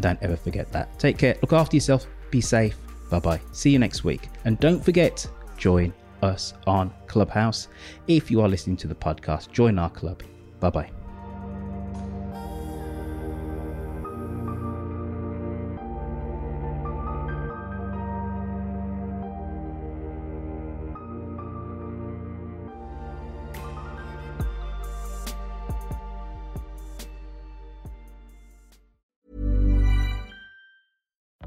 Don't 0.00 0.20
ever 0.22 0.36
forget 0.36 0.72
that. 0.72 0.98
Take 0.98 1.18
care. 1.18 1.36
Look 1.42 1.52
after 1.52 1.76
yourself. 1.76 2.06
Be 2.30 2.40
safe. 2.40 2.76
Bye 3.10 3.20
bye. 3.20 3.40
See 3.52 3.70
you 3.70 3.78
next 3.78 4.02
week. 4.02 4.28
And 4.44 4.58
don't 4.58 4.82
forget, 4.82 5.26
join 5.56 5.92
us 6.22 6.54
on 6.66 6.92
Clubhouse. 7.06 7.68
If 8.08 8.30
you 8.30 8.40
are 8.40 8.48
listening 8.48 8.76
to 8.78 8.88
the 8.88 8.94
podcast, 8.94 9.50
join 9.52 9.78
our 9.78 9.90
club. 9.90 10.22
Bye 10.58 10.70
bye. 10.70 10.99